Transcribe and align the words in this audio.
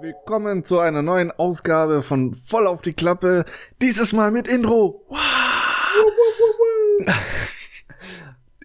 Willkommen 0.00 0.64
zu 0.64 0.78
einer 0.78 1.02
neuen 1.02 1.30
Ausgabe 1.32 2.00
von 2.00 2.32
Voll 2.32 2.66
auf 2.66 2.80
die 2.80 2.94
Klappe. 2.94 3.44
Dieses 3.82 4.14
Mal 4.14 4.30
mit 4.30 4.48
Intro. 4.48 5.04
Wow. 5.08 5.18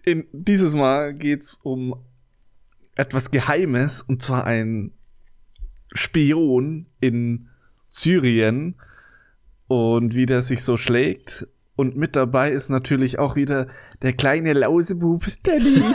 In, 0.04 0.26
dieses 0.32 0.74
Mal 0.74 1.12
geht's 1.12 1.60
um 1.62 2.02
etwas 2.94 3.30
Geheimes 3.30 4.00
und 4.00 4.22
zwar 4.22 4.44
ein 4.44 4.92
Spion 5.92 6.86
in 7.00 7.50
Syrien 7.90 8.76
und 9.66 10.14
wie 10.14 10.24
der 10.24 10.40
sich 10.40 10.62
so 10.62 10.78
schlägt. 10.78 11.46
Und 11.76 11.96
mit 11.96 12.14
dabei 12.14 12.50
ist 12.50 12.68
natürlich 12.68 13.18
auch 13.18 13.34
wieder 13.34 13.66
der 14.02 14.12
kleine 14.12 14.52
Lausebub, 14.52 15.26
Danny. 15.42 15.82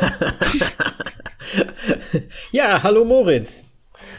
ja, 2.51 2.83
hallo 2.83 3.05
Moritz. 3.05 3.63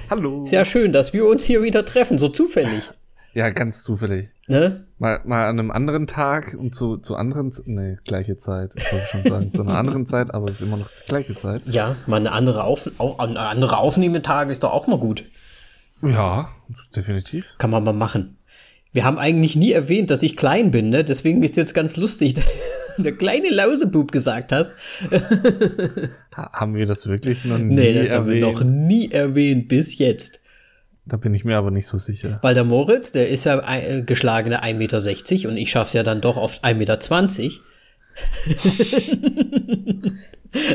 Hallo. 0.08 0.46
Sehr 0.46 0.64
schön, 0.64 0.92
dass 0.92 1.12
wir 1.12 1.26
uns 1.26 1.44
hier 1.44 1.62
wieder 1.62 1.84
treffen, 1.84 2.18
so 2.18 2.28
zufällig. 2.28 2.90
Ja, 3.32 3.50
ganz 3.50 3.84
zufällig. 3.84 4.30
Ne? 4.48 4.86
Mal, 4.98 5.20
mal 5.24 5.46
an 5.46 5.58
einem 5.58 5.70
anderen 5.70 6.06
Tag 6.06 6.56
und 6.58 6.74
zu, 6.74 6.96
zu 6.96 7.14
anderen, 7.14 7.52
nee, 7.66 7.98
gleiche 8.04 8.38
Zeit. 8.38 8.74
Ich 8.76 8.92
wollte 8.92 9.06
schon 9.06 9.24
sagen, 9.24 9.52
zu 9.52 9.62
einer 9.62 9.78
anderen 9.78 10.06
Zeit, 10.06 10.34
aber 10.34 10.48
es 10.48 10.56
ist 10.56 10.62
immer 10.62 10.78
noch 10.78 10.88
die 10.88 11.08
gleiche 11.08 11.36
Zeit. 11.36 11.62
Ja, 11.66 11.94
mal 12.06 12.16
eine 12.16 12.32
andere, 12.32 12.64
Auf, 12.64 12.90
au, 12.98 13.16
andere 13.16 13.76
Aufnehmetag 13.76 14.48
ist 14.48 14.64
doch 14.64 14.72
auch 14.72 14.88
mal 14.88 14.98
gut. 14.98 15.24
Ja, 16.02 16.50
definitiv. 16.96 17.54
Kann 17.58 17.70
man 17.70 17.84
mal 17.84 17.92
machen. 17.92 18.38
Wir 18.92 19.04
haben 19.04 19.18
eigentlich 19.18 19.56
nie 19.56 19.72
erwähnt, 19.72 20.10
dass 20.10 20.22
ich 20.22 20.36
klein 20.36 20.70
bin, 20.70 20.90
ne? 20.90 21.04
Deswegen 21.04 21.42
ist 21.42 21.56
jetzt 21.56 21.74
ganz 21.74 21.96
lustig, 21.96 22.34
der 22.98 23.12
kleine 23.12 23.50
Lausebub 23.50 24.10
gesagt 24.10 24.52
hat. 24.52 24.70
haben 26.34 26.74
wir 26.74 26.86
das 26.86 27.06
wirklich 27.06 27.44
noch 27.44 27.58
nie 27.58 27.74
Nee, 27.74 27.94
das 27.94 28.08
erwähnt? 28.08 28.14
haben 28.14 28.30
wir 28.30 28.40
noch 28.40 28.64
nie 28.64 29.10
erwähnt 29.10 29.68
bis 29.68 29.98
jetzt. 29.98 30.40
Da 31.06 31.16
bin 31.16 31.34
ich 31.34 31.44
mir 31.44 31.56
aber 31.56 31.70
nicht 31.70 31.86
so 31.86 31.98
sicher. 31.98 32.38
Weil 32.42 32.54
der 32.54 32.64
Moritz, 32.64 33.12
der 33.12 33.28
ist 33.28 33.44
ja 33.44 33.60
äh, 33.60 34.02
geschlagene 34.02 34.62
1,60 34.62 34.74
Meter 34.74 35.48
und 35.48 35.56
ich 35.56 35.70
schaff's 35.70 35.92
ja 35.92 36.02
dann 36.02 36.20
doch 36.20 36.36
auf 36.36 36.62
1,20 36.62 36.74
Meter. 36.74 36.98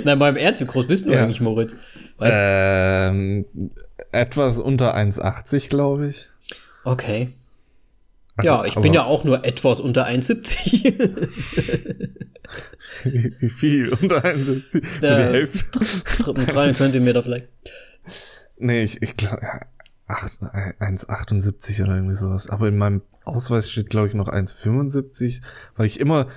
Nein, 0.04 0.18
mal 0.18 0.30
im 0.30 0.38
Ernst, 0.38 0.62
wie 0.62 0.66
groß 0.66 0.88
bist 0.88 1.06
du 1.06 1.12
ja. 1.12 1.24
eigentlich, 1.24 1.42
Moritz? 1.42 1.76
Weißt? 2.18 2.34
Ähm, 2.36 3.46
etwas 4.12 4.58
unter 4.58 4.96
1,80, 4.96 5.70
glaube 5.70 6.08
ich. 6.08 6.30
Okay. 6.84 7.34
Also, 8.38 8.52
ja, 8.52 8.66
ich 8.66 8.76
bin 8.76 8.94
ja 8.94 9.06
auch 9.06 9.24
nur 9.24 9.46
etwas 9.46 9.80
unter 9.80 10.08
1,70. 10.08 11.30
wie, 13.40 13.50
viel? 13.50 13.90
Unter 13.90 14.26
1,70? 14.26 14.64
So 14.72 14.80
die 15.02 15.08
Hälfte? 15.08 16.34
3 16.34 16.74
Zentimeter 16.74 17.24
vielleicht. 17.24 17.48
Nee, 18.58 18.84
ich, 18.84 19.02
ich 19.02 19.16
glaube, 19.16 19.42
1,78 20.08 21.84
oder 21.84 21.96
irgendwie 21.96 22.16
sowas. 22.16 22.50
Aber 22.50 22.68
in 22.68 22.78
meinem 22.78 23.02
Ausweis 23.24 23.72
steht, 23.72 23.90
glaube 23.90 24.10
ich, 24.10 24.14
noch 24.14 24.28
1,75, 24.28 25.42
weil 25.76 25.86
ich 25.86 26.00
immer, 26.00 26.28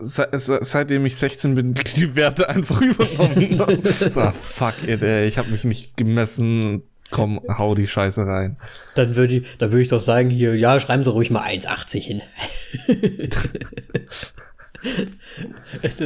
se 0.00 0.28
seitdem 0.32 1.04
ich 1.06 1.16
16 1.16 1.54
bin, 1.54 1.74
die 1.96 2.16
Werte 2.16 2.48
einfach 2.48 2.80
übernommen 2.80 3.58
habe. 3.58 3.80
so, 3.88 4.30
fuck 4.30 4.74
it, 4.86 5.02
ey, 5.02 5.26
ich 5.26 5.38
habe 5.38 5.50
mich 5.50 5.64
nicht 5.64 5.96
gemessen. 5.96 6.82
Komm, 7.12 7.40
hau 7.46 7.74
die 7.74 7.86
Scheiße 7.86 8.26
rein. 8.26 8.56
Dann 8.94 9.16
würde 9.16 9.36
ich, 9.36 9.58
dann 9.58 9.70
würde 9.70 9.82
ich 9.82 9.88
doch 9.88 10.00
sagen, 10.00 10.30
hier, 10.30 10.56
ja, 10.56 10.80
schreiben 10.80 11.04
Sie 11.04 11.10
ruhig 11.10 11.30
mal 11.30 11.42
1,80 11.42 12.00
hin. 12.00 12.22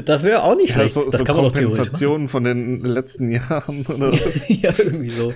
das 0.04 0.22
wäre 0.22 0.42
auch 0.42 0.56
nicht 0.56 0.72
schlecht. 0.72 0.96
Ja, 0.96 1.02
so, 1.02 1.04
das 1.04 1.20
so 1.20 1.24
kann 1.24 1.36
man 1.36 1.52
Kompensation 1.52 2.28
von 2.28 2.44
den 2.44 2.80
letzten 2.80 3.30
Jahren 3.30 3.86
oder 3.86 4.12
was? 4.26 4.48
ja, 4.48 4.72
irgendwie 4.76 5.10
so. 5.10 5.32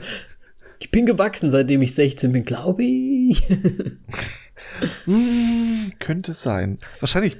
Ich 0.78 0.90
bin 0.90 1.06
gewachsen, 1.06 1.50
seitdem 1.50 1.82
ich 1.82 1.94
16 1.94 2.32
bin, 2.32 2.44
glaube 2.44 2.82
ich. 2.82 3.42
hm, 5.04 5.92
könnte 5.98 6.32
sein. 6.32 6.78
Wahrscheinlich 7.00 7.36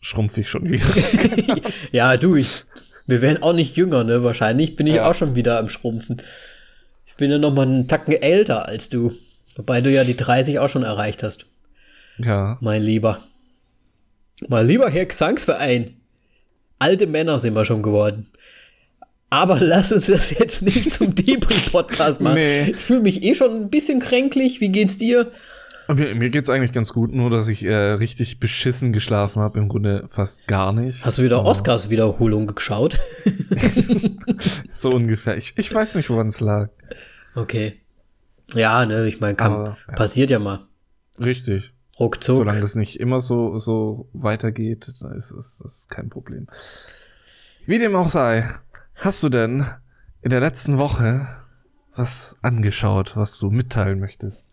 schrumpfe 0.00 0.40
ich 0.40 0.50
schon 0.50 0.68
wieder. 0.68 0.86
ja, 1.92 2.16
du, 2.16 2.34
ich, 2.34 2.64
wir 3.06 3.22
werden 3.22 3.42
auch 3.42 3.52
nicht 3.52 3.76
jünger, 3.76 4.04
ne? 4.04 4.22
Wahrscheinlich 4.22 4.76
bin 4.76 4.86
ich 4.86 4.96
ja. 4.96 5.08
auch 5.08 5.14
schon 5.14 5.36
wieder 5.36 5.58
am 5.58 5.68
Schrumpfen. 5.68 6.22
Ich 7.12 7.16
bin 7.18 7.30
ja 7.30 7.38
noch 7.38 7.54
mal 7.54 7.66
einen 7.66 7.88
Tacken 7.88 8.14
älter 8.14 8.66
als 8.68 8.88
du. 8.88 9.12
Wobei 9.56 9.80
du 9.80 9.90
ja 9.90 10.04
die 10.04 10.16
30 10.16 10.58
auch 10.58 10.68
schon 10.68 10.82
erreicht 10.82 11.22
hast. 11.22 11.46
Ja. 12.18 12.58
Mein 12.60 12.82
Lieber. 12.82 13.20
Mein 14.48 14.66
lieber 14.66 14.90
Herr 14.90 15.06
Gesangsverein. 15.06 15.96
Alte 16.78 17.06
Männer 17.06 17.38
sind 17.38 17.54
wir 17.54 17.64
schon 17.64 17.82
geworden. 17.82 18.28
Aber 19.30 19.58
lass 19.60 19.92
uns 19.92 20.06
das 20.06 20.30
jetzt 20.30 20.62
nicht 20.62 20.92
zum 20.92 21.14
Debris-Podcast 21.14 22.20
machen. 22.20 22.34
Nee. 22.34 22.70
Ich 22.70 22.76
fühle 22.76 23.00
mich 23.00 23.22
eh 23.22 23.34
schon 23.34 23.62
ein 23.62 23.70
bisschen 23.70 24.00
kränklich. 24.00 24.60
Wie 24.60 24.68
geht's 24.68 24.98
dir? 24.98 25.30
Mir, 25.94 26.14
mir 26.14 26.30
geht's 26.30 26.50
eigentlich 26.50 26.72
ganz 26.72 26.92
gut, 26.92 27.12
nur 27.12 27.30
dass 27.30 27.48
ich 27.48 27.64
äh, 27.64 27.74
richtig 27.74 28.40
beschissen 28.40 28.92
geschlafen 28.92 29.42
habe. 29.42 29.58
Im 29.58 29.68
Grunde 29.68 30.04
fast 30.08 30.46
gar 30.46 30.72
nicht. 30.72 31.04
Hast 31.04 31.18
du 31.18 31.22
wieder 31.22 31.44
Oscars-Wiederholung 31.44 32.46
geschaut? 32.46 32.98
so 34.72 34.90
ungefähr. 34.90 35.36
Ich, 35.36 35.54
ich 35.56 35.72
weiß 35.72 35.94
nicht, 35.94 36.10
woran 36.10 36.28
es 36.28 36.40
lag. 36.40 36.70
Okay. 37.34 37.80
Ja, 38.54 38.84
ne, 38.84 39.06
ich 39.06 39.20
meine, 39.20 39.36
ja. 39.38 39.76
passiert 39.94 40.30
ja 40.30 40.38
mal. 40.38 40.66
Richtig. 41.18 41.72
Ruckzuck. 41.98 42.36
Solange 42.36 42.60
das 42.60 42.74
nicht 42.74 42.98
immer 42.98 43.20
so, 43.20 43.58
so 43.58 44.08
weitergeht, 44.12 44.88
ist 44.88 45.02
es 45.30 45.88
kein 45.88 46.08
Problem. 46.08 46.46
Wie 47.66 47.78
dem 47.78 47.94
auch 47.94 48.08
sei. 48.08 48.48
Hast 48.94 49.22
du 49.22 49.28
denn 49.28 49.64
in 50.20 50.30
der 50.30 50.40
letzten 50.40 50.78
Woche 50.78 51.28
was 51.94 52.36
angeschaut, 52.42 53.16
was 53.16 53.38
du 53.38 53.50
mitteilen 53.50 54.00
möchtest? 54.00 54.48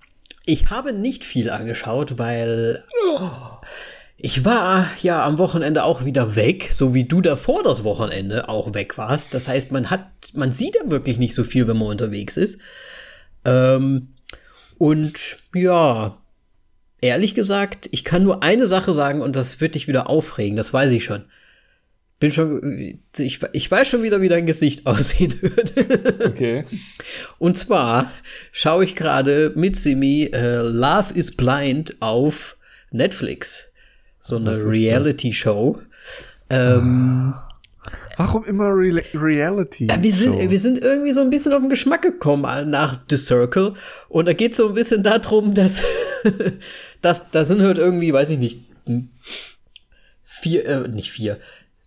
Ich 0.49 0.71
habe 0.71 0.93
nicht 0.93 1.25
viel 1.25 1.51
angeschaut, 1.51 2.17
weil 2.17 2.83
ich 4.17 4.45
war 4.45 4.87
ja 4.99 5.23
am 5.23 5.37
Wochenende 5.37 5.83
auch 5.83 6.05
wieder 6.05 6.35
weg, 6.35 6.71
so 6.73 6.95
wie 6.95 7.03
du 7.03 7.21
davor 7.21 7.61
das 7.61 7.83
Wochenende 7.83 8.49
auch 8.49 8.73
weg 8.73 8.97
warst. 8.97 9.31
Das 9.35 9.47
heißt, 9.47 9.71
man 9.71 9.91
hat, 9.91 10.07
man 10.33 10.51
sieht 10.51 10.73
ja 10.73 10.89
wirklich 10.89 11.19
nicht 11.19 11.35
so 11.35 11.43
viel, 11.43 11.67
wenn 11.67 11.77
man 11.77 11.89
unterwegs 11.89 12.35
ist. 12.35 12.57
Ähm, 13.45 14.15
und 14.79 15.37
ja, 15.53 16.17
ehrlich 16.99 17.35
gesagt, 17.35 17.87
ich 17.91 18.03
kann 18.03 18.23
nur 18.23 18.41
eine 18.41 18.65
Sache 18.65 18.95
sagen 18.95 19.21
und 19.21 19.35
das 19.35 19.61
wird 19.61 19.75
dich 19.75 19.87
wieder 19.87 20.09
aufregen, 20.09 20.57
das 20.57 20.73
weiß 20.73 20.91
ich 20.93 21.03
schon. 21.03 21.25
Bin 22.19 22.31
schon, 22.33 22.99
ich, 23.17 23.39
ich 23.53 23.71
weiß 23.71 23.87
schon 23.87 24.03
wieder, 24.03 24.19
wie 24.19 24.27
dein 24.27 24.45
Gesicht 24.45 24.85
aussehen 24.85 25.41
wird. 25.41 25.73
okay. 26.25 26.65
Und 27.37 27.57
zwar 27.57 28.11
schaue 28.51 28.83
ich 28.83 28.95
gerade 28.95 29.53
mit 29.55 29.75
Simi 29.75 30.29
äh, 30.33 30.57
Love 30.57 31.13
is 31.13 31.31
Blind 31.31 31.95
auf 32.01 32.57
Netflix. 32.91 33.65
So 34.21 34.35
eine 34.35 34.51
Reality-Show. 34.51 35.79
Ähm, 36.49 37.33
Warum 38.17 38.43
immer 38.45 38.67
Re 38.69 39.01
Reality? 39.13 39.87
Ja, 39.87 40.03
wir, 40.03 40.13
sind, 40.13 40.37
wir 40.37 40.59
sind 40.59 40.79
irgendwie 40.79 41.13
so 41.13 41.21
ein 41.21 41.29
bisschen 41.29 41.53
auf 41.53 41.61
den 41.61 41.69
Geschmack 41.69 42.01
gekommen 42.01 42.69
nach 42.69 42.99
The 43.09 43.15
Circle. 43.15 43.73
Und 44.09 44.27
da 44.27 44.33
geht 44.33 44.51
es 44.51 44.57
so 44.57 44.67
ein 44.67 44.73
bisschen 44.73 45.03
darum, 45.03 45.53
dass, 45.53 45.81
dass 47.01 47.31
da 47.31 47.45
sind 47.45 47.61
halt 47.61 47.77
irgendwie, 47.77 48.11
weiß 48.11 48.31
ich 48.31 48.37
nicht, 48.37 48.59
vier, 50.23 50.65
äh, 50.65 50.87
nicht 50.87 51.11
vier, 51.11 51.39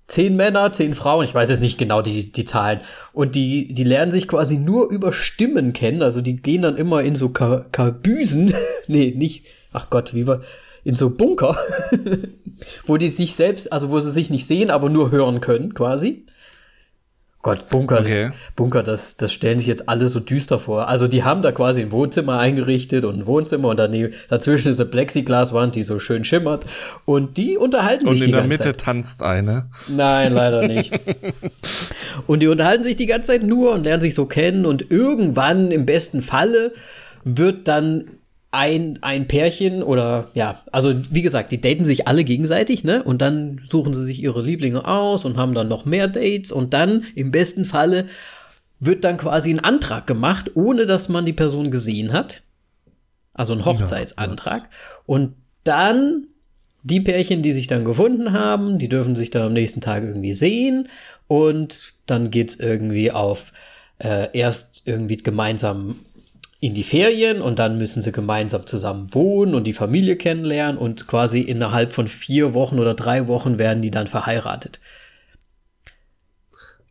zehn 0.07 0.37
Männer, 0.37 0.73
zehn 0.73 0.95
Frauen, 0.95 1.25
ich 1.25 1.35
weiß 1.35 1.51
jetzt 1.51 1.61
nicht 1.61 1.79
genau 1.79 2.03
die, 2.03 2.33
die 2.33 2.45
Zahlen. 2.45 2.81
Und 3.13 3.35
die, 3.35 3.73
die 3.73 3.85
lernen 3.85 4.13
sich 4.13 4.29
quasi 4.29 4.57
nur 4.57 4.91
über 4.91 5.13
Stimmen 5.13 5.73
kennen. 5.73 6.03
Also 6.03 6.21
die 6.21 6.37
gehen 6.37 6.63
dann 6.63 6.77
immer 6.77 7.03
in 7.03 7.15
so 7.15 7.31
Ka 7.31 7.67
Kabüsen. 7.73 8.55
nee, 8.87 9.15
nicht, 9.17 9.47
ach 9.73 9.91
Gott, 9.91 10.15
wie 10.15 10.27
war, 10.27 10.43
in 10.85 10.97
so 10.97 11.11
Bunker, 11.11 11.57
wo 12.87 12.97
die 12.97 13.09
sich 13.09 13.35
selbst, 13.35 13.73
also 13.73 13.91
wo 13.91 14.01
sie 14.01 14.11
sich 14.11 14.31
nicht 14.31 14.47
sehen, 14.47 14.71
aber 14.71 14.89
nur 14.89 15.11
hören 15.11 15.41
können, 15.41 15.75
quasi. 15.75 16.27
Gott, 17.43 17.69
Bunker, 17.71 18.01
okay. 18.01 18.31
Bunker, 18.55 18.85
das, 18.85 19.17
das 19.17 19.33
stellen 19.33 19.59
sich 19.59 19.67
jetzt 19.67 19.89
alle 19.89 20.07
so 20.07 20.21
düster 20.21 20.61
vor. 20.61 20.87
Also 20.87 21.09
die 21.09 21.25
haben 21.25 21.43
da 21.43 21.51
quasi 21.51 21.83
ein 21.83 21.91
Wohnzimmer 21.91 22.39
eingerichtet 22.39 23.05
und 23.05 23.19
ein 23.19 23.27
Wohnzimmer 23.27 23.69
und 23.69 23.79
daneben, 23.79 24.15
dazwischen 24.29 24.69
ist 24.69 24.79
eine 24.79 24.89
Plexiglaswand, 24.89 25.75
die 25.75 25.83
so 25.83 25.99
schön 25.99 26.25
schimmert 26.25 26.65
und 27.05 27.37
die 27.37 27.57
unterhalten 27.57 28.07
und 28.07 28.17
sich 28.17 28.27
die 28.27 28.33
ganze 28.33 28.49
Zeit. 28.49 28.51
Und 28.51 28.59
in 28.59 28.59
der 28.59 28.73
Mitte 28.73 28.77
tanzt 28.77 29.23
eine. 29.25 29.67
Nein, 29.89 30.33
leider 30.33 30.69
nicht. 30.69 30.93
und 32.29 32.41
die 32.41 32.47
unterhalten 32.47 32.85
sich 32.85 32.95
die 32.95 33.07
ganze 33.07 33.33
Zeit 33.33 33.43
nur 33.43 33.73
und 33.73 33.83
lernen 33.83 34.03
sich 34.03 34.15
so 34.15 34.27
kennen 34.27 34.65
und 34.65 34.93
irgendwann 34.93 35.73
im 35.73 35.85
besten 35.85 36.23
Falle 36.23 36.73
wird 37.25 37.67
dann 37.67 38.05
ein, 38.53 38.99
ein 39.01 39.27
Pärchen 39.27 39.83
oder 39.83 40.29
ja, 40.35 40.61
also 40.71 40.93
wie 41.11 41.23
gesagt, 41.23 41.53
die 41.53 41.61
daten 41.61 41.87
sich 41.87 42.07
alle 42.07 42.23
gegenseitig, 42.23 42.85
ne? 42.85 43.03
Und 43.03 43.23
dann 43.23 43.63
suchen 43.69 43.95
sie 43.95 44.05
sich 44.05 44.23
ihre 44.23 44.43
Lieblinge 44.43 44.87
aus 44.87 45.25
und 45.25 45.39
haben 45.39 45.55
dann 45.55 45.69
noch 45.69 45.87
mehr 45.87 46.07
Dates 46.07 46.53
und 46.53 46.75
dann 46.75 47.05
im 47.15 47.31
besten 47.31 47.65
Falle 47.65 48.07
wird 48.79 49.05
dann 49.05 49.17
quasi 49.17 49.51
ein 49.51 49.61
Antrag 49.61 50.07
gemacht, 50.07 50.51
ohne 50.55 50.85
dass 50.85 51.09
man 51.09 51.25
die 51.25 51.33
Person 51.33 51.71
gesehen 51.71 52.13
hat. 52.13 52.43
Also 53.33 53.55
ein 53.55 53.65
Hochzeitsantrag. 53.65 54.69
Und 55.07 55.35
dann 55.65 56.27
die 56.83 57.01
Pärchen, 57.01 57.43
die 57.43 57.55
sich 57.55 57.69
dann 57.69 57.87
gefunden 57.87 58.33
haben, 58.33 58.79
die 58.79 58.89
dürfen 58.89 59.17
sich 59.17 59.31
dann 59.31 59.43
am 59.43 59.53
nächsten 59.55 59.81
Tag 59.81 60.03
irgendwie 60.03 60.35
sehen 60.35 60.89
und 61.27 61.95
dann 62.07 62.31
geht's 62.31 62.57
irgendwie 62.57 63.13
auf 63.13 63.53
äh, 63.99 64.29
erst 64.37 64.83
irgendwie 64.85 65.17
gemeinsam 65.17 66.01
in 66.63 66.75
die 66.75 66.85
Ferien 66.85 67.43
und 67.43 67.59
dann 67.59 67.77
müssen 67.77 68.03
sie 68.03 68.13
gemeinsam 68.13 68.69
zusammen 68.69 69.13
wohnen 69.13 69.57
und 69.57 69.65
die 69.65 69.73
Familie 69.73 70.15
kennenlernen 70.15 70.79
und 70.79 71.09
quasi 71.09 71.41
innerhalb 71.41 71.93
von 71.93 72.07
vier 72.07 72.55
Wochen 72.55 72.79
oder 72.79 72.95
drei 72.95 73.27
Wochen 73.27 73.59
werden 73.59 73.83
die 73.83 73.91
dann 73.91 74.07
verheiratet. 74.07 74.79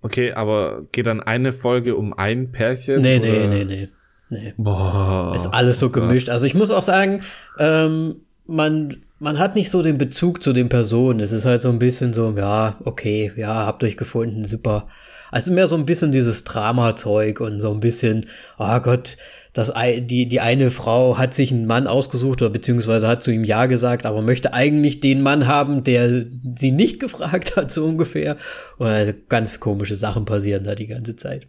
Okay, 0.01 0.33
aber 0.33 0.81
geht 0.91 1.05
dann 1.05 1.23
eine 1.23 1.53
Folge 1.53 1.95
um 1.95 2.11
ein 2.13 2.51
Pärchen? 2.51 3.01
Nee, 3.01 3.19
oder? 3.19 3.27
nee, 3.27 3.47
nee, 3.47 3.63
nee. 3.63 3.89
nee. 4.29 4.53
Boah. 4.57 5.31
Ist 5.33 5.47
alles 5.47 5.79
so 5.79 5.89
gemischt. 5.89 6.27
Also 6.27 6.45
ich 6.45 6.53
muss 6.53 6.69
auch 6.69 6.81
sagen, 6.81 7.23
ähm, 7.57 8.25
man, 8.45 9.03
man 9.19 9.39
hat 9.39 9.55
nicht 9.55 9.69
so 9.69 9.81
den 9.81 9.97
Bezug 9.97 10.43
zu 10.43 10.51
den 10.51 10.67
Personen. 10.67 11.21
Es 11.21 11.31
ist 11.31 11.45
halt 11.45 11.61
so 11.61 11.69
ein 11.69 11.79
bisschen 11.79 12.11
so, 12.11 12.29
ja, 12.35 12.77
okay, 12.83 13.31
ja, 13.37 13.65
habt 13.65 13.85
euch 13.85 13.95
gefunden, 13.95 14.43
super. 14.43 14.89
Also 15.31 15.53
mehr 15.53 15.69
so 15.69 15.75
ein 15.75 15.85
bisschen 15.85 16.11
dieses 16.11 16.43
Drama-Zeug 16.43 17.39
und 17.39 17.61
so 17.61 17.71
ein 17.71 17.79
bisschen, 17.79 18.25
oh 18.59 18.79
Gott, 18.81 19.15
das, 19.53 19.73
die, 19.99 20.27
die 20.27 20.39
eine 20.39 20.71
Frau 20.71 21.17
hat 21.17 21.33
sich 21.33 21.51
einen 21.51 21.65
Mann 21.65 21.85
ausgesucht 21.85 22.41
oder 22.41 22.51
beziehungsweise 22.51 23.07
hat 23.07 23.21
zu 23.21 23.31
ihm 23.31 23.43
Ja 23.43 23.65
gesagt, 23.65 24.05
aber 24.05 24.21
möchte 24.21 24.53
eigentlich 24.53 25.01
den 25.01 25.21
Mann 25.21 25.45
haben, 25.47 25.83
der 25.83 26.25
sie 26.57 26.71
nicht 26.71 26.99
gefragt 26.99 27.57
hat, 27.57 27.71
so 27.71 27.85
ungefähr. 27.85 28.37
Und 28.77 28.87
also 28.87 29.13
ganz 29.27 29.59
komische 29.59 29.95
Sachen 29.95 30.25
passieren 30.25 30.63
da 30.63 30.75
die 30.75 30.87
ganze 30.87 31.17
Zeit. 31.17 31.47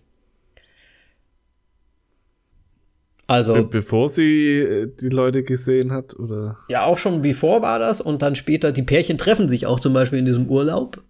Also. 3.29 3.55
Be 3.55 3.65
bevor 3.65 4.09
sie 4.09 4.59
äh, 4.59 4.93
die 5.01 5.09
Leute 5.09 5.45
gesehen 5.45 5.93
hat, 5.93 6.15
oder? 6.19 6.59
Ja, 6.69 6.85
auch 6.85 6.99
schon 6.99 7.23
bevor 7.23 7.63
war 7.63 7.79
das 7.79 8.01
und 8.01 8.21
dann 8.21 8.35
später, 8.35 8.73
die 8.73 8.83
Pärchen 8.83 9.17
treffen 9.17 9.49
sich 9.49 9.67
auch 9.67 9.79
zum 9.79 9.93
Beispiel 9.93 10.19
in 10.19 10.27
diesem 10.27 10.49
Urlaub. 10.49 11.03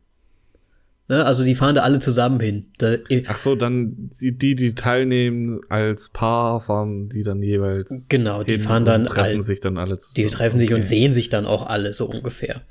Ne, 1.13 1.27
also 1.27 1.45
die 1.45 1.55
fahren 1.55 1.75
da 1.75 1.83
alle 1.83 2.01
zusammen 2.01 2.41
hin. 2.41 2.73
Da, 2.79 2.97
Ach 3.27 3.37
so, 3.37 3.55
dann 3.55 4.09
die, 4.19 4.57
die, 4.57 4.75
teilnehmen 4.75 5.61
als 5.69 6.09
Paar, 6.09 6.63
fahren 6.63 7.11
die 7.11 7.23
dann 7.23 7.43
jeweils. 7.43 8.09
Genau, 8.09 8.43
die 8.43 8.57
fahren 8.57 8.87
dann. 8.87 9.05
Treffen 9.05 9.41
all, 9.41 9.45
sich 9.45 9.61
dann 9.61 9.77
alle 9.77 9.99
zusammen. 9.99 10.27
Die 10.27 10.35
treffen 10.35 10.57
okay. 10.57 10.69
sich 10.69 10.75
und 10.75 10.85
sehen 10.85 11.13
sich 11.13 11.29
dann 11.29 11.45
auch 11.45 11.67
alle 11.67 11.93
so 11.93 12.07
ungefähr. 12.07 12.63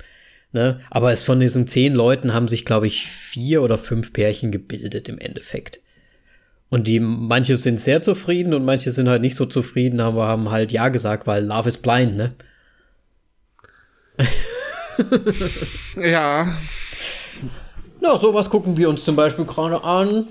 Ne? 0.50 0.80
Aber 0.90 1.12
es 1.12 1.22
von 1.22 1.38
diesen 1.38 1.68
zehn 1.68 1.94
Leuten 1.94 2.34
haben 2.34 2.48
sich, 2.48 2.64
glaube 2.64 2.88
ich, 2.88 3.06
vier 3.06 3.62
oder 3.62 3.78
fünf 3.78 4.12
Pärchen 4.12 4.50
gebildet 4.50 5.08
im 5.08 5.18
Endeffekt. 5.18 5.78
Und 6.68 6.88
die, 6.88 6.98
manche 6.98 7.56
sind 7.58 7.78
sehr 7.78 8.02
zufrieden 8.02 8.54
und 8.54 8.64
manche 8.64 8.90
sind 8.90 9.08
halt 9.08 9.22
nicht 9.22 9.36
so 9.36 9.46
zufrieden, 9.46 10.00
aber 10.00 10.26
haben 10.26 10.50
halt 10.50 10.72
Ja 10.72 10.88
gesagt, 10.88 11.28
weil 11.28 11.44
Love 11.44 11.68
is 11.68 11.78
blind, 11.78 12.16
ne? 12.16 12.34
ja. 15.96 16.52
Na, 18.02 18.18
sowas 18.18 18.50
gucken 18.50 18.76
wir 18.76 18.88
uns 18.88 19.04
zum 19.04 19.14
Beispiel 19.14 19.44
gerade 19.44 19.84
an. 19.84 20.26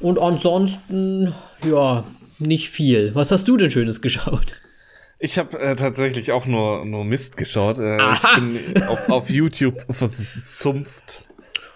Und 0.00 0.18
ansonsten, 0.18 1.34
ja, 1.68 2.04
nicht 2.38 2.70
viel. 2.70 3.14
Was 3.14 3.30
hast 3.30 3.46
du 3.46 3.56
denn 3.56 3.70
Schönes 3.70 4.00
geschaut? 4.00 4.54
Ich 5.18 5.36
habe 5.36 5.60
äh, 5.60 5.76
tatsächlich 5.76 6.32
auch 6.32 6.46
nur, 6.46 6.84
nur 6.84 7.04
Mist 7.04 7.36
geschaut. 7.36 7.78
Äh, 7.78 7.96
ich 7.96 8.34
bin 8.36 8.82
auf, 8.84 9.08
auf 9.10 9.30
YouTube 9.30 9.84
versumpft 9.90 11.28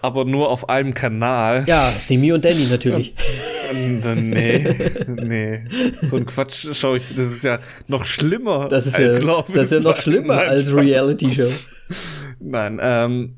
aber 0.03 0.25
nur 0.25 0.49
auf 0.49 0.67
einem 0.67 0.93
Kanal. 0.93 1.63
Ja, 1.65 1.93
Simi 1.97 2.33
und 2.33 2.43
Danny 2.43 2.65
natürlich. 2.65 3.13
nee, 3.73 4.75
nee. 5.07 5.63
So 6.01 6.17
ein 6.17 6.25
Quatsch 6.25 6.67
schaue 6.73 6.97
ich. 6.97 7.15
Das 7.15 7.27
ist 7.27 7.43
ja 7.45 7.59
noch 7.87 8.03
schlimmer. 8.03 8.67
Das 8.67 8.85
ist, 8.85 8.95
als 8.95 9.19
ja, 9.19 9.25
Love 9.25 9.53
das 9.53 9.63
ist 9.63 9.71
ja 9.71 9.79
noch 9.79 9.95
schlimmer 9.95 10.35
Nein, 10.35 10.49
als 10.49 10.73
Reality-Show. 10.73 11.51
Nein, 12.41 12.79
ähm, 12.81 13.37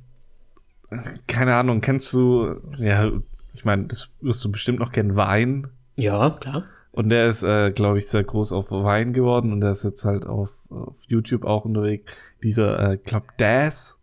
keine 1.28 1.56
Ahnung, 1.56 1.82
kennst 1.82 2.14
du, 2.14 2.56
ja, 2.78 3.12
ich 3.54 3.66
meine, 3.66 3.86
das 3.86 4.10
wirst 4.22 4.44
du 4.44 4.52
bestimmt 4.52 4.80
noch 4.80 4.92
kennen, 4.92 5.16
Wein. 5.16 5.68
Ja, 5.96 6.30
klar. 6.32 6.66
Und 6.92 7.10
der 7.10 7.28
ist, 7.28 7.44
äh, 7.44 7.72
glaube 7.72 7.98
ich, 7.98 8.08
sehr 8.08 8.24
groß 8.24 8.54
auf 8.54 8.72
Wein 8.72 9.12
geworden 9.12 9.52
und 9.52 9.62
der 9.62 9.72
ist 9.72 9.84
jetzt 9.84 10.06
halt 10.06 10.26
auf, 10.26 10.52
auf 10.70 10.96
YouTube 11.08 11.44
auch 11.44 11.66
unterwegs. 11.66 12.12
Dieser, 12.42 12.92
äh, 12.92 12.98
glaub, 12.98 13.38
Daz, 13.38 13.98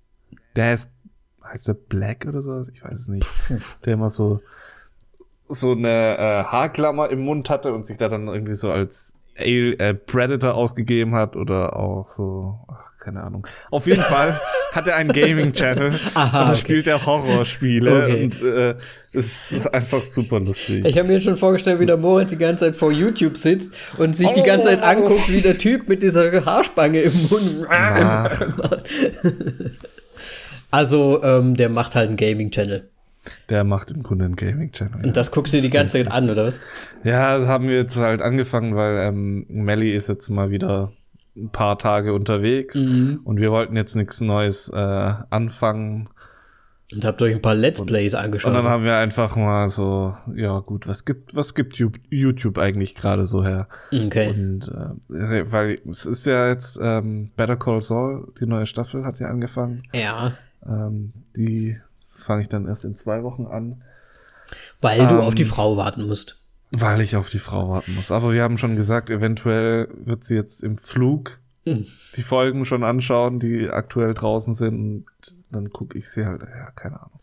Daz 0.55 0.90
heißt 1.43 1.69
der 1.69 1.75
Black 1.75 2.26
oder 2.26 2.43
so? 2.43 2.67
Ich 2.73 2.84
weiß 2.84 3.00
es 3.00 3.08
nicht. 3.08 3.26
Der 3.84 3.94
immer 3.94 4.11
so, 4.11 4.40
so 5.49 5.73
eine 5.73 6.19
äh, 6.19 6.44
Haarklammer 6.44 7.08
im 7.11 7.20
Mund 7.20 7.49
hatte 7.50 7.73
und 7.73 7.87
sich 7.87 7.96
da 7.96 8.08
dann 8.08 8.29
irgendwie 8.29 8.55
so 8.55 8.70
als 8.70 9.14
Ale, 9.38 9.79
äh, 9.79 9.94
Predator 9.94 10.55
ausgegeben 10.55 11.14
hat 11.14 11.37
oder 11.37 11.76
auch 11.76 12.08
so, 12.08 12.58
ach, 12.69 12.92
keine 13.03 13.23
Ahnung. 13.23 13.47
Auf 13.71 13.87
jeden 13.87 14.03
Fall 14.03 14.41
hat 14.73 14.87
er 14.87 14.97
einen 14.97 15.13
Gaming-Channel 15.13 15.89
und 15.91 16.15
da 16.15 16.49
okay. 16.49 16.57
spielt 16.57 16.87
er 16.87 17.05
Horrorspiele 17.05 18.05
okay. 18.05 18.25
und 18.25 18.43
äh, 18.43 18.75
es 19.13 19.53
ist 19.53 19.67
einfach 19.73 20.03
super 20.03 20.41
lustig. 20.41 20.85
Ich 20.87 20.97
habe 20.99 21.09
mir 21.09 21.21
schon 21.21 21.37
vorgestellt, 21.37 21.81
wie 21.81 21.87
der 21.87 21.97
Moritz 21.97 22.31
die 22.31 22.39
ganze 22.39 22.67
Zeit 22.67 22.77
vor 22.77 22.93
YouTube 22.93 23.37
sitzt 23.37 23.75
und 23.99 24.17
sich 24.17 24.29
oh, 24.29 24.35
die 24.35 24.43
ganze 24.43 24.69
Zeit 24.69 24.81
oh. 24.81 24.87
anguckt, 24.87 25.31
wie 25.31 25.41
der 25.41 25.59
Typ 25.59 25.89
mit 25.89 26.03
dieser 26.03 26.45
Haarspange 26.45 27.01
im 27.03 27.29
Mund. 27.29 27.67
Also, 30.71 31.23
ähm, 31.23 31.55
der 31.55 31.69
macht 31.69 31.95
halt 31.95 32.09
einen 32.09 32.17
Gaming-Channel. 32.17 32.89
Der 33.51 33.63
macht 33.63 33.91
im 33.91 34.03
Grunde 34.03 34.25
einen 34.25 34.37
Gaming-Channel. 34.37 35.05
Und 35.05 35.17
das 35.17 35.31
guckst 35.31 35.53
du 35.53 35.59
dir 35.59 35.63
die 35.63 35.71
ganze 35.71 35.99
Zeit 35.99 36.11
an, 36.11 36.31
oder 36.31 36.47
was? 36.47 36.61
Ja, 37.05 37.37
das 37.37 37.47
haben 37.47 37.69
wir 37.69 37.77
jetzt 37.77 37.97
halt 37.99 38.23
angefangen, 38.23 38.75
weil 38.75 39.07
ähm, 39.07 39.45
Melly 39.49 39.95
ist 39.95 40.09
jetzt 40.09 40.31
mal 40.31 40.51
wieder 40.51 40.93
ein 41.37 41.50
paar 41.50 41.79
Tage 41.79 42.12
unterwegs 42.12 42.76
mhm. 42.76 43.20
und 43.25 43.40
wir 43.40 43.50
wollten 43.50 43.76
jetzt 43.76 43.96
nichts 43.96 44.20
Neues 44.20 44.69
äh, 44.69 45.14
anfangen. 45.31 46.08
Und 46.93 47.06
habt 47.06 47.23
euch 47.23 47.34
ein 47.34 47.40
paar 47.40 47.55
Let's 47.55 47.82
Plays 47.84 48.14
angeschaut. 48.14 48.50
Und 48.50 48.56
dann 48.56 48.67
haben 48.67 48.84
wir 48.84 48.96
einfach 48.96 49.34
mal 49.34 49.67
so, 49.70 50.14
ja 50.34 50.58
gut, 50.58 50.87
was 50.87 51.06
gibt, 51.06 51.34
was 51.34 51.55
gibt 51.55 51.82
YouTube 52.11 52.58
eigentlich 52.58 52.94
gerade 52.94 53.26
so 53.26 53.43
her? 53.43 53.67
Okay. 53.90 54.29
Und 54.29 54.69
äh, 54.69 55.50
weil 55.50 55.81
es 55.88 56.05
ist 56.05 56.26
ja 56.26 56.49
jetzt 56.49 56.79
ähm, 56.82 57.31
Better 57.34 57.56
Call 57.56 57.81
Saul, 57.81 58.31
die 58.38 58.46
neue 58.46 58.67
Staffel 58.67 59.06
hat 59.06 59.20
ja 59.20 59.29
angefangen. 59.29 59.84
Ja. 59.94 60.34
Ähm, 60.67 61.14
die 61.34 61.79
fange 62.11 62.43
ich 62.43 62.49
dann 62.49 62.67
erst 62.67 62.84
in 62.84 62.94
zwei 62.96 63.23
Wochen 63.23 63.46
an. 63.46 63.82
Weil 64.82 65.00
ähm, 65.00 65.08
du 65.08 65.20
auf 65.20 65.34
die 65.34 65.46
Frau 65.46 65.79
warten 65.79 66.06
musst. 66.06 66.42
Weil 66.73 67.01
ich 67.01 67.17
auf 67.17 67.31
die 67.31 67.39
Frau 67.39 67.69
warten 67.69 67.95
muss. 67.95 68.11
Aber 68.11 68.33
wir 68.33 68.43
haben 68.43 68.59
schon 68.59 68.77
gesagt, 68.77 69.11
eventuell 69.11 69.89
wird 69.95 70.25
sie 70.25 70.35
jetzt 70.35 70.63
im 70.63 70.79
Flug 70.79 71.39
hm. 71.65 71.87
die 72.17 72.23
Folgen 72.23 72.65
schon 72.65 72.83
anschauen, 72.83 73.39
die 73.41 73.69
aktuell 73.69 74.15
draußen 74.15 74.55
sind. 74.55 74.81
Und 74.81 75.06
dann 75.51 75.70
gucke 75.70 75.99
ich 75.99 76.11
sie 76.11 76.25
halt, 76.25 76.43
ja, 76.43 76.70
keine 76.75 76.96
Ahnung. 76.96 77.20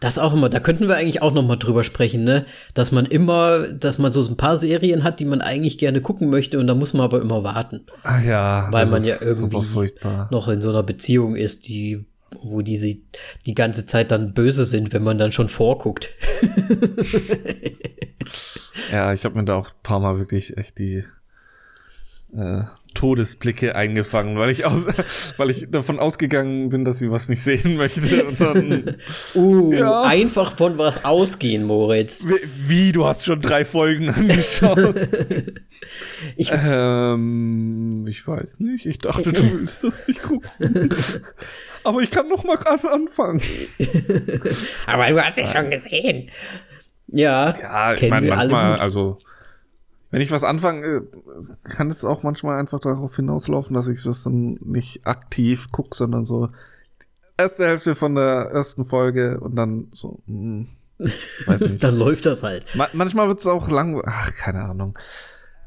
Das 0.00 0.20
auch 0.20 0.32
immer, 0.32 0.48
da 0.48 0.60
könnten 0.60 0.86
wir 0.86 0.96
eigentlich 0.96 1.22
auch 1.22 1.34
noch 1.34 1.42
mal 1.42 1.56
drüber 1.56 1.82
sprechen, 1.82 2.22
ne? 2.22 2.46
Dass 2.72 2.92
man 2.92 3.04
immer, 3.04 3.66
dass 3.66 3.98
man 3.98 4.12
so 4.12 4.24
ein 4.24 4.36
paar 4.36 4.56
Serien 4.56 5.02
hat, 5.02 5.18
die 5.18 5.24
man 5.24 5.40
eigentlich 5.40 5.76
gerne 5.76 6.00
gucken 6.00 6.30
möchte 6.30 6.60
und 6.60 6.68
da 6.68 6.76
muss 6.76 6.94
man 6.94 7.02
aber 7.02 7.20
immer 7.20 7.42
warten. 7.42 7.84
Ach 8.04 8.22
ja, 8.22 8.68
weil 8.70 8.86
man 8.86 9.02
ja 9.02 9.16
irgendwie 9.20 9.92
noch 10.30 10.46
in 10.46 10.62
so 10.62 10.70
einer 10.70 10.84
Beziehung 10.84 11.34
ist, 11.34 11.66
die 11.66 12.06
wo 12.42 12.62
die 12.62 12.76
sie 12.76 13.04
die 13.46 13.54
ganze 13.54 13.86
Zeit 13.86 14.10
dann 14.10 14.34
böse 14.34 14.64
sind, 14.64 14.92
wenn 14.92 15.02
man 15.02 15.18
dann 15.18 15.32
schon 15.32 15.48
vorguckt. 15.48 16.10
ja, 18.92 19.12
ich 19.12 19.24
habe 19.24 19.36
mir 19.36 19.44
da 19.44 19.56
auch 19.56 19.68
ein 19.68 19.82
paar 19.82 20.00
Mal 20.00 20.18
wirklich 20.18 20.56
echt 20.56 20.78
die 20.78 21.04
äh, 22.34 22.62
Todesblicke 22.98 23.76
eingefangen, 23.76 24.36
weil 24.38 24.50
ich 24.50 24.64
aus, 24.64 24.82
weil 25.36 25.50
ich 25.50 25.70
davon 25.70 26.00
ausgegangen 26.00 26.68
bin, 26.68 26.84
dass 26.84 26.98
sie 26.98 27.12
was 27.12 27.28
nicht 27.28 27.40
sehen 27.40 27.76
möchte. 27.76 28.26
Dann, 28.36 28.96
uh, 29.36 29.72
ja. 29.72 30.02
einfach 30.02 30.56
von 30.56 30.78
was 30.78 31.04
ausgehen, 31.04 31.64
Moritz. 31.64 32.26
Wie, 32.26 32.68
wie, 32.68 32.92
du 32.92 33.06
hast 33.06 33.24
schon 33.24 33.40
drei 33.40 33.64
Folgen 33.64 34.08
angeschaut? 34.14 34.96
ich, 36.36 36.50
ähm, 36.52 38.04
ich 38.08 38.26
weiß 38.26 38.58
nicht. 38.58 38.84
Ich 38.84 38.98
dachte, 38.98 39.30
du 39.30 39.60
willst 39.60 39.84
das 39.84 40.08
nicht 40.08 40.20
gucken. 40.20 40.90
Aber 41.84 42.00
ich 42.00 42.10
kann 42.10 42.28
noch 42.28 42.42
mal 42.42 42.56
gerade 42.56 42.90
anfangen. 42.90 43.40
Aber 44.86 45.06
du 45.06 45.24
hast 45.24 45.38
es 45.38 45.52
schon 45.52 45.70
gesehen. 45.70 46.30
Ja, 47.06 47.56
ja 47.60 47.94
ich 47.94 48.10
meine, 48.10 48.26
manchmal, 48.26 48.80
also 48.80 49.18
wenn 50.10 50.22
ich 50.22 50.30
was 50.30 50.44
anfange, 50.44 51.02
kann 51.64 51.90
es 51.90 52.04
auch 52.04 52.22
manchmal 52.22 52.58
einfach 52.58 52.80
darauf 52.80 53.14
hinauslaufen, 53.16 53.74
dass 53.74 53.88
ich 53.88 54.02
das 54.02 54.22
dann 54.22 54.58
nicht 54.62 55.06
aktiv 55.06 55.70
gucke, 55.70 55.96
sondern 55.96 56.24
so 56.24 56.46
die 56.46 57.06
erste 57.36 57.66
Hälfte 57.66 57.94
von 57.94 58.14
der 58.14 58.50
ersten 58.52 58.84
Folge 58.84 59.38
und 59.40 59.56
dann 59.56 59.88
so, 59.92 60.20
mh, 60.26 60.66
hm, 60.98 61.08
weiß 61.46 61.60
nicht. 61.68 61.84
dann 61.84 61.96
läuft 61.96 62.26
das 62.26 62.42
halt. 62.42 62.64
Ma 62.74 62.88
manchmal 62.94 63.28
wird 63.28 63.40
es 63.40 63.46
auch 63.46 63.68
lang, 63.68 64.00
ach, 64.06 64.34
keine 64.34 64.62
Ahnung. 64.62 64.98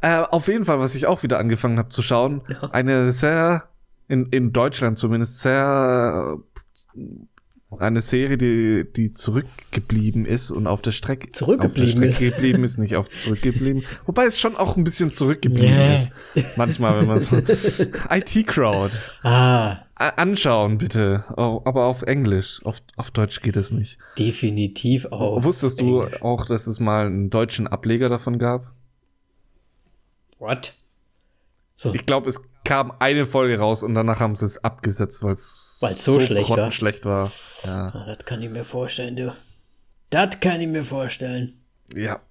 Äh, 0.01 0.17
auf 0.17 0.47
jeden 0.47 0.65
Fall, 0.65 0.79
was 0.79 0.95
ich 0.95 1.05
auch 1.05 1.21
wieder 1.21 1.37
angefangen 1.37 1.77
habe 1.77 1.89
zu 1.89 2.01
schauen, 2.01 2.41
ja. 2.47 2.69
eine 2.71 3.11
sehr, 3.11 3.65
in, 4.07 4.25
in 4.27 4.51
Deutschland 4.51 4.97
zumindest, 4.97 5.41
sehr 5.41 6.39
eine 7.79 8.01
Serie, 8.01 8.37
die, 8.37 8.85
die 8.91 9.13
zurückgeblieben 9.13 10.25
ist 10.25 10.51
und 10.51 10.67
auf 10.67 10.81
der 10.81 10.91
Strecke 10.91 11.31
zurückgeblieben 11.31 11.93
auf 11.93 11.99
der 11.99 12.11
Strecke 12.11 12.31
geblieben 12.31 12.63
ist, 12.65 12.77
nicht 12.77 12.97
auf 12.97 13.09
zurückgeblieben. 13.09 13.83
Wobei 14.05 14.25
es 14.25 14.39
schon 14.39 14.57
auch 14.57 14.75
ein 14.75 14.83
bisschen 14.83 15.13
zurückgeblieben 15.13 15.73
yeah. 15.73 15.95
ist. 15.95 16.11
Manchmal, 16.57 16.99
wenn 16.99 17.07
man 17.07 17.19
so 17.19 17.37
IT 18.09 18.47
Crowd. 18.47 18.93
Ah. 19.23 19.85
anschauen, 19.95 20.77
bitte. 20.79 21.23
Oh, 21.37 21.61
aber 21.63 21.85
auf 21.85 22.01
Englisch. 22.01 22.59
Auf, 22.65 22.81
auf 22.97 23.11
Deutsch 23.11 23.41
geht 23.41 23.55
es 23.55 23.71
nicht. 23.71 23.97
Definitiv 24.19 25.05
auch. 25.05 25.43
Wusstest 25.43 25.79
du 25.79 26.03
auch, 26.19 26.45
dass 26.45 26.67
es 26.67 26.81
mal 26.81 27.05
einen 27.05 27.29
deutschen 27.29 27.67
Ableger 27.67 28.09
davon 28.09 28.37
gab? 28.37 28.73
What? 30.39 30.73
So. 31.75 31.93
Ich 31.93 32.05
glaube, 32.05 32.29
es 32.29 32.41
kam 32.63 32.93
eine 32.99 33.25
Folge 33.25 33.59
raus 33.59 33.83
und 33.83 33.95
danach 33.95 34.19
haben 34.19 34.35
sie 34.35 34.45
es 34.45 34.63
abgesetzt, 34.63 35.23
weil 35.23 35.33
es 35.33 35.79
so, 35.79 35.87
so 35.87 36.19
schlecht 36.19 36.49
war. 36.49 36.71
schlecht 36.71 37.05
war. 37.05 37.31
Ja. 37.63 37.87
Ah, 37.87 38.05
das 38.07 38.25
kann 38.25 38.41
ich 38.41 38.49
mir 38.49 38.63
vorstellen, 38.63 39.15
du. 39.15 39.35
Das 40.09 40.39
kann 40.39 40.61
ich 40.61 40.67
mir 40.67 40.83
vorstellen. 40.83 41.53
Ja. 41.93 42.21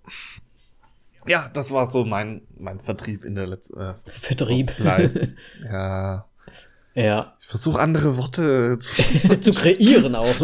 Ja, 1.27 1.51
das 1.53 1.71
war 1.73 1.87
so 1.87 2.05
mein, 2.05 2.43
mein 2.57 2.81
Vertrieb 2.81 3.25
in 3.25 3.35
der 3.35 3.47
letzten. 3.47 3.79
Äh, 3.81 3.95
Vertrieb. 4.21 4.73
ja. 5.65 6.25
Ja. 6.95 7.37
Ich 7.41 7.47
versuche 7.47 7.81
andere 7.81 8.17
Worte 8.17 8.79
zu, 8.81 9.41
zu 9.41 9.53
kreieren 9.53 10.15
auch. 10.15 10.41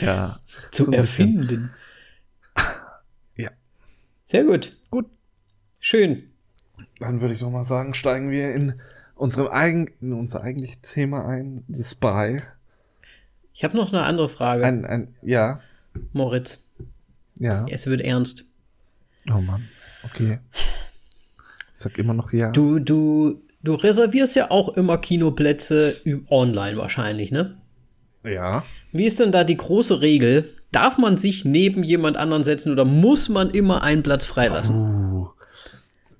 ja. 0.00 0.40
Zu 0.70 0.84
so 0.84 0.92
erfinden. 0.92 1.70
Ja. 3.36 3.50
Sehr 4.24 4.44
gut. 4.44 4.76
Gut. 4.90 5.06
Schön. 5.78 6.30
Dann 6.98 7.20
würde 7.20 7.34
ich 7.34 7.40
doch 7.40 7.50
mal 7.50 7.64
sagen, 7.64 7.94
steigen 7.94 8.30
wir 8.30 8.54
in 8.54 8.80
unserem 9.20 9.48
eigen, 9.48 9.90
in 10.00 10.12
unser 10.14 10.42
eigentliches 10.42 10.80
Thema 10.80 11.26
ein, 11.26 11.64
The 11.68 11.84
Spy. 11.84 12.42
Ich 13.52 13.64
habe 13.64 13.76
noch 13.76 13.92
eine 13.92 14.02
andere 14.02 14.28
Frage. 14.28 14.64
Ein, 14.64 14.86
ein, 14.86 15.14
ja. 15.22 15.60
Moritz. 16.12 16.66
Ja. 17.38 17.66
Es 17.68 17.86
wird 17.86 18.00
ernst. 18.00 18.44
Oh 19.30 19.40
Mann. 19.40 19.68
Okay. 20.04 20.38
Ich 20.54 21.80
sag 21.80 21.98
immer 21.98 22.14
noch 22.14 22.32
ja. 22.32 22.50
Du, 22.50 22.78
du, 22.78 23.42
du 23.62 23.74
reservierst 23.74 24.36
ja 24.36 24.50
auch 24.50 24.70
immer 24.70 24.96
Kinoplätze 24.96 25.96
online 26.30 26.78
wahrscheinlich, 26.78 27.30
ne? 27.30 27.58
Ja. 28.24 28.64
Wie 28.92 29.04
ist 29.04 29.20
denn 29.20 29.32
da 29.32 29.44
die 29.44 29.56
große 29.56 30.00
Regel? 30.00 30.48
Darf 30.72 30.96
man 30.96 31.18
sich 31.18 31.44
neben 31.44 31.82
jemand 31.82 32.16
anderen 32.16 32.44
setzen 32.44 32.72
oder 32.72 32.84
muss 32.84 33.28
man 33.28 33.50
immer 33.50 33.82
einen 33.82 34.02
Platz 34.02 34.24
freilassen? 34.24 34.76
Uh. 34.76 35.28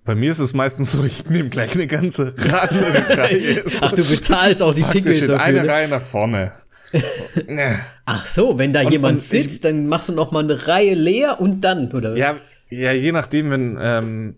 Bei 0.05 0.15
mir 0.15 0.31
ist 0.31 0.39
es 0.39 0.55
meistens 0.55 0.93
so, 0.93 1.05
ich 1.05 1.29
nehme 1.29 1.51
gleich 1.51 1.75
eine 1.75 1.87
ganze 1.87 2.35
Reihe. 2.39 3.65
Ach, 3.81 3.93
du 3.93 4.03
bezahlst 4.03 4.63
auch 4.63 4.75
die 4.75 4.83
Tickets 4.85 5.21
dafür. 5.21 5.41
Eine 5.41 5.63
ne? 5.63 5.69
Reihe 5.69 5.89
nach 5.89 6.03
vorne. 6.03 6.53
Ach 8.05 8.27
so, 8.27 8.59
wenn 8.59 8.73
da 8.73 8.83
und, 8.83 8.91
jemand 8.91 9.15
und 9.15 9.23
sitzt, 9.23 9.57
ich, 9.57 9.61
dann 9.61 9.87
machst 9.87 10.09
du 10.09 10.13
noch 10.13 10.33
mal 10.33 10.43
eine 10.43 10.67
Reihe 10.67 10.95
leer 10.95 11.41
und 11.41 11.61
dann, 11.61 11.93
oder? 11.93 12.17
Ja, 12.17 12.37
ja, 12.69 12.93
je 12.93 13.13
nachdem, 13.13 13.51
wenn, 13.51 13.79
ähm, 13.81 14.37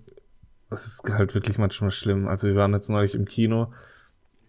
das 0.69 0.87
ist 0.87 1.02
halt 1.09 1.35
wirklich 1.35 1.59
manchmal 1.59 1.90
schlimm. 1.90 2.26
Also 2.26 2.49
wir 2.49 2.57
waren 2.57 2.73
jetzt 2.73 2.88
neulich 2.88 3.14
im 3.14 3.25
Kino. 3.25 3.73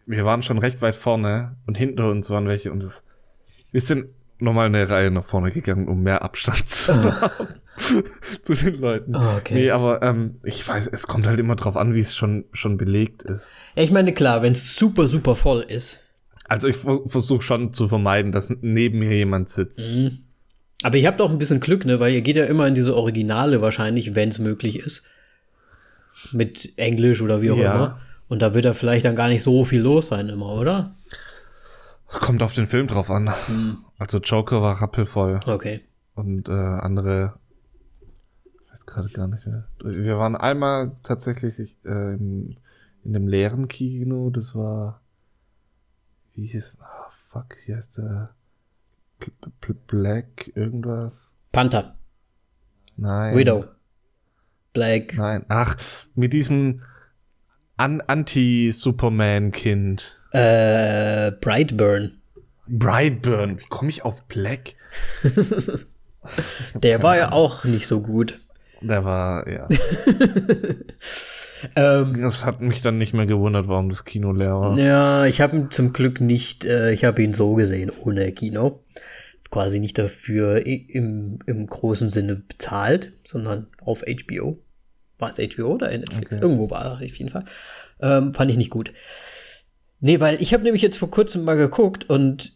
Wir 0.05 0.25
waren 0.25 0.41
schon 0.41 0.58
recht 0.58 0.82
weit 0.82 0.96
vorne 0.96 1.55
und 1.65 1.77
hinter 1.77 2.10
uns 2.10 2.29
waren 2.29 2.48
welche 2.48 2.72
und 2.72 2.84
es, 2.84 3.03
wir 3.72 3.82
sind 3.82 4.08
nochmal 4.39 4.67
eine 4.67 4.89
Reihe 4.89 5.11
nach 5.11 5.23
vorne 5.23 5.51
gegangen, 5.51 5.87
um 5.87 6.03
mehr 6.03 6.21
Abstand 6.21 6.67
zu 6.67 6.93
haben 7.21 7.47
zu 8.43 8.53
den 8.53 8.79
Leuten. 8.79 9.15
Oh, 9.15 9.37
okay. 9.37 9.53
Nee, 9.55 9.71
aber 9.71 10.01
ähm, 10.01 10.39
ich 10.43 10.67
weiß, 10.67 10.87
es 10.87 11.07
kommt 11.07 11.27
halt 11.27 11.39
immer 11.39 11.55
drauf 11.55 11.77
an, 11.77 11.93
wie 11.93 11.99
es 11.99 12.15
schon, 12.15 12.45
schon 12.51 12.77
belegt 12.77 13.23
ist. 13.23 13.55
Ja, 13.75 13.83
ich 13.83 13.91
meine, 13.91 14.13
klar, 14.13 14.41
wenn 14.41 14.53
es 14.53 14.75
super, 14.75 15.07
super 15.07 15.35
voll 15.35 15.61
ist. 15.61 15.99
Also 16.47 16.67
ich 16.67 16.75
versuche 16.75 17.41
schon 17.41 17.73
zu 17.73 17.87
vermeiden, 17.87 18.31
dass 18.31 18.51
neben 18.61 18.99
mir 18.99 19.15
jemand 19.15 19.49
sitzt. 19.49 19.79
Mhm. 19.79 20.19
Aber 20.83 20.97
ihr 20.97 21.07
habt 21.07 21.21
auch 21.21 21.31
ein 21.31 21.37
bisschen 21.37 21.61
Glück, 21.61 21.85
ne? 21.85 21.99
Weil 21.99 22.13
ihr 22.13 22.21
geht 22.21 22.35
ja 22.35 22.43
immer 22.45 22.67
in 22.67 22.75
diese 22.75 22.95
Originale 22.95 23.61
wahrscheinlich, 23.61 24.15
wenn 24.15 24.29
es 24.29 24.39
möglich 24.39 24.79
ist. 24.79 25.03
Mit 26.31 26.73
Englisch 26.77 27.21
oder 27.21 27.41
wie 27.41 27.51
auch 27.51 27.57
ja. 27.57 27.73
immer. 27.73 28.01
Und 28.27 28.41
da 28.41 28.53
wird 28.53 28.65
ja 28.65 28.73
vielleicht 28.73 29.05
dann 29.05 29.15
gar 29.15 29.29
nicht 29.29 29.43
so 29.43 29.63
viel 29.63 29.81
los 29.81 30.07
sein 30.07 30.27
immer, 30.27 30.53
oder? 30.53 30.95
Kommt 32.07 32.43
auf 32.43 32.53
den 32.53 32.67
Film 32.67 32.87
drauf 32.87 33.09
an. 33.09 33.33
Hm. 33.47 33.77
Also 33.97 34.19
Joker 34.19 34.62
war 34.62 34.81
rappelvoll. 34.81 35.39
Okay. 35.45 35.81
Und 36.15 36.50
äh, 36.50 36.51
andere 36.51 37.33
weiß 38.69 38.85
gerade 38.85 39.09
gar 39.09 39.27
nicht 39.27 39.47
mehr. 39.47 39.67
Wir 39.83 40.17
waren 40.17 40.35
einmal 40.35 40.95
tatsächlich 41.03 41.77
äh, 41.85 42.13
in, 42.13 42.57
in 43.03 43.15
einem 43.15 43.27
leeren 43.27 43.67
Kino, 43.67 44.29
das 44.29 44.55
war 44.55 45.03
wie 46.35 46.47
hieß, 46.47 46.79
oh, 46.81 47.12
fuck, 47.29 47.55
wie 47.65 47.75
heißt 47.75 48.00
der? 48.00 48.33
Black 49.88 50.51
irgendwas? 50.55 51.31
Panther. 51.51 51.95
Nein. 52.97 53.35
Widow. 53.35 53.65
Black. 54.73 55.15
Nein. 55.15 55.45
Ach, 55.47 55.77
mit 56.15 56.33
diesem 56.33 56.81
An 57.77 58.01
Anti-Superman-Kind. 58.01 60.23
Äh, 60.31 61.33
Brightburn. 61.39 62.23
Brightburn. 62.67 63.60
Wie 63.60 63.65
komme 63.65 63.89
ich 63.89 64.05
auf 64.05 64.24
Black? 64.25 64.75
Der 66.75 67.03
war 67.03 67.17
ja 67.17 67.32
auch 67.32 67.65
nicht 67.65 67.88
so 67.88 68.01
gut. 68.01 68.39
Der 68.82 69.05
war, 69.05 69.48
ja. 69.48 69.67
ähm, 71.75 72.22
das 72.22 72.46
hat 72.46 72.62
mich 72.62 72.82
dann 72.82 72.98
nicht 72.98 73.13
mehr 73.13 73.25
gewundert, 73.25 73.67
warum 73.67 73.89
das 73.89 74.05
Kino 74.05 74.32
leer 74.32 74.60
war. 74.60 74.77
Ja, 74.77 75.25
ich 75.25 75.41
habe 75.41 75.55
ihn 75.55 75.72
zum 75.72 75.93
Glück 75.93 76.22
nicht, 76.22 76.65
äh, 76.65 76.91
ich 76.91 77.05
habe 77.05 77.24
ihn 77.24 77.34
so 77.34 77.55
gesehen, 77.55 77.91
ohne 78.03 78.32
Kino. 78.32 78.84
Quasi 79.51 79.79
nicht 79.79 79.98
dafür 79.98 80.65
im, 80.65 81.39
im 81.46 81.67
großen 81.67 82.10
Sinne 82.10 82.38
bezahlt, 82.38 83.13
sondern 83.27 83.67
auf 83.82 84.01
HBO. 84.01 84.58
War 85.20 85.32
es 85.32 85.38
HBO 85.38 85.75
oder 85.75 85.89
Netflix? 85.89 86.38
Okay. 86.38 86.41
Irgendwo 86.41 86.70
war 86.70 86.86
er 86.86 86.93
auf 86.93 87.01
jeden 87.01 87.29
Fall. 87.29 87.46
Ähm, 88.01 88.34
fand 88.34 88.51
ich 88.51 88.58
nicht 88.58 88.72
gut. 88.72 88.91
Nee, 90.05 90.19
weil 90.19 90.41
ich 90.41 90.53
habe 90.53 90.63
nämlich 90.63 90.81
jetzt 90.81 90.98
vor 90.98 91.10
kurzem 91.10 91.45
mal 91.45 91.55
geguckt 91.55 92.10
und 92.10 92.51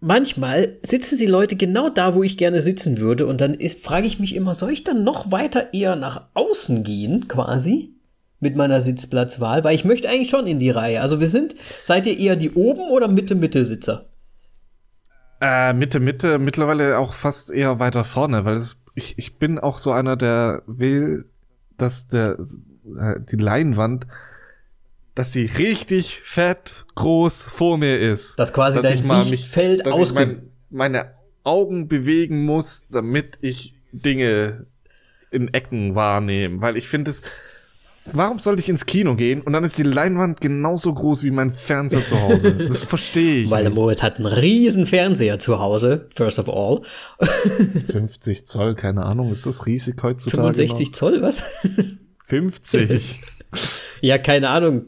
manchmal 0.00 0.78
sitzen 0.82 1.18
die 1.18 1.26
Leute 1.26 1.54
genau 1.54 1.90
da, 1.90 2.14
wo 2.14 2.22
ich 2.22 2.38
gerne 2.38 2.62
sitzen 2.62 2.96
würde. 2.96 3.26
Und 3.26 3.42
dann 3.42 3.58
frage 3.82 4.06
ich 4.06 4.18
mich 4.18 4.34
immer, 4.34 4.54
soll 4.54 4.70
ich 4.70 4.82
dann 4.82 5.04
noch 5.04 5.30
weiter 5.30 5.74
eher 5.74 5.96
nach 5.96 6.28
außen 6.32 6.82
gehen, 6.82 7.28
quasi? 7.28 7.94
Mit 8.38 8.56
meiner 8.56 8.80
Sitzplatzwahl, 8.80 9.64
weil 9.64 9.74
ich 9.74 9.84
möchte 9.84 10.08
eigentlich 10.08 10.30
schon 10.30 10.46
in 10.46 10.58
die 10.58 10.70
Reihe. 10.70 11.02
Also 11.02 11.20
wir 11.20 11.28
sind, 11.28 11.56
seid 11.82 12.06
ihr 12.06 12.18
eher 12.18 12.36
die 12.36 12.52
oben 12.52 12.88
oder 12.90 13.08
Mitte-Mitte-Sitzer? 13.08 14.06
Äh, 15.42 15.74
Mitte, 15.74 16.00
Mitte, 16.00 16.38
mittlerweile 16.38 16.98
auch 16.98 17.12
fast 17.12 17.52
eher 17.52 17.80
weiter 17.80 18.04
vorne, 18.04 18.46
weil 18.46 18.56
es, 18.56 18.82
ich, 18.94 19.18
ich 19.18 19.38
bin 19.38 19.58
auch 19.58 19.76
so 19.76 19.92
einer, 19.92 20.16
der 20.16 20.62
will, 20.66 21.26
dass 21.76 22.08
der, 22.08 22.38
äh, 22.98 23.20
die 23.30 23.36
Leinwand 23.36 24.06
dass 25.14 25.32
sie 25.32 25.46
richtig 25.46 26.20
fett 26.24 26.72
groß 26.94 27.42
vor 27.42 27.78
mir 27.78 27.98
ist. 27.98 28.38
Dass 28.38 28.52
quasi 28.52 28.80
dass 28.80 29.06
dein 29.06 29.24
Sichtfeld 29.24 29.86
aus 29.86 30.12
mein, 30.14 30.50
meine 30.70 31.14
Augen 31.44 31.88
bewegen 31.88 32.44
muss, 32.44 32.86
damit 32.90 33.38
ich 33.40 33.74
Dinge 33.92 34.66
in 35.30 35.52
Ecken 35.52 35.94
wahrnehme. 35.94 36.60
Weil 36.60 36.76
ich 36.76 36.88
finde 36.88 37.10
es. 37.10 37.22
Warum 38.12 38.38
sollte 38.38 38.62
ich 38.62 38.68
ins 38.70 38.86
Kino 38.86 39.14
gehen 39.14 39.42
und 39.42 39.52
dann 39.52 39.62
ist 39.62 39.76
die 39.76 39.82
Leinwand 39.82 40.40
genauso 40.40 40.92
groß 40.92 41.22
wie 41.22 41.30
mein 41.30 41.50
Fernseher 41.50 42.04
zu 42.06 42.18
Hause? 42.20 42.52
Das 42.58 42.84
verstehe 42.84 43.42
ich. 43.42 43.50
Weil 43.50 43.64
der 43.64 43.72
Moritz 43.72 44.02
hat 44.02 44.16
einen 44.16 44.26
riesen 44.26 44.86
Fernseher 44.86 45.38
zu 45.38 45.58
Hause, 45.58 46.08
first 46.16 46.38
of 46.38 46.48
all. 46.48 46.80
50 47.92 48.46
Zoll, 48.46 48.74
keine 48.74 49.04
Ahnung, 49.04 49.30
ist 49.30 49.44
das 49.44 49.66
riesig 49.66 50.02
heutzutage? 50.02 50.54
65 50.54 50.86
noch? 50.86 50.92
Zoll, 50.94 51.22
was? 51.22 51.42
50. 52.24 53.20
ja, 54.00 54.16
keine 54.16 54.48
Ahnung. 54.48 54.86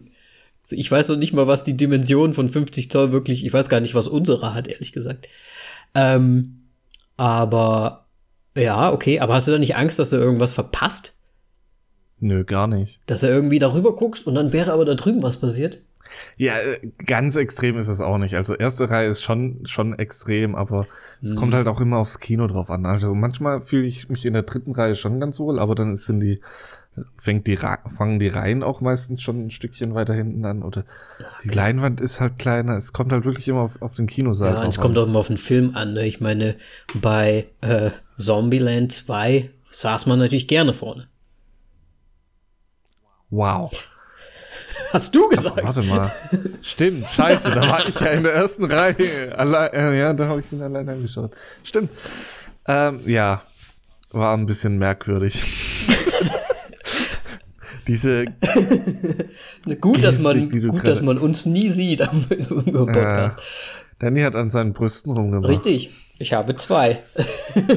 Ich 0.72 0.90
weiß 0.90 1.08
noch 1.08 1.16
nicht 1.16 1.32
mal, 1.32 1.46
was 1.46 1.64
die 1.64 1.76
Dimension 1.76 2.34
von 2.34 2.48
50 2.48 2.90
Zoll 2.90 3.12
wirklich, 3.12 3.44
ich 3.44 3.52
weiß 3.52 3.68
gar 3.68 3.80
nicht, 3.80 3.94
was 3.94 4.08
unsere 4.08 4.54
hat, 4.54 4.68
ehrlich 4.68 4.92
gesagt. 4.92 5.28
Ähm, 5.94 6.62
aber 7.16 8.06
ja, 8.56 8.92
okay, 8.92 9.20
aber 9.20 9.34
hast 9.34 9.48
du 9.48 9.52
da 9.52 9.58
nicht 9.58 9.76
Angst, 9.76 9.98
dass 9.98 10.10
du 10.10 10.16
irgendwas 10.16 10.52
verpasst? 10.52 11.14
Nö, 12.20 12.44
gar 12.44 12.66
nicht. 12.66 13.00
Dass 13.06 13.20
du 13.20 13.26
irgendwie 13.26 13.58
darüber 13.58 13.96
guckst 13.96 14.26
und 14.26 14.34
dann 14.34 14.52
wäre 14.52 14.72
aber 14.72 14.84
da 14.84 14.94
drüben 14.94 15.22
was 15.22 15.38
passiert? 15.38 15.78
Ja, 16.36 16.58
äh, 16.58 16.80
ganz 17.06 17.36
extrem 17.36 17.78
ist 17.78 17.88
es 17.88 18.00
auch 18.00 18.18
nicht. 18.18 18.34
Also 18.34 18.54
erste 18.54 18.90
Reihe 18.90 19.08
ist 19.08 19.22
schon 19.22 19.60
schon 19.66 19.98
extrem, 19.98 20.54
aber 20.54 20.86
es 21.22 21.32
hm. 21.32 21.38
kommt 21.38 21.54
halt 21.54 21.68
auch 21.68 21.80
immer 21.80 21.98
aufs 21.98 22.18
Kino 22.18 22.46
drauf 22.46 22.70
an. 22.70 22.86
Also 22.86 23.14
manchmal 23.14 23.60
fühle 23.60 23.86
ich 23.86 24.08
mich 24.08 24.24
in 24.24 24.32
der 24.32 24.42
dritten 24.42 24.72
Reihe 24.72 24.96
schon 24.96 25.20
ganz 25.20 25.38
wohl, 25.38 25.58
aber 25.58 25.74
dann 25.74 25.94
sind 25.94 26.20
die 26.20 26.40
fängt 27.16 27.46
die 27.46 27.56
fangen 27.56 28.18
die 28.18 28.28
Reihen 28.28 28.62
auch 28.62 28.80
meistens 28.80 29.22
schon 29.22 29.46
ein 29.46 29.50
Stückchen 29.50 29.94
weiter 29.94 30.12
hinten 30.12 30.44
an 30.44 30.62
oder 30.62 30.84
die 31.42 31.48
Leinwand 31.48 32.00
ist 32.00 32.20
halt 32.20 32.38
kleiner. 32.38 32.76
Es 32.76 32.92
kommt 32.92 33.12
halt 33.12 33.24
wirklich 33.24 33.48
immer 33.48 33.60
auf, 33.60 33.80
auf 33.80 33.94
den 33.94 34.06
Kinosaal. 34.06 34.54
Ja, 34.54 34.64
es 34.68 34.78
kommt 34.78 34.98
auch 34.98 35.06
immer 35.06 35.18
auf 35.18 35.28
den 35.28 35.38
Film 35.38 35.74
an. 35.74 35.94
Ne? 35.94 36.06
Ich 36.06 36.20
meine, 36.20 36.56
bei 36.94 37.46
äh, 37.62 37.90
Zombieland 38.18 38.92
2 38.92 39.50
saß 39.70 40.06
man 40.06 40.18
natürlich 40.18 40.48
gerne 40.48 40.74
vorne. 40.74 41.08
Wow. 43.30 43.72
Hast 44.92 45.14
du 45.14 45.26
gesagt? 45.30 45.58
Aber 45.58 45.64
warte 45.64 45.82
mal. 45.82 46.12
Stimmt, 46.60 47.06
scheiße, 47.06 47.52
da 47.52 47.62
war 47.62 47.88
ich 47.88 47.98
ja 47.98 48.08
in 48.08 48.24
der 48.24 48.34
ersten 48.34 48.66
Reihe. 48.66 49.34
Allein, 49.34 49.72
äh, 49.72 49.98
ja, 49.98 50.12
da 50.12 50.26
habe 50.26 50.40
ich 50.40 50.48
den 50.48 50.60
allein 50.60 50.86
angeschaut. 50.86 51.32
Stimmt. 51.64 51.88
Ähm, 52.66 53.00
ja, 53.06 53.42
war 54.10 54.36
ein 54.36 54.44
bisschen 54.44 54.76
merkwürdig. 54.76 55.42
Diese, 57.86 58.24
gut, 59.80 60.04
dass 60.04 60.20
man, 60.20 60.34
Gestik, 60.34 60.50
die 60.50 60.60
du 60.60 60.68
gut, 60.68 60.86
dass 60.86 61.02
man 61.02 61.18
uns 61.18 61.46
nie 61.46 61.68
sieht 61.68 62.02
am 62.02 62.24
Podcast. 62.28 63.38
Danny 63.98 64.22
hat 64.22 64.36
an 64.36 64.50
seinen 64.50 64.72
Brüsten 64.72 65.12
rumgemacht. 65.12 65.48
Richtig. 65.48 65.90
Ich 66.18 66.32
habe 66.32 66.56
zwei. 66.56 67.02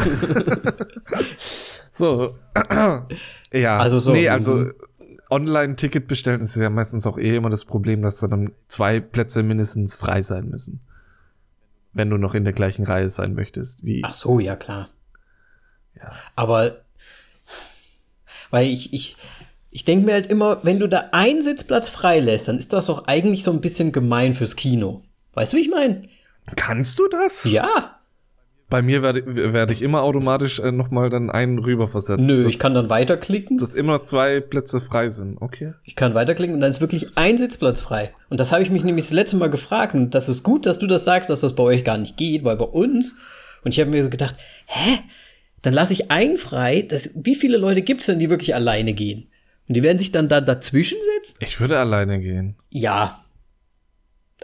So. 1.95 2.35
ja. 3.53 3.77
Also 3.77 3.99
so, 3.99 4.11
Nee, 4.11 4.27
also 4.27 4.55
mhm. 4.55 4.73
Online-Ticket 5.29 6.07
bestellen 6.07 6.41
ist 6.41 6.55
ja 6.57 6.69
meistens 6.69 7.07
auch 7.07 7.17
eh 7.17 7.37
immer 7.37 7.49
das 7.49 7.63
Problem, 7.63 8.01
dass 8.01 8.19
dann 8.19 8.51
zwei 8.67 8.99
Plätze 8.99 9.43
mindestens 9.43 9.95
frei 9.95 10.21
sein 10.21 10.49
müssen. 10.49 10.81
Wenn 11.93 12.09
du 12.09 12.17
noch 12.17 12.35
in 12.35 12.43
der 12.43 12.51
gleichen 12.51 12.85
Reihe 12.85 13.09
sein 13.09 13.33
möchtest, 13.33 13.85
wie. 13.85 14.01
Ach 14.03 14.13
so, 14.13 14.41
ja 14.41 14.57
klar. 14.57 14.89
Ja. 15.95 16.11
Aber 16.35 16.81
weil 18.51 18.67
ich, 18.67 18.93
ich, 18.93 19.15
ich 19.75 19.83
denke 19.83 20.05
mir 20.05 20.13
halt 20.13 20.27
immer, 20.27 20.59
wenn 20.63 20.79
du 20.79 20.87
da 20.87 21.09
einen 21.11 21.41
Sitzplatz 21.41 21.89
frei 21.89 22.21
lässt, 22.21 22.47
dann 22.47 22.57
ist 22.57 22.71
das 22.71 22.85
doch 22.85 23.07
eigentlich 23.07 23.43
so 23.43 23.51
ein 23.51 23.59
bisschen 23.59 23.91
gemein 23.91 24.33
fürs 24.33 24.55
Kino. 24.55 25.01
Weißt 25.33 25.51
du, 25.51 25.57
wie 25.57 25.63
ich 25.63 25.69
meine? 25.69 26.03
Kannst 26.55 26.97
du 26.97 27.09
das? 27.09 27.43
Ja. 27.43 27.99
Bei 28.69 28.81
mir 28.81 29.01
werde, 29.01 29.25
werde 29.51 29.73
ich 29.73 29.81
immer 29.81 30.03
automatisch 30.03 30.59
äh, 30.59 30.71
nochmal 30.71 31.09
dann 31.09 31.29
einen 31.29 31.59
rüberversetzt. 31.59 32.23
Nö, 32.23 32.43
dass, 32.43 32.53
ich 32.53 32.57
kann 32.57 32.73
dann 32.73 32.89
weiterklicken. 32.89 33.57
dass 33.57 33.75
immer 33.75 34.05
zwei 34.05 34.39
Plätze 34.39 34.79
frei 34.79 35.09
sind. 35.09 35.41
Okay. 35.41 35.73
Ich 35.83 35.97
kann 35.97 36.13
weiterklicken 36.13 36.55
und 36.55 36.61
dann 36.61 36.71
ist 36.71 36.79
wirklich 36.79 37.17
ein 37.17 37.37
Sitzplatz 37.37 37.81
frei. 37.81 38.13
Und 38.29 38.39
das 38.39 38.53
habe 38.53 38.63
ich 38.63 38.69
mich 38.69 38.85
nämlich 38.85 39.07
das 39.07 39.13
letzte 39.13 39.35
Mal 39.35 39.49
gefragt. 39.49 39.93
Und 39.93 40.15
das 40.15 40.29
ist 40.29 40.43
gut, 40.43 40.65
dass 40.65 40.79
du 40.79 40.87
das 40.87 41.03
sagst, 41.03 41.29
dass 41.29 41.41
das 41.41 41.53
bei 41.53 41.63
euch 41.63 41.83
gar 41.83 41.97
nicht 41.97 42.15
geht, 42.15 42.45
weil 42.45 42.55
bei 42.55 42.63
uns. 42.63 43.17
Und 43.65 43.73
ich 43.73 43.81
habe 43.81 43.91
mir 43.91 44.05
so 44.05 44.09
gedacht, 44.09 44.37
hä? 44.67 44.99
Dann 45.63 45.73
lasse 45.73 45.91
ich 45.91 46.11
einen 46.11 46.37
frei. 46.37 46.81
Das, 46.81 47.09
wie 47.13 47.35
viele 47.35 47.57
Leute 47.57 47.81
gibt 47.81 47.99
es 47.99 48.05
denn, 48.05 48.19
die 48.19 48.29
wirklich 48.29 48.55
alleine 48.55 48.93
gehen? 48.93 49.27
Und 49.67 49.75
die 49.75 49.83
werden 49.83 49.97
sich 49.97 50.11
dann 50.11 50.27
da 50.27 50.41
dazwischen 50.41 50.97
setzen? 51.15 51.37
Ich 51.39 51.59
würde 51.59 51.79
alleine 51.79 52.19
gehen. 52.19 52.55
Ja. 52.69 53.23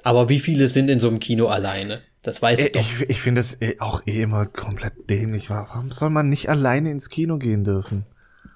Aber 0.03 0.29
wie 0.29 0.39
viele 0.39 0.67
sind 0.67 0.89
in 0.89 0.99
so 0.99 1.07
einem 1.07 1.19
Kino 1.19 1.47
alleine? 1.47 2.01
Das 2.23 2.41
Äh, 2.41 2.69
doch. 2.69 2.81
Ich, 2.81 3.09
ich 3.09 3.21
finde 3.21 3.39
das 3.39 3.57
auch 3.79 4.05
eh 4.05 4.21
immer 4.21 4.45
komplett 4.45 5.09
dämlich. 5.09 5.49
Warum 5.49 5.91
soll 5.91 6.09
man 6.09 6.29
nicht 6.29 6.49
alleine 6.49 6.91
ins 6.91 7.09
Kino 7.09 7.37
gehen 7.37 7.63
dürfen? 7.63 8.05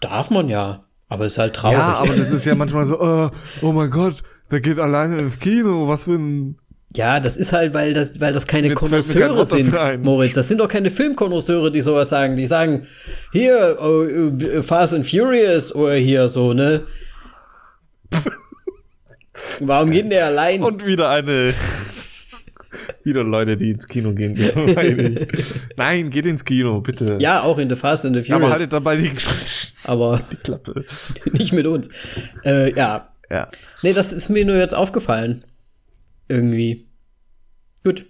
Darf 0.02 0.30
man 0.30 0.50
ja. 0.50 0.86
Aber 1.08 1.26
ist 1.26 1.38
halt 1.38 1.56
traurig. 1.56 1.78
Ja, 1.78 1.98
aber 1.98 2.16
das 2.16 2.32
ist 2.32 2.46
ja 2.46 2.56
manchmal 2.56 2.86
so, 2.86 3.00
äh, 3.26 3.30
oh 3.62 3.72
mein 3.72 3.90
Gott, 3.90 4.24
der 4.52 4.62
geht 4.62 4.80
alleine 4.80 5.20
ins 5.20 5.40
Kino. 5.40 5.88
Was 5.88 6.04
für 6.04 6.16
ein. 6.16 6.58
Ja, 6.96 7.20
das 7.20 7.36
ist 7.36 7.52
halt, 7.52 7.74
weil 7.74 7.94
das, 7.94 8.20
weil 8.22 8.32
das 8.34 8.48
keine 8.48 8.74
Konnoisseure 8.74 9.46
sind, 9.46 9.76
ein. 9.78 10.02
Moritz. 10.02 10.34
Das 10.34 10.48
sind 10.48 10.60
doch 10.60 10.68
keine 10.68 10.90
Filmkonnoisseure, 10.90 11.72
die 11.72 11.82
sowas 11.82 12.10
sagen. 12.10 12.36
Die 12.38 12.48
sagen, 12.48 12.88
hier, 13.32 13.78
oh, 13.82 14.04
äh, 14.04 14.64
Fast 14.64 14.94
and 14.94 15.06
Furious 15.10 15.76
oder 15.76 15.96
hier 15.96 16.30
so, 16.30 16.54
ne? 16.54 16.84
Warum 19.60 19.92
geht 19.92 20.10
der 20.12 20.28
allein? 20.28 20.64
Und 20.64 20.86
wieder 20.86 21.10
eine. 21.10 21.54
wieder 23.04 23.24
Leute, 23.24 23.58
die 23.58 23.72
ins 23.72 23.88
Kino 23.88 24.14
gehen. 24.14 24.36
Nein, 25.76 26.10
geht 26.10 26.26
ins 26.26 26.46
Kino, 26.46 26.82
bitte. 26.82 27.18
ja, 27.20 27.42
auch 27.42 27.58
in 27.58 27.70
The 27.70 27.76
Fast 27.76 28.06
and 28.06 28.16
the 28.16 28.22
aber 28.32 28.40
Furious. 28.40 28.52
haltet 28.54 28.74
dabei 28.74 28.96
die 28.96 29.12
aber 29.84 30.22
Klappe. 30.44 30.86
nicht 31.34 31.54
mit 31.54 31.68
uns. 31.68 31.90
Äh, 32.44 32.74
ja. 32.74 33.10
Ja. 33.30 33.50
Nee, 33.82 33.94
das 33.94 34.14
ist 34.14 34.30
mir 34.30 34.46
nur 34.46 34.56
jetzt 34.56 34.76
aufgefallen. 34.76 35.44
Irgendwie. 36.28 36.85
Gut. 37.86 38.06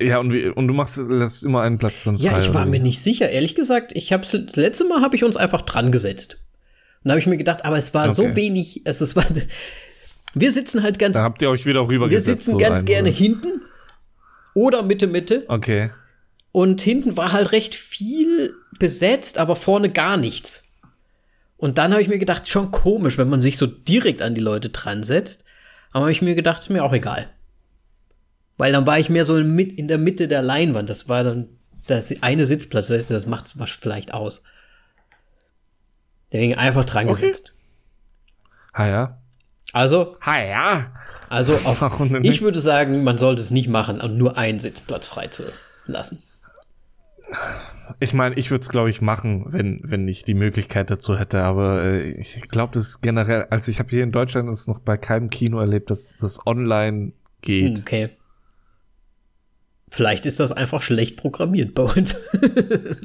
Ja, 0.00 0.18
und, 0.18 0.32
wie, 0.32 0.48
und 0.48 0.66
du 0.66 0.74
machst, 0.74 0.96
lässt 0.96 1.44
immer 1.44 1.60
einen 1.60 1.76
Platz 1.78 2.04
dann 2.04 2.18
frei. 2.18 2.24
Ja, 2.24 2.38
ich 2.40 2.54
war 2.54 2.64
mir 2.64 2.80
nicht 2.80 3.02
sicher. 3.02 3.30
Ehrlich 3.30 3.54
gesagt, 3.54 3.92
ich 3.94 4.12
habe 4.12 4.24
das 4.30 4.56
letzte 4.56 4.84
Mal 4.86 5.02
habe 5.02 5.14
ich 5.14 5.22
uns 5.24 5.36
einfach 5.36 5.60
dran 5.62 5.92
gesetzt. 5.92 6.38
Und 7.02 7.08
da 7.08 7.10
habe 7.10 7.20
ich 7.20 7.26
mir 7.26 7.36
gedacht, 7.36 7.66
aber 7.66 7.76
es 7.76 7.92
war 7.92 8.10
so 8.12 8.22
Okay. 8.24 8.36
wenig, 8.36 8.80
also 8.86 9.04
es 9.04 9.14
war 9.14 9.26
wir 10.36 10.50
sitzen 10.52 10.82
halt 10.82 10.98
ganz 10.98 11.14
Da 11.16 11.22
habt 11.22 11.42
ihr 11.42 11.50
euch 11.50 11.66
wieder 11.66 11.82
wir 11.82 11.88
rübergesetzt. 11.90 12.46
sitzen 12.46 12.52
so 12.52 12.56
ganz 12.56 12.78
rein, 12.78 12.84
gerne 12.86 13.08
oder? 13.10 13.18
hinten 13.18 13.62
oder 14.54 14.82
Mitte 14.82 15.06
Mitte 15.06 15.44
Okay. 15.48 15.90
und 16.50 16.80
hinten 16.80 17.16
war 17.18 17.32
halt 17.32 17.52
recht 17.52 17.74
viel 17.74 18.54
besetzt, 18.78 19.36
aber 19.38 19.54
vorne 19.54 19.90
gar 19.90 20.16
nichts. 20.16 20.62
Und 21.58 21.76
dann 21.78 21.92
habe 21.92 22.02
ich 22.02 22.08
mir 22.08 22.18
gedacht, 22.18 22.48
schon 22.48 22.70
komisch, 22.72 23.16
wenn 23.18 23.28
man 23.28 23.40
sich 23.42 23.58
so 23.58 23.66
direkt 23.66 24.22
an 24.22 24.34
die 24.34 24.40
Leute 24.40 24.70
dran 24.70 25.02
setzt. 25.04 25.44
Aber 25.92 26.02
habe 26.06 26.12
ich 26.12 26.22
mir 26.22 26.34
gedacht, 26.34 26.68
mir 26.70 26.82
auch 26.84 26.92
egal. 26.92 27.28
Weil 28.56 28.72
dann 28.72 28.86
war 28.86 28.98
ich 28.98 29.10
mehr 29.10 29.24
so 29.24 29.36
in, 29.36 29.88
der 29.88 29.98
Mitte 29.98 30.28
der 30.28 30.42
Leinwand. 30.42 30.88
Das 30.88 31.08
war 31.08 31.24
dann 31.24 31.48
das 31.86 32.14
eine 32.22 32.46
Sitzplatz. 32.46 32.90
Weißt 32.90 33.10
du, 33.10 33.14
das 33.14 33.26
macht 33.26 33.46
es 33.46 33.70
vielleicht 33.80 34.14
aus. 34.14 34.42
Deswegen 36.32 36.54
einfach 36.56 36.84
dran 36.84 37.08
Okay. 37.08 37.20
gesetzt. 37.20 37.52
Ha 38.74 38.86
ja. 38.86 39.18
Also, 39.72 40.16
Ha 40.20 40.40
ja. 40.40 40.92
also 41.28 41.56
auf, 41.64 41.82
ich 42.22 42.42
würde 42.42 42.60
sagen, 42.60 43.02
man 43.02 43.18
sollte 43.18 43.42
es 43.42 43.50
nicht 43.50 43.68
machen, 43.68 44.00
um 44.00 44.16
nur 44.16 44.36
einen 44.36 44.60
Sitzplatz 44.60 45.06
frei 45.06 45.28
zu 45.28 45.44
lassen. 45.86 46.22
Ich 48.00 48.14
meine, 48.14 48.36
ich 48.36 48.50
würde 48.50 48.62
es, 48.62 48.68
glaube 48.68 48.90
ich, 48.90 49.00
machen, 49.00 49.46
wenn, 49.48 49.80
wenn 49.82 50.08
ich 50.08 50.24
die 50.24 50.34
Möglichkeit 50.34 50.90
dazu 50.90 51.18
hätte. 51.18 51.42
Aber 51.42 51.82
äh, 51.82 52.10
ich 52.12 52.40
glaube, 52.48 52.72
das 52.74 52.88
ist 52.88 53.02
generell, 53.02 53.46
also 53.50 53.70
ich 53.70 53.78
habe 53.78 53.90
hier 53.90 54.02
in 54.02 54.12
Deutschland 54.12 54.48
es 54.48 54.66
noch 54.66 54.78
bei 54.78 54.96
keinem 54.96 55.30
Kino 55.30 55.58
erlebt, 55.58 55.90
dass 55.90 56.16
das 56.16 56.46
online 56.46 57.12
geht. 57.42 57.80
Okay. 57.80 58.10
Vielleicht 59.94 60.26
ist 60.26 60.40
das 60.40 60.50
einfach 60.52 60.82
schlecht 60.82 61.16
programmiert 61.16 61.74
bei 61.74 61.82
uns. 61.84 62.16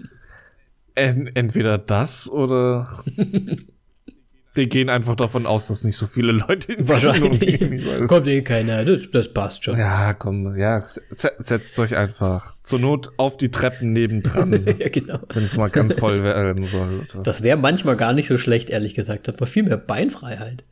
En, 0.95 1.28
entweder 1.34 1.78
das 1.78 2.30
oder 2.30 2.89
wir 4.54 4.67
gehen 4.67 4.89
einfach 4.89 5.15
davon 5.15 5.45
aus, 5.45 5.67
dass 5.67 5.86
nicht 5.86 5.95
so 5.95 6.08
viele 6.08 6.34
Leute 6.34 6.73
ins 6.73 6.91
Kino 6.91 7.30
gehen. 7.30 8.08
Kommt 8.08 8.28
eh 8.28 8.41
keiner, 8.41 8.84
das, 8.84 9.10
das 9.12 9.32
passt 9.34 9.63
schon. 9.63 9.78
Ja, 9.80 10.13
komm, 10.13 10.58
ja, 10.58 10.86
se- 10.86 11.32
setzt 11.38 11.80
euch 11.80 11.95
einfach 11.95 12.56
zur 12.63 12.80
Not 12.80 13.12
auf 13.15 13.38
die 13.38 13.49
Treppen 13.49 13.93
nebendran, 13.93 14.52
Ja, 14.80 14.89
genau. 14.89 15.19
wenn 15.34 15.43
es 15.45 15.56
mal 15.56 15.69
ganz 15.69 15.93
voll 15.93 16.21
werden 16.21 16.65
soll. 16.65 17.08
Das 17.23 17.43
wäre 17.43 17.58
manchmal 17.58 17.95
gar 17.95 18.12
nicht 18.12 18.28
so 18.28 18.38
schlecht, 18.38 18.69
ehrlich 18.69 18.93
gesagt. 18.93 19.30
Hat 19.30 19.39
man 19.39 19.47
viel 19.47 19.63
mehr 19.63 19.78
Beinfreiheit. 19.78 20.65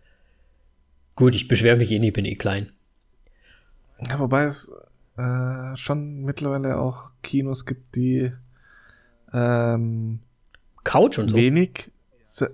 Gut, 1.15 1.36
ich 1.36 1.47
beschwere 1.47 1.77
mich 1.77 1.91
eh 1.91 1.99
nicht, 1.99 2.13
bin 2.13 2.25
eh 2.25 2.36
klein. 2.36 2.71
Ja, 4.10 4.19
wobei 4.19 4.43
es 4.43 4.71
äh, 5.17 5.75
schon 5.75 6.21
mittlerweile 6.23 6.77
auch 6.77 7.06
Kinos 7.23 7.65
gibt, 7.65 7.95
die 7.95 8.32
ähm, 9.34 10.19
Couch 10.84 11.17
und 11.19 11.30
so. 11.30 11.36
wenig, 11.36 11.91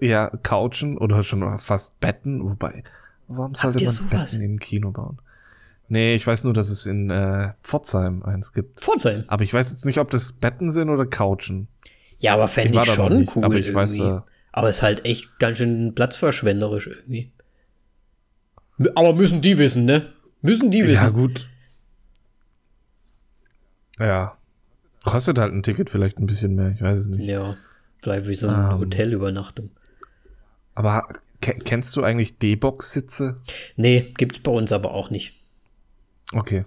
ja, 0.02 0.30
Couchen 0.44 0.98
oder 0.98 1.24
schon 1.24 1.58
fast 1.60 2.00
Betten, 2.00 2.44
wobei, 2.44 2.84
warum 3.28 3.54
sollte 3.56 3.84
man 3.84 3.94
sowas? 3.94 4.10
Betten 4.32 4.42
in 4.42 4.56
ein 4.56 4.60
Kino 4.60 4.92
bauen? 4.92 5.20
Nee, 5.90 6.16
ich 6.16 6.26
weiß 6.26 6.46
nur, 6.46 6.54
dass 6.54 6.70
es 6.70 6.86
in 6.88 7.10
äh, 7.10 7.54
Pforzheim 7.62 8.24
eins 8.24 8.54
gibt. 8.54 8.80
Pforzheim. 8.80 9.26
Aber 9.28 9.44
ich 9.44 9.54
weiß 9.54 9.70
jetzt 9.72 9.86
nicht, 9.86 10.00
ob 10.00 10.10
das 10.10 10.32
Betten 10.34 10.72
sind 10.72 10.90
oder 10.90 11.06
Couchen. 11.06 11.68
Ja, 12.20 12.34
aber 12.36 12.48
fände 12.48 12.80
Ich 12.80 12.88
ich, 12.88 12.94
schon 12.94 13.20
nicht, 13.20 13.36
cool. 13.36 13.44
aber 13.44 13.56
ich 13.56 13.74
weiß, 13.74 14.00
irgendwie. 14.00 14.18
äh, 14.18 14.22
aber 14.54 14.70
ist 14.70 14.82
halt 14.82 15.06
echt 15.06 15.38
ganz 15.40 15.58
schön 15.58 15.94
platzverschwenderisch 15.94 16.88
irgendwie. 16.88 17.32
Aber 18.96 19.14
müssen 19.14 19.42
die 19.42 19.58
wissen, 19.58 19.86
ne? 19.86 20.14
Müssen 20.42 20.72
die 20.72 20.80
Ja, 20.80 20.88
wissen. 20.88 21.14
gut. 21.14 21.50
Ja. 24.00 24.38
Kostet 25.04 25.38
halt 25.40 25.54
ein 25.54 25.64
Ticket 25.64 25.90
vielleicht 25.90 26.18
ein 26.18 26.26
bisschen 26.26 26.56
mehr, 26.56 26.72
ich 26.76 26.82
weiß 26.82 26.98
es 26.98 27.10
nicht. 27.10 27.28
Ja, 27.28 27.56
vielleicht 28.02 28.28
wie 28.28 28.36
so 28.36 28.48
eine 28.48 28.72
Ähm. 28.74 28.80
Hotelübernachtung. 28.80 29.70
Aber 30.76 31.08
ke 31.42 31.56
kennst 31.64 31.96
du 31.96 32.04
eigentlich 32.04 32.38
D-Box-Sitze? 32.40 33.38
Nee, 33.76 34.06
gibt's 34.18 34.40
bei 34.40 34.52
uns 34.52 34.72
aber 34.72 34.92
auch 34.94 35.10
nicht. 35.10 35.34
Okay. 36.32 36.66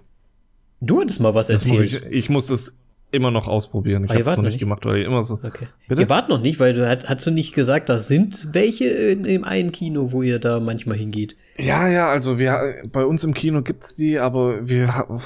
Du 0.79 1.01
hattest 1.01 1.19
mal 1.19 1.33
was 1.33 1.47
Das 1.47 1.65
muss 1.65 1.79
erzählt. 1.81 2.05
ich, 2.05 2.11
ich 2.11 2.29
muss 2.29 2.47
das 2.47 2.73
immer 3.09 3.31
noch 3.31 3.47
ausprobieren. 3.47 4.03
Ich 4.03 4.11
Ah, 4.11 4.15
habe 4.15 4.29
es 4.29 4.37
noch 4.37 4.43
nicht 4.43 4.59
gemacht, 4.59 4.85
weil 4.85 4.97
ich 4.99 5.05
immer 5.05 5.23
so. 5.23 5.35
Okay. 5.41 5.67
Bitte? 5.87 6.01
Ihr 6.03 6.09
wart 6.09 6.29
noch 6.29 6.39
nicht, 6.41 6.59
weil 6.59 6.73
du 6.73 6.87
hat, 6.87 7.09
hast 7.09 7.25
du 7.25 7.31
nicht 7.31 7.53
gesagt, 7.53 7.89
da 7.89 7.97
sind 7.99 8.49
welche 8.53 8.85
in 8.85 9.23
dem 9.23 9.43
einen 9.43 9.71
Kino, 9.71 10.11
wo 10.11 10.21
ihr 10.21 10.37
da 10.39 10.59
manchmal 10.59 10.97
hingeht. 10.97 11.35
Ja, 11.57 11.87
ja, 11.87 12.07
also 12.09 12.37
wir 12.37 12.83
bei 12.91 13.03
uns 13.03 13.23
im 13.23 13.33
Kino 13.33 13.63
gibt's 13.63 13.95
die, 13.95 14.19
aber 14.19 14.69
wir 14.69 14.93
haben 14.95 15.19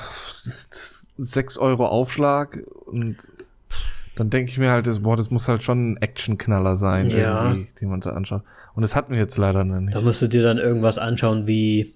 6 1.23 1.57
Euro 1.57 1.88
Aufschlag 1.88 2.60
und 2.86 3.17
dann 4.15 4.29
denke 4.29 4.51
ich 4.51 4.57
mir 4.57 4.71
halt, 4.71 4.88
das, 4.88 4.99
boah, 4.99 5.15
das 5.15 5.29
muss 5.31 5.47
halt 5.47 5.63
schon 5.63 5.91
ein 5.93 5.97
Actionknaller 5.97 6.75
sein, 6.75 7.10
Ja. 7.10 7.55
den 7.79 7.89
man 7.89 8.01
da 8.01 8.12
anschaut. 8.12 8.43
Und 8.75 8.81
das 8.81 8.95
hatten 8.95 9.13
wir 9.13 9.19
jetzt 9.19 9.38
leider 9.38 9.63
noch 9.63 9.79
nicht. 9.79 9.95
Da 9.95 10.01
musst 10.01 10.21
du 10.21 10.27
dir 10.27 10.43
dann 10.43 10.57
irgendwas 10.57 10.97
anschauen 10.97 11.47
wie 11.47 11.93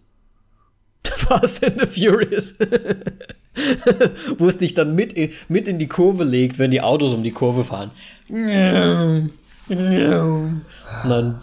Fast 1.04 1.64
and 1.64 1.80
the 1.80 1.86
Furious. 1.86 2.54
Wo 4.38 4.48
es 4.48 4.58
dich 4.58 4.74
dann 4.74 4.96
mit 4.96 5.14
in, 5.14 5.32
mit 5.48 5.68
in 5.68 5.80
die 5.80 5.88
Kurve 5.88 6.24
legt, 6.24 6.58
wenn 6.60 6.72
die 6.72 6.82
Autos 6.82 7.14
um 7.14 7.24
die 7.24 7.32
Kurve 7.32 7.64
fahren. 7.64 7.92
Und 8.30 9.32
dann 11.10 11.42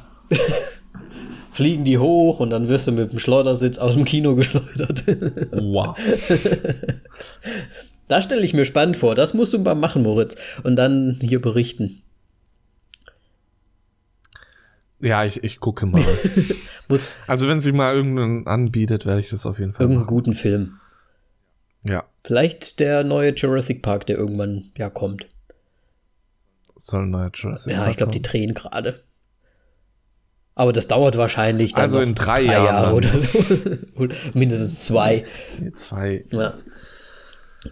fliegen 1.53 1.85
die 1.85 1.99
hoch 1.99 2.41
und 2.41 2.51
dann 2.51 2.69
wirst 2.69 2.87
du 2.87 2.93
mit 2.93 3.13
dem 3.13 3.19
Schleudersitz 3.19 3.79
aus 3.79 3.95
dem 3.95 4.05
Kino 4.05 4.35
geschleudert. 4.37 5.05
Wow. 5.53 5.97
Das 8.09 8.25
stelle 8.25 8.43
ich 8.43 8.53
mir 8.53 8.67
spannend 8.67 8.99
vor. 8.99 9.15
Das 9.15 9.33
musst 9.33 9.55
du 9.55 9.59
mal 9.59 9.75
machen, 9.75 10.03
Moritz. 10.03 10.35
Und 10.65 10.77
dann 10.77 11.19
hier 11.23 11.41
berichten. 11.41 12.03
Ja, 15.01 15.25
ich, 15.25 15.43
ich 15.43 15.61
gucke 15.61 15.87
mal. 15.87 16.05
Also 17.27 17.49
wenn 17.49 17.59
sie 17.61 17.73
mal 17.73 17.95
irgendeinen 17.95 18.47
anbietet, 18.47 19.07
werde 19.07 19.21
ich 19.21 19.31
das 19.31 19.47
auf 19.47 19.59
jeden 19.59 19.73
Fall 19.73 19.85
irgendeinen 19.85 20.05
machen. 20.05 20.15
guten 20.15 20.33
Film. 20.35 20.75
Ja, 21.85 22.05
Vielleicht 22.23 22.81
der 22.81 23.03
neue 23.03 23.33
Jurassic 23.35 23.81
Park, 23.81 24.05
der 24.05 24.19
irgendwann 24.19 24.65
ja 24.77 24.91
kommt. 24.91 25.27
soll 26.77 27.05
ein 27.05 27.11
neuer 27.11 27.31
Jurassic 27.33 27.73
Ja, 27.73 27.79
Park 27.79 27.91
ich 27.93 27.97
glaube, 27.97 28.13
die 28.13 28.21
drehen 28.21 28.53
gerade. 28.53 29.01
Aber 30.55 30.73
das 30.73 30.87
dauert 30.87 31.17
wahrscheinlich 31.17 31.73
dann 31.73 31.83
Also 31.85 32.01
in 32.01 32.15
drei 32.15 32.43
Jahre 32.43 32.67
Jahren 32.67 32.95
oder 32.95 33.09
so. 33.09 33.39
oder 34.03 34.15
mindestens 34.35 34.85
zwei. 34.85 35.25
Zwei. 35.75 36.25
Ja. 36.31 36.55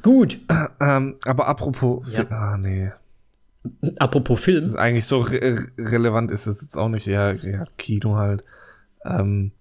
Gut. 0.03 0.41
Ähm, 0.81 1.17
aber 1.27 1.47
apropos, 1.49 2.13
Ja. 2.15 2.27
Ah 2.31 2.57
nee, 2.59 2.91
Apropos 3.99 4.39
das 4.39 4.45
Film. 4.45 4.65
ist 4.65 4.77
eigentlich 4.77 5.05
so 5.05 5.19
re 5.19 5.67
relevant 5.77 6.31
ist 6.31 6.47
es 6.47 6.63
jetzt 6.63 6.77
auch 6.79 6.89
nicht. 6.89 7.07
Ja, 7.07 7.33
ja 7.33 7.65
Kino 7.77 8.17
halt. 8.17 8.43
Ähm, 9.05 9.53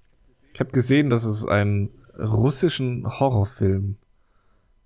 ich 0.54 0.60
habe 0.62 0.72
gesehen, 0.72 1.10
dass 1.10 1.26
es 1.26 1.46
einen 1.46 1.90
russischen 2.18 3.06
Horrorfilm 3.20 3.98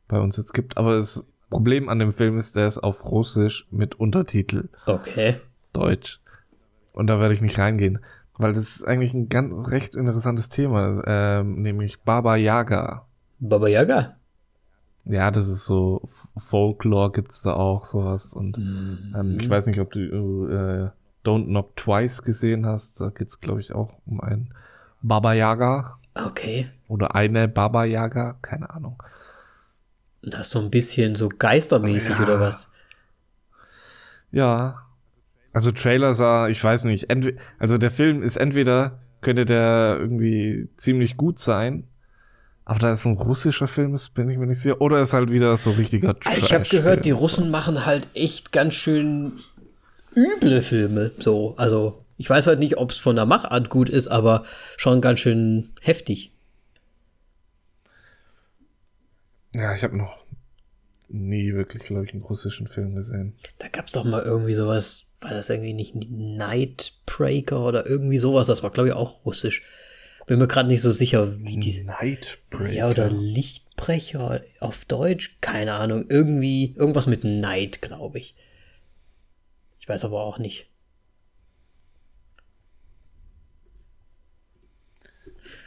bei 0.07 0.19
uns 0.19 0.37
jetzt 0.37 0.53
gibt, 0.53 0.77
aber 0.77 0.95
das 0.95 1.25
Problem 1.49 1.89
an 1.89 1.99
dem 1.99 2.11
Film 2.11 2.37
ist, 2.37 2.55
der 2.55 2.67
ist 2.67 2.79
auf 2.79 3.05
Russisch 3.05 3.67
mit 3.69 3.95
Untertitel 3.99 4.69
Okay. 4.87 5.39
Deutsch. 5.73 6.19
Und 6.93 7.07
da 7.07 7.19
werde 7.19 7.33
ich 7.33 7.41
nicht 7.41 7.57
reingehen, 7.59 7.99
weil 8.37 8.53
das 8.53 8.63
ist 8.77 8.87
eigentlich 8.87 9.13
ein 9.13 9.29
ganz 9.29 9.69
recht 9.71 9.95
interessantes 9.95 10.49
Thema, 10.49 11.03
ähm, 11.05 11.61
nämlich 11.61 12.01
Baba 12.01 12.35
Yaga. 12.35 13.05
Baba 13.39 13.67
Yaga. 13.67 14.15
Ja, 15.05 15.31
das 15.31 15.47
ist 15.47 15.65
so 15.65 16.01
Folklore 16.37 17.11
gibt's 17.11 17.41
da 17.41 17.53
auch 17.53 17.85
sowas 17.85 18.33
und 18.33 18.57
ähm, 18.57 19.37
ich 19.39 19.49
weiß 19.49 19.65
nicht, 19.65 19.79
ob 19.79 19.91
du 19.91 20.47
äh, 20.47 20.89
Don't 21.25 21.45
Knock 21.47 21.75
Twice 21.75 22.23
gesehen 22.23 22.65
hast. 22.65 23.01
Da 23.01 23.09
geht's 23.09 23.39
glaube 23.41 23.59
ich 23.61 23.73
auch 23.75 23.93
um 24.05 24.21
einen 24.21 24.53
Baba 25.01 25.33
Yaga 25.33 25.97
Okay. 26.15 26.69
oder 26.87 27.15
eine 27.15 27.47
Baba 27.47 27.83
Yaga, 27.85 28.37
keine 28.41 28.69
Ahnung. 28.69 29.01
Das 30.21 30.41
ist 30.41 30.51
so 30.51 30.59
ein 30.59 30.69
bisschen 30.71 31.15
so 31.15 31.27
geistermäßig 31.27 32.15
Ja. 32.17 32.23
oder 32.23 32.39
was? 32.39 32.69
Ja. 34.31 34.79
Also 35.53 35.71
Trailer 35.71 36.13
sah, 36.13 36.49
ich 36.49 36.61
weiß 36.63 36.83
nicht, 36.85 37.07
also 37.59 37.77
der 37.77 37.91
Film 37.91 38.21
ist 38.23 38.37
entweder 38.37 38.99
könnte 39.21 39.45
der 39.45 39.97
irgendwie 39.99 40.67
ziemlich 40.75 41.15
gut 41.15 41.39
sein, 41.39 41.87
aber 42.65 42.79
da 42.79 42.91
es 42.91 43.05
ein 43.05 43.13
russischer 43.13 43.67
Film 43.67 43.93
ist, 43.93 44.13
bin 44.13 44.29
ich 44.29 44.37
mir 44.37 44.47
nicht 44.47 44.59
sicher. 44.59 44.81
Oder 44.81 44.99
ist 44.99 45.13
halt 45.13 45.31
wieder 45.31 45.55
so 45.57 45.71
richtiger 45.71 46.19
Trash. 46.19 46.37
Ich 46.39 46.53
habe 46.53 46.67
gehört, 46.67 47.05
die 47.05 47.11
Russen 47.11 47.51
machen 47.51 47.85
halt 47.85 48.07
echt 48.13 48.51
ganz 48.51 48.73
schön 48.73 49.33
üble 50.15 50.61
Filme. 50.61 51.11
So, 51.19 51.55
also 51.57 52.03
ich 52.17 52.29
weiß 52.29 52.47
halt 52.47 52.59
nicht, 52.59 52.77
ob 52.77 52.91
es 52.91 52.97
von 52.97 53.15
der 53.15 53.25
Machart 53.25 53.69
gut 53.69 53.89
ist, 53.89 54.07
aber 54.07 54.43
schon 54.77 55.01
ganz 55.01 55.19
schön 55.19 55.71
heftig. 55.81 56.31
Ja, 59.53 59.75
ich 59.75 59.83
habe 59.83 59.97
noch 59.97 60.17
nie 61.09 61.53
wirklich, 61.53 61.83
glaube 61.83 62.05
ich, 62.05 62.13
einen 62.13 62.23
russischen 62.23 62.67
Film 62.67 62.95
gesehen. 62.95 63.35
Da 63.59 63.67
gab 63.67 63.87
es 63.87 63.91
doch 63.91 64.03
mal 64.03 64.23
irgendwie 64.23 64.55
sowas, 64.55 65.05
war 65.23 65.31
das 65.31 65.49
irgendwie 65.49 65.73
nicht 65.73 65.95
Nightbreaker 65.95 67.65
oder 67.65 67.85
irgendwie 67.85 68.17
sowas? 68.17 68.47
Das 68.47 68.63
war, 68.63 68.71
glaube 68.71 68.89
ich, 68.89 68.95
auch 68.95 69.25
russisch. 69.25 69.63
Bin 70.25 70.39
mir 70.39 70.47
gerade 70.47 70.69
nicht 70.69 70.81
so 70.81 70.91
sicher, 70.91 71.37
wie 71.39 71.57
die. 71.57 71.83
Nightbreaker. 71.83 72.71
Ja, 72.71 72.89
oder 72.89 73.09
Lichtbrecher 73.09 74.41
auf 74.59 74.85
Deutsch? 74.85 75.35
Keine 75.41 75.73
Ahnung. 75.73 76.05
Irgendwie, 76.09 76.73
irgendwas 76.77 77.07
mit 77.07 77.23
Night, 77.23 77.81
glaube 77.81 78.19
ich. 78.19 78.35
Ich 79.79 79.89
weiß 79.89 80.05
aber 80.05 80.23
auch 80.23 80.37
nicht. 80.37 80.67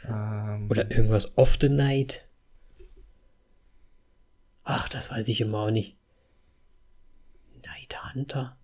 Ähm, 0.07 0.67
Oder 0.69 0.89
irgendwas 0.89 1.37
off 1.37 1.57
the 1.61 1.69
night. 1.69 2.25
Ach, 4.63 4.89
das 4.89 5.11
weiß 5.11 5.27
ich 5.29 5.41
immer 5.41 5.59
auch 5.59 5.71
nicht. 5.71 5.95
Night 7.63 8.13
Hunter? 8.13 8.57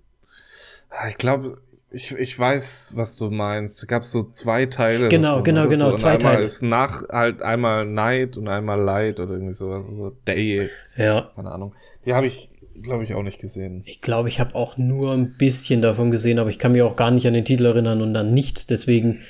Ah, 0.95 1.07
ich 1.09 1.17
glaube, 1.17 1.57
ich, 1.89 2.11
ich 2.11 2.37
weiß, 2.37 2.93
was 2.95 3.17
du 3.17 3.29
meinst. 3.29 3.79
Es 3.79 3.87
gab 3.87 4.03
so 4.05 4.23
zwei 4.31 4.65
Teile. 4.65 5.09
Genau, 5.09 5.41
genau, 5.43 5.61
oder 5.61 5.69
genau, 5.69 5.89
So. 5.91 5.97
Zwei 5.97 6.13
einmal 6.13 6.33
Teile. 6.35 6.45
ist 6.45 6.61
nach 6.61 7.07
halt 7.09 7.41
einmal 7.41 7.85
Night 7.85 8.37
und 8.37 8.47
einmal 8.47 8.79
Light 8.79 9.19
oder 9.19 9.33
irgendwie 9.33 9.53
sowas. 9.53 9.83
So 9.87 10.09
Day, 10.27 10.69
Ja. 10.95 11.31
keine 11.35 11.51
Ahnung. 11.51 11.75
Die 12.05 12.13
habe 12.13 12.25
ich, 12.27 12.49
glaube 12.81 13.03
ich, 13.03 13.13
auch 13.13 13.21
nicht 13.23 13.39
gesehen. 13.39 13.83
Ich 13.85 14.01
glaube, 14.01 14.27
ich 14.29 14.39
habe 14.39 14.55
auch 14.55 14.77
nur 14.77 15.13
ein 15.13 15.35
bisschen 15.37 15.81
davon 15.81 16.09
gesehen, 16.11 16.39
aber 16.39 16.49
ich 16.49 16.59
kann 16.59 16.71
mich 16.73 16.81
auch 16.81 16.95
gar 16.95 17.11
nicht 17.11 17.27
an 17.27 17.33
den 17.33 17.45
Titel 17.45 17.65
erinnern 17.65 18.01
und 18.01 18.15
an 18.15 18.33
nichts. 18.33 18.65
Deswegen, 18.65 19.21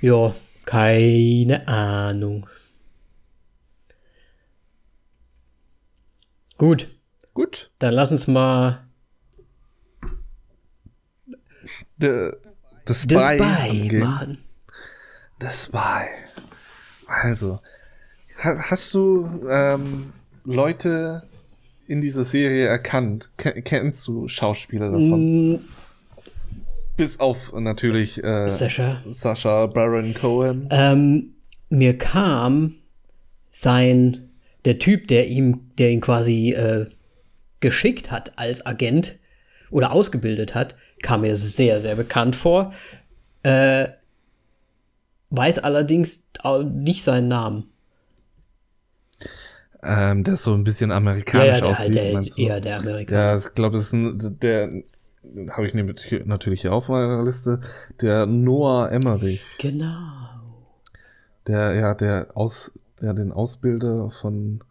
ja, 0.00 0.34
keine 0.64 1.68
Ahnung. 1.68 2.46
Gut, 6.58 6.88
Gut. 7.34 7.70
dann 7.80 7.92
lass 7.94 8.10
uns 8.12 8.28
mal 8.28 8.86
The, 12.02 12.32
the 12.88 12.94
Spy, 12.94 13.38
The 13.38 13.44
Spy 13.44 13.98
machen. 13.98 14.38
The 15.40 15.46
Spy. 15.52 16.08
Also, 17.06 17.60
ha, 18.42 18.70
hast 18.70 18.92
du 18.94 19.46
ähm, 19.48 20.12
Leute 20.44 21.22
in 21.86 22.00
dieser 22.00 22.24
Serie 22.24 22.66
erkannt? 22.66 23.30
Ken, 23.36 23.62
kennst 23.62 24.08
du 24.08 24.26
Schauspieler 24.26 24.86
davon? 24.86 25.52
Mm, 25.52 25.60
Bis 26.96 27.20
auf 27.20 27.52
natürlich 27.52 28.22
äh, 28.22 28.48
Sascha. 28.48 29.00
Sascha 29.08 29.66
Baron 29.66 30.12
Cohen. 30.14 30.68
Ähm, 30.72 31.34
mir 31.70 31.96
kam 31.96 32.74
sein, 33.52 34.30
der 34.64 34.80
Typ, 34.80 35.06
der 35.06 35.28
ihm, 35.28 35.70
der 35.78 35.92
ihn 35.92 36.00
quasi 36.00 36.50
äh, 36.50 36.86
geschickt 37.60 38.10
hat 38.10 38.36
als 38.38 38.66
Agent 38.66 39.20
oder 39.72 39.92
ausgebildet 39.92 40.54
hat, 40.54 40.76
kam 41.02 41.22
mir 41.22 41.36
sehr, 41.36 41.80
sehr 41.80 41.96
bekannt 41.96 42.36
vor. 42.36 42.72
Äh, 43.42 43.88
weiß 45.30 45.58
allerdings 45.60 46.24
nicht 46.64 47.02
seinen 47.04 47.28
Namen. 47.28 47.66
Ähm, 49.82 50.22
der 50.24 50.36
so 50.36 50.54
ein 50.54 50.62
bisschen 50.64 50.90
Ja, 50.90 50.96
amerikanisch 50.96 51.46
ja, 51.46 51.60
der, 51.60 51.68
aussieht. 51.70 51.96
halt, 51.96 51.96
der, 51.96 52.12
meinst 52.12 52.38
du? 52.38 52.42
eher 52.42 52.60
der 52.60 52.78
Amerikaner. 52.78 53.20
Ja, 53.20 53.36
ich 53.36 53.54
glaube, 53.54 53.76
das 53.76 53.86
ist 53.86 53.92
ein, 53.94 54.38
der, 54.40 54.70
habe 55.50 55.66
ich 55.66 55.74
natürlich 56.24 56.60
hier 56.60 56.72
auf 56.72 56.88
meiner 56.88 57.24
Liste, 57.24 57.60
der 58.00 58.26
Noah 58.26 58.90
Emmerich, 58.92 59.42
Genau. 59.58 60.66
der, 61.46 61.74
ja, 61.74 61.94
der 61.94 62.28
aus, 62.36 62.72
der 63.00 63.14
den 63.14 63.32
Ausbilder 63.32 64.10
von 64.10 64.62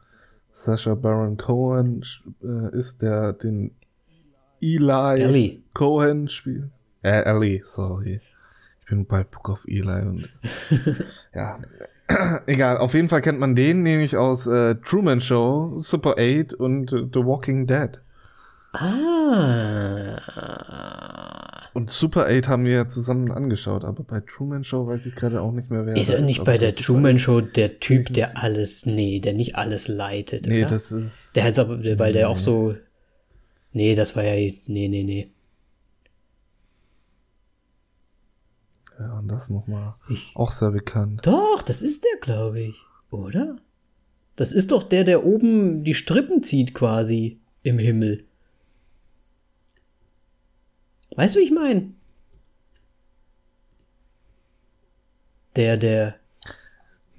Sasha 0.53 0.95
Baron 0.95 1.37
Cohen 1.37 2.03
äh, 2.43 2.77
ist, 2.77 3.01
der 3.01 3.33
den 3.33 3.71
Eli 4.61 5.21
Ellie. 5.21 5.63
Cohen 5.73 6.29
spielt. 6.29 6.69
Äh, 7.01 7.23
Ellie, 7.23 7.61
sorry. 7.63 8.21
Ich 8.81 8.87
bin 8.87 9.05
bei 9.05 9.23
Book 9.23 9.49
of 9.49 9.65
Eli 9.67 10.05
und 10.07 10.29
ja. 11.35 11.59
Egal, 12.45 12.77
auf 12.77 12.93
jeden 12.93 13.09
Fall 13.09 13.21
kennt 13.21 13.39
man 13.39 13.55
den 13.55 13.83
nämlich 13.83 14.17
aus 14.17 14.47
äh, 14.47 14.75
Truman 14.75 15.21
Show, 15.21 15.73
Super 15.77 16.15
8 16.17 16.53
und 16.53 16.91
äh, 16.91 17.05
The 17.13 17.25
Walking 17.25 17.67
Dead. 17.67 17.99
Ah. 18.73 20.17
Und 21.73 21.89
Super 21.89 22.27
8 22.27 22.49
haben 22.49 22.65
wir 22.65 22.73
ja 22.73 22.87
zusammen 22.87 23.31
angeschaut, 23.31 23.85
aber 23.85 24.03
bei 24.03 24.21
Truman 24.21 24.63
Show 24.63 24.87
weiß 24.87 25.05
ich 25.05 25.15
gerade 25.15 25.41
auch 25.41 25.51
nicht 25.51 25.69
mehr, 25.69 25.85
wer 25.85 25.95
Ist 25.95 26.09
er 26.09 26.21
nicht 26.21 26.43
bei 26.43 26.57
der 26.57 26.75
Truman 26.75 27.15
8 27.15 27.21
Show 27.21 27.41
der 27.41 27.79
Typ, 27.79 28.13
der 28.13 28.41
alles, 28.41 28.85
nee, 28.85 29.19
der 29.19 29.33
nicht 29.33 29.55
alles 29.55 29.87
leitet, 29.87 30.47
Nee, 30.47 30.61
oder? 30.61 30.71
das 30.71 30.91
ist. 30.91 31.35
Der 31.35 31.45
heißt 31.45 31.59
aber, 31.59 31.79
weil 31.97 32.13
der 32.13 32.29
auch 32.29 32.37
so. 32.37 32.75
Nee, 33.73 33.95
das 33.95 34.15
war 34.15 34.23
ja. 34.23 34.33
Nee, 34.67 34.87
nee, 34.87 35.03
nee. 35.03 35.31
Ja, 38.99 39.17
und 39.19 39.27
das 39.29 39.49
nochmal. 39.49 39.95
Auch 40.35 40.51
sehr 40.51 40.71
bekannt. 40.71 41.21
doch, 41.25 41.61
das 41.63 41.81
ist 41.81 42.03
der, 42.03 42.19
glaube 42.19 42.59
ich. 42.61 42.75
Oder? 43.09 43.57
Das 44.35 44.53
ist 44.53 44.71
doch 44.71 44.83
der, 44.83 45.03
der 45.03 45.25
oben 45.25 45.83
die 45.83 45.93
Strippen 45.93 46.43
zieht, 46.43 46.73
quasi 46.73 47.39
im 47.63 47.79
Himmel. 47.79 48.25
Weißt 51.15 51.35
du, 51.35 51.39
wie 51.39 51.43
ich 51.43 51.51
meine? 51.51 51.91
Der, 55.55 55.77
der. 55.77 56.15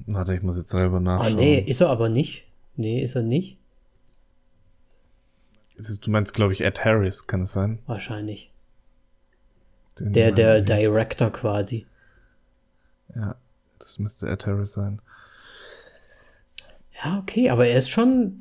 Warte, 0.07 0.35
ich 0.35 0.43
muss 0.43 0.57
jetzt 0.57 0.71
selber 0.71 0.97
Ah, 0.97 1.01
nachschauen. 1.01 1.37
nee, 1.37 1.59
ist 1.59 1.81
er 1.81 1.91
aber 1.91 2.09
nicht. 2.09 2.45
Nee, 2.77 3.03
ist 3.03 3.15
er 3.15 3.23
nicht. 3.23 3.59
Du 6.01 6.11
meinst, 6.11 6.35
glaube 6.35 6.53
ich, 6.53 6.63
Ed 6.63 6.85
Harris, 6.85 7.27
kann 7.27 7.43
es 7.43 7.53
sein? 7.53 7.81
Wahrscheinlich. 7.87 8.51
Den 9.99 10.13
Der, 10.13 10.33
der 10.33 10.59
ich. 10.59 10.65
Director 10.65 11.31
quasi. 11.31 11.87
Ja, 13.15 13.37
das 13.79 13.99
müsste 13.99 14.29
Ed 14.29 14.47
Harris 14.47 14.73
sein. 14.73 15.01
Ja, 17.03 17.19
okay, 17.19 17.51
aber 17.51 17.67
er 17.67 17.79
ist 17.79 17.91
schon. 17.91 18.39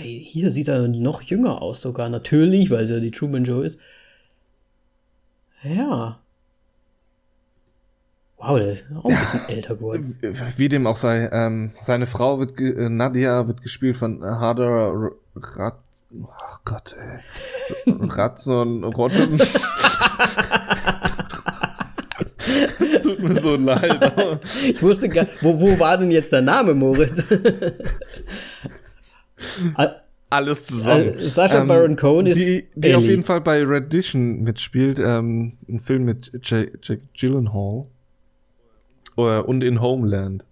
Hier 0.00 0.50
sieht 0.50 0.68
er 0.68 0.88
noch 0.88 1.22
jünger 1.22 1.60
aus, 1.60 1.82
sogar 1.82 2.08
natürlich, 2.08 2.70
weil 2.70 2.84
es 2.84 2.90
ja 2.90 3.00
die 3.00 3.10
Truman 3.10 3.44
Show 3.44 3.60
ist. 3.60 3.78
Ja. 5.62 6.21
Wow, 8.44 8.58
der 8.58 8.72
ist 8.72 8.82
auch 8.96 9.04
ein 9.08 9.16
bisschen 9.20 9.48
älter 9.48 9.76
geworden. 9.76 10.18
Wie 10.56 10.68
dem 10.68 10.84
auch 10.88 10.96
sei, 10.96 11.28
ähm, 11.32 11.70
seine 11.74 12.08
Frau 12.08 12.40
wird, 12.40 12.58
äh, 12.60 12.88
Nadia 12.88 13.46
wird 13.46 13.62
gespielt 13.62 13.96
von 13.96 14.20
Hadar 14.24 15.12
Rat, 15.36 15.78
oh 16.20 16.26
Gott, 16.64 16.96
ey. 16.98 17.20
Ratson 18.00 18.82
Rotten. 18.82 19.38
Tut 23.02 23.20
mir 23.22 23.40
so 23.40 23.56
leid. 23.56 24.38
Ich 24.64 24.82
wusste 24.82 25.08
gar 25.08 25.26
wo, 25.40 25.58
wo 25.60 25.78
war 25.78 25.96
denn 25.98 26.10
jetzt 26.10 26.32
der 26.32 26.42
Name, 26.42 26.74
Moritz? 26.74 27.24
Alles 30.30 30.66
zusammen. 30.66 31.08
Äh, 31.10 31.28
Sacha 31.28 31.64
Baron 31.64 31.96
Cohen 31.96 32.26
ist 32.26 32.38
Die, 32.38 32.66
die 32.74 32.94
auf 32.94 33.02
Ellie. 33.02 33.10
jeden 33.10 33.22
Fall 33.22 33.40
bei 33.40 33.62
Redition 33.62 34.42
mitspielt. 34.42 34.98
Ähm, 34.98 35.58
ein 35.68 35.78
Film 35.78 36.04
mit 36.04 36.32
Jake 36.42 37.00
Gyllenhaal. 37.18 37.86
Äh, 39.16 39.40
und 39.40 39.62
in 39.62 39.80
Homeland. 39.80 40.44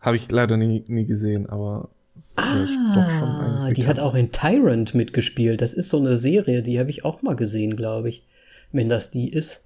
Habe 0.00 0.16
ich 0.16 0.30
leider 0.30 0.56
nie, 0.56 0.84
nie 0.88 1.04
gesehen, 1.06 1.48
aber 1.48 1.88
Ah, 2.36 3.70
die 3.70 3.86
hat 3.86 3.98
auch 3.98 4.14
in 4.14 4.32
Tyrant 4.32 4.94
mitgespielt. 4.94 5.60
Das 5.60 5.72
ist 5.72 5.88
so 5.88 5.98
eine 5.98 6.18
Serie, 6.18 6.62
die 6.62 6.78
habe 6.78 6.90
ich 6.90 7.04
auch 7.04 7.22
mal 7.22 7.36
gesehen, 7.36 7.74
glaube 7.76 8.10
ich. 8.10 8.22
Wenn 8.70 8.88
das 8.88 9.10
die 9.10 9.30
ist. 9.30 9.62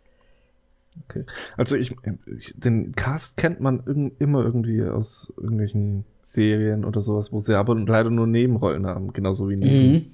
Okay. 1.04 1.24
Also 1.56 1.76
ich, 1.76 1.94
ich 2.38 2.54
den 2.56 2.92
Cast 2.92 3.36
kennt 3.36 3.60
man 3.60 3.82
irg 3.86 4.12
immer 4.18 4.44
irgendwie 4.44 4.82
aus 4.82 5.32
irgendwelchen 5.36 6.04
Serien 6.22 6.84
oder 6.84 7.00
sowas, 7.00 7.32
wo 7.32 7.40
sie 7.40 7.54
aber 7.56 7.74
leider 7.74 8.10
nur 8.10 8.26
Nebenrollen 8.26 8.86
haben, 8.86 9.12
genauso 9.12 9.48
wie 9.48 9.54
in, 9.54 9.60
diesem, 9.60 9.92
Mhm. 9.92 10.04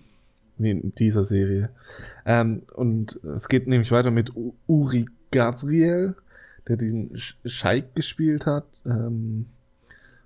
wie 0.58 0.70
in 0.70 0.94
dieser 0.94 1.24
Serie. 1.24 1.70
Ähm, 2.26 2.62
und 2.74 3.20
es 3.36 3.48
geht 3.48 3.66
nämlich 3.66 3.92
weiter 3.92 4.10
mit 4.10 4.34
U 4.36 4.54
Uri 4.66 5.06
Gabriel, 5.30 6.14
der 6.68 6.76
den 6.76 7.14
Sch- 7.14 7.34
Scheik 7.44 7.94
gespielt 7.94 8.46
hat. 8.46 8.64
Ähm, 8.86 9.46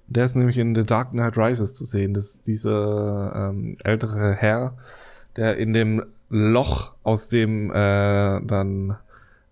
der 0.09 0.25
ist 0.25 0.37
nämlich 0.37 0.59
in 0.59 0.75
The 0.75 0.85
Dark 0.85 1.11
Knight 1.11 1.37
Rises 1.37 1.75
zu 1.75 1.85
sehen. 1.85 2.15
Das 2.15 2.27
ist 2.27 2.47
dieser 2.47 3.51
ähm, 3.51 3.77
ältere 3.83 4.35
Herr, 4.35 4.77
der 5.37 5.57
in 5.57 5.73
dem 5.73 6.05
Loch, 6.29 6.95
aus 7.03 7.29
dem 7.29 7.71
äh, 7.71 8.41
dann 8.43 8.97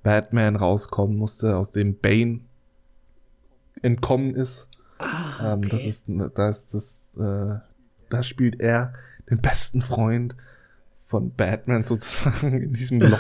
Batman 0.02 0.56
rauskommen 0.56 1.16
musste, 1.16 1.56
aus 1.56 1.70
dem 1.70 1.98
Bane 1.98 2.40
entkommen 3.82 4.34
ist. 4.34 4.68
Ah, 4.98 5.54
Ähm, 5.54 5.62
das 5.62 5.80
okay. 5.80 5.88
ist, 5.88 6.06
da 6.34 6.48
ist 6.50 6.74
das, 6.74 7.10
äh, 7.18 7.58
da 8.10 8.22
spielt 8.22 8.60
er 8.60 8.92
den 9.30 9.40
besten 9.40 9.82
Freund 9.82 10.36
von 11.06 11.32
Batman 11.34 11.84
sozusagen 11.84 12.62
in 12.62 12.72
diesem 12.72 13.00
Loch. 13.00 13.18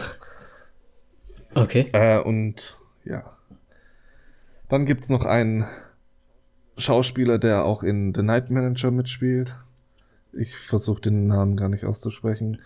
Okay. 1.54 1.88
Äh, 1.92 2.18
und 2.20 2.78
ja. 3.04 3.33
Dann 4.68 4.86
gibt's 4.86 5.10
noch 5.10 5.24
einen 5.24 5.66
Schauspieler, 6.76 7.38
der 7.38 7.64
auch 7.64 7.82
in 7.82 8.14
The 8.14 8.22
Night 8.22 8.50
Manager 8.50 8.90
mitspielt. 8.90 9.54
Ich 10.32 10.56
versuche 10.56 11.02
den 11.02 11.26
Namen 11.28 11.56
gar 11.56 11.68
nicht 11.68 11.84
auszusprechen. 11.84 12.58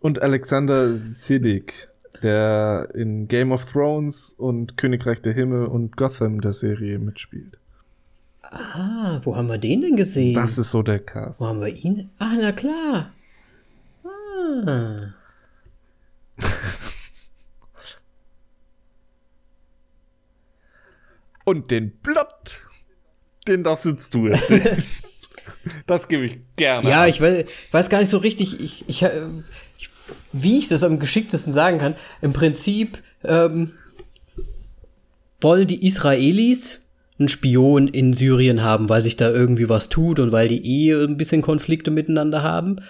Und 0.00 0.20
Alexander 0.20 0.94
Siddig, 0.96 1.88
der 2.22 2.90
in 2.94 3.28
Game 3.28 3.52
of 3.52 3.64
Thrones 3.64 4.34
und 4.36 4.76
Königreich 4.76 5.22
der 5.22 5.32
Himmel 5.32 5.66
und 5.66 5.96
Gotham 5.96 6.40
der 6.40 6.52
Serie 6.52 6.98
mitspielt. 6.98 7.56
Ah, 8.42 9.20
wo 9.24 9.34
haben 9.34 9.48
wir 9.48 9.58
den 9.58 9.80
denn 9.80 9.96
gesehen? 9.96 10.34
Das 10.34 10.58
ist 10.58 10.70
so 10.70 10.82
der 10.82 10.98
Cast. 10.98 11.40
wo 11.40 11.46
haben 11.46 11.60
wir 11.60 11.68
ihn? 11.68 12.10
Ah, 12.18 12.34
na 12.38 12.52
klar. 12.52 13.12
Ah. 14.04 15.14
Und 21.44 21.70
den 21.70 22.00
Plot, 22.00 22.62
den 23.46 23.64
darfst 23.64 23.84
jetzt 23.84 24.14
du 24.14 24.26
erzählen. 24.26 24.82
das 25.86 26.08
gebe 26.08 26.24
ich 26.24 26.38
gerne. 26.56 26.88
Ja, 26.88 27.06
ich 27.06 27.20
weiß, 27.20 27.44
weiß 27.70 27.88
gar 27.88 28.00
nicht 28.00 28.10
so 28.10 28.18
richtig, 28.18 28.60
ich, 28.60 28.84
ich, 28.88 29.02
äh, 29.02 29.26
ich, 29.78 29.90
wie 30.32 30.58
ich 30.58 30.68
das 30.68 30.82
am 30.82 30.98
geschicktesten 30.98 31.52
sagen 31.52 31.78
kann. 31.78 31.94
Im 32.22 32.32
Prinzip 32.32 32.98
ähm, 33.24 33.72
wollen 35.40 35.66
die 35.66 35.86
Israelis 35.86 36.80
einen 37.18 37.28
Spion 37.28 37.88
in 37.88 38.12
Syrien 38.12 38.62
haben, 38.62 38.88
weil 38.88 39.02
sich 39.02 39.16
da 39.16 39.30
irgendwie 39.30 39.68
was 39.68 39.88
tut 39.88 40.18
und 40.18 40.32
weil 40.32 40.48
die 40.48 40.88
eh 40.88 40.92
ein 41.04 41.16
bisschen 41.16 41.42
Konflikte 41.42 41.90
miteinander 41.90 42.42
haben 42.42 42.80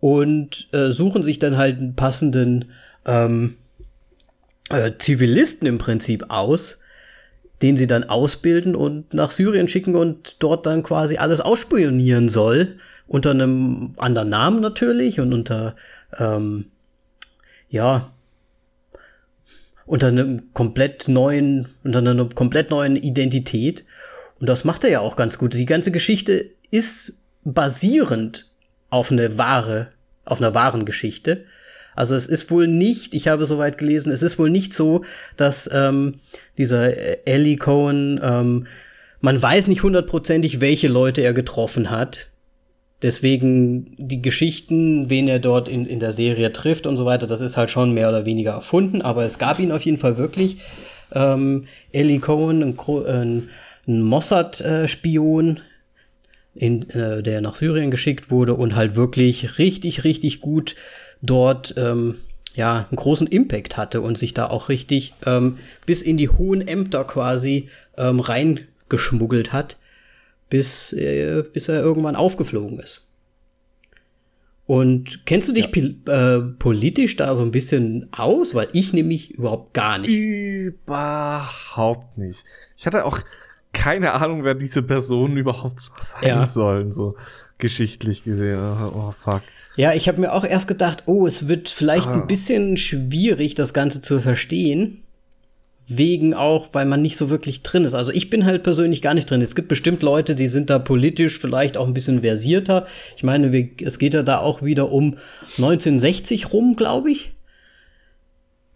und 0.00 0.68
äh, 0.72 0.92
suchen 0.92 1.22
sich 1.22 1.38
dann 1.38 1.56
halt 1.56 1.78
einen 1.78 1.94
passenden 1.94 2.66
ähm, 3.06 3.56
äh, 4.70 4.92
Zivilisten 4.98 5.68
im 5.68 5.78
Prinzip 5.78 6.24
aus, 6.28 6.78
den 7.62 7.76
sie 7.76 7.86
dann 7.86 8.04
ausbilden 8.04 8.74
und 8.76 9.12
nach 9.14 9.30
Syrien 9.30 9.68
schicken 9.68 9.96
und 9.96 10.36
dort 10.38 10.66
dann 10.66 10.82
quasi 10.82 11.16
alles 11.16 11.40
ausspionieren 11.40 12.28
soll. 12.28 12.76
Unter 13.06 13.30
einem 13.30 13.94
anderen 13.96 14.28
Namen 14.28 14.60
natürlich 14.60 15.18
und 15.18 15.32
unter, 15.32 15.74
ähm, 16.18 16.66
ja, 17.68 18.12
unter 19.86 20.08
einem 20.08 20.52
komplett 20.52 21.08
neuen, 21.08 21.68
unter 21.82 21.98
einer 21.98 22.28
komplett 22.28 22.70
neuen 22.70 22.96
Identität. 22.96 23.84
Und 24.38 24.48
das 24.48 24.64
macht 24.64 24.84
er 24.84 24.90
ja 24.90 25.00
auch 25.00 25.16
ganz 25.16 25.38
gut. 25.38 25.54
Die 25.54 25.66
ganze 25.66 25.90
Geschichte 25.90 26.50
ist 26.70 27.18
basierend 27.44 28.46
auf 28.90 29.10
eine 29.10 29.38
wahre, 29.38 29.88
auf 30.24 30.40
einer 30.40 30.54
wahren 30.54 30.84
Geschichte. 30.84 31.44
Also 31.98 32.14
es 32.14 32.26
ist 32.26 32.48
wohl 32.52 32.68
nicht, 32.68 33.12
ich 33.12 33.26
habe 33.26 33.44
soweit 33.46 33.76
gelesen, 33.76 34.12
es 34.12 34.22
ist 34.22 34.38
wohl 34.38 34.50
nicht 34.50 34.72
so, 34.72 35.02
dass 35.36 35.68
ähm, 35.72 36.20
dieser 36.56 36.96
äh, 36.96 37.18
Ellie 37.24 37.56
Cohen, 37.56 38.20
ähm, 38.22 38.68
man 39.20 39.42
weiß 39.42 39.66
nicht 39.66 39.82
hundertprozentig, 39.82 40.60
welche 40.60 40.86
Leute 40.86 41.22
er 41.22 41.32
getroffen 41.32 41.90
hat. 41.90 42.28
Deswegen 43.02 43.96
die 43.98 44.22
Geschichten, 44.22 45.10
wen 45.10 45.26
er 45.26 45.40
dort 45.40 45.68
in, 45.68 45.86
in 45.86 45.98
der 45.98 46.12
Serie 46.12 46.52
trifft 46.52 46.86
und 46.86 46.96
so 46.96 47.04
weiter, 47.04 47.26
das 47.26 47.40
ist 47.40 47.56
halt 47.56 47.68
schon 47.68 47.94
mehr 47.94 48.08
oder 48.08 48.24
weniger 48.24 48.52
erfunden, 48.52 49.02
aber 49.02 49.24
es 49.24 49.38
gab 49.38 49.58
ihn 49.58 49.72
auf 49.72 49.84
jeden 49.84 49.98
Fall 49.98 50.18
wirklich. 50.18 50.58
Ähm, 51.12 51.64
Ellie 51.90 52.20
Cohen, 52.20 52.62
ein, 52.62 52.78
äh, 52.78 53.10
ein, 53.10 53.48
ein 53.88 54.02
Mossad-Spion, 54.02 55.60
in, 56.54 56.90
äh, 56.90 57.22
der 57.22 57.40
nach 57.40 57.56
Syrien 57.56 57.90
geschickt 57.90 58.30
wurde 58.30 58.54
und 58.54 58.74
halt 58.74 58.96
wirklich 58.96 59.58
richtig, 59.58 60.04
richtig 60.04 60.40
gut 60.40 60.74
dort 61.22 61.74
ähm, 61.76 62.16
ja, 62.54 62.86
einen 62.90 62.96
großen 62.96 63.26
Impact 63.26 63.76
hatte 63.76 64.00
und 64.00 64.18
sich 64.18 64.34
da 64.34 64.48
auch 64.48 64.68
richtig 64.68 65.14
ähm, 65.26 65.58
bis 65.86 66.02
in 66.02 66.16
die 66.16 66.28
hohen 66.28 66.66
Ämter 66.66 67.04
quasi 67.04 67.68
ähm, 67.96 68.20
reingeschmuggelt 68.20 69.52
hat, 69.52 69.76
bis, 70.50 70.92
äh, 70.92 71.44
bis 71.52 71.68
er 71.68 71.80
irgendwann 71.82 72.16
aufgeflogen 72.16 72.80
ist. 72.80 73.02
Und 74.66 75.24
kennst 75.24 75.48
du 75.48 75.52
dich 75.54 75.68
pil- 75.68 76.06
äh, 76.10 76.40
politisch 76.58 77.16
da 77.16 77.34
so 77.36 77.42
ein 77.42 77.52
bisschen 77.52 78.08
aus? 78.12 78.54
Weil 78.54 78.68
ich 78.72 78.92
nämlich 78.92 79.30
überhaupt 79.30 79.72
gar 79.72 79.96
nicht. 79.98 80.10
Überhaupt 80.14 82.18
nicht. 82.18 82.44
Ich 82.76 82.86
hatte 82.86 83.06
auch 83.06 83.18
keine 83.72 84.12
Ahnung, 84.12 84.44
wer 84.44 84.54
diese 84.54 84.82
Personen 84.82 85.38
überhaupt 85.38 85.80
sein 85.80 86.28
Ja. 86.28 86.46
sollen, 86.46 86.90
so 86.90 87.16
geschichtlich 87.56 88.24
gesehen. 88.24 88.58
Oh, 88.58 88.92
oh, 88.94 89.12
fuck. 89.12 89.42
Ja, 89.78 89.94
ich 89.94 90.08
habe 90.08 90.20
mir 90.20 90.32
auch 90.32 90.44
erst 90.44 90.66
gedacht, 90.68 91.04
oh, 91.06 91.26
es 91.26 91.46
wird 91.48 91.68
vielleicht 91.68 92.08
Ah. 92.08 92.14
ein 92.14 92.26
bisschen 92.26 92.76
schwierig, 92.76 93.54
das 93.54 93.72
Ganze 93.72 94.00
zu 94.00 94.18
verstehen. 94.20 95.04
Wegen 95.86 96.34
auch, 96.34 96.68
weil 96.72 96.84
man 96.84 97.00
nicht 97.00 97.16
so 97.16 97.30
wirklich 97.30 97.62
drin 97.62 97.84
ist. 97.84 97.94
Also 97.94 98.12
ich 98.12 98.28
bin 98.28 98.44
halt 98.44 98.62
persönlich 98.62 99.00
gar 99.00 99.14
nicht 99.14 99.30
drin. 99.30 99.40
Es 99.40 99.54
gibt 99.54 99.68
bestimmt 99.68 100.02
Leute, 100.02 100.34
die 100.34 100.46
sind 100.48 100.68
da 100.68 100.78
politisch 100.78 101.38
vielleicht 101.38 101.78
auch 101.78 101.86
ein 101.86 101.94
bisschen 101.94 102.20
versierter. 102.20 102.86
Ich 103.16 103.22
meine, 103.22 103.70
es 103.82 103.98
geht 103.98 104.12
ja 104.12 104.22
da 104.22 104.38
auch 104.40 104.62
wieder 104.62 104.92
um 104.92 105.14
1960 105.56 106.52
rum, 106.52 106.76
glaube 106.76 107.10
ich. 107.12 107.32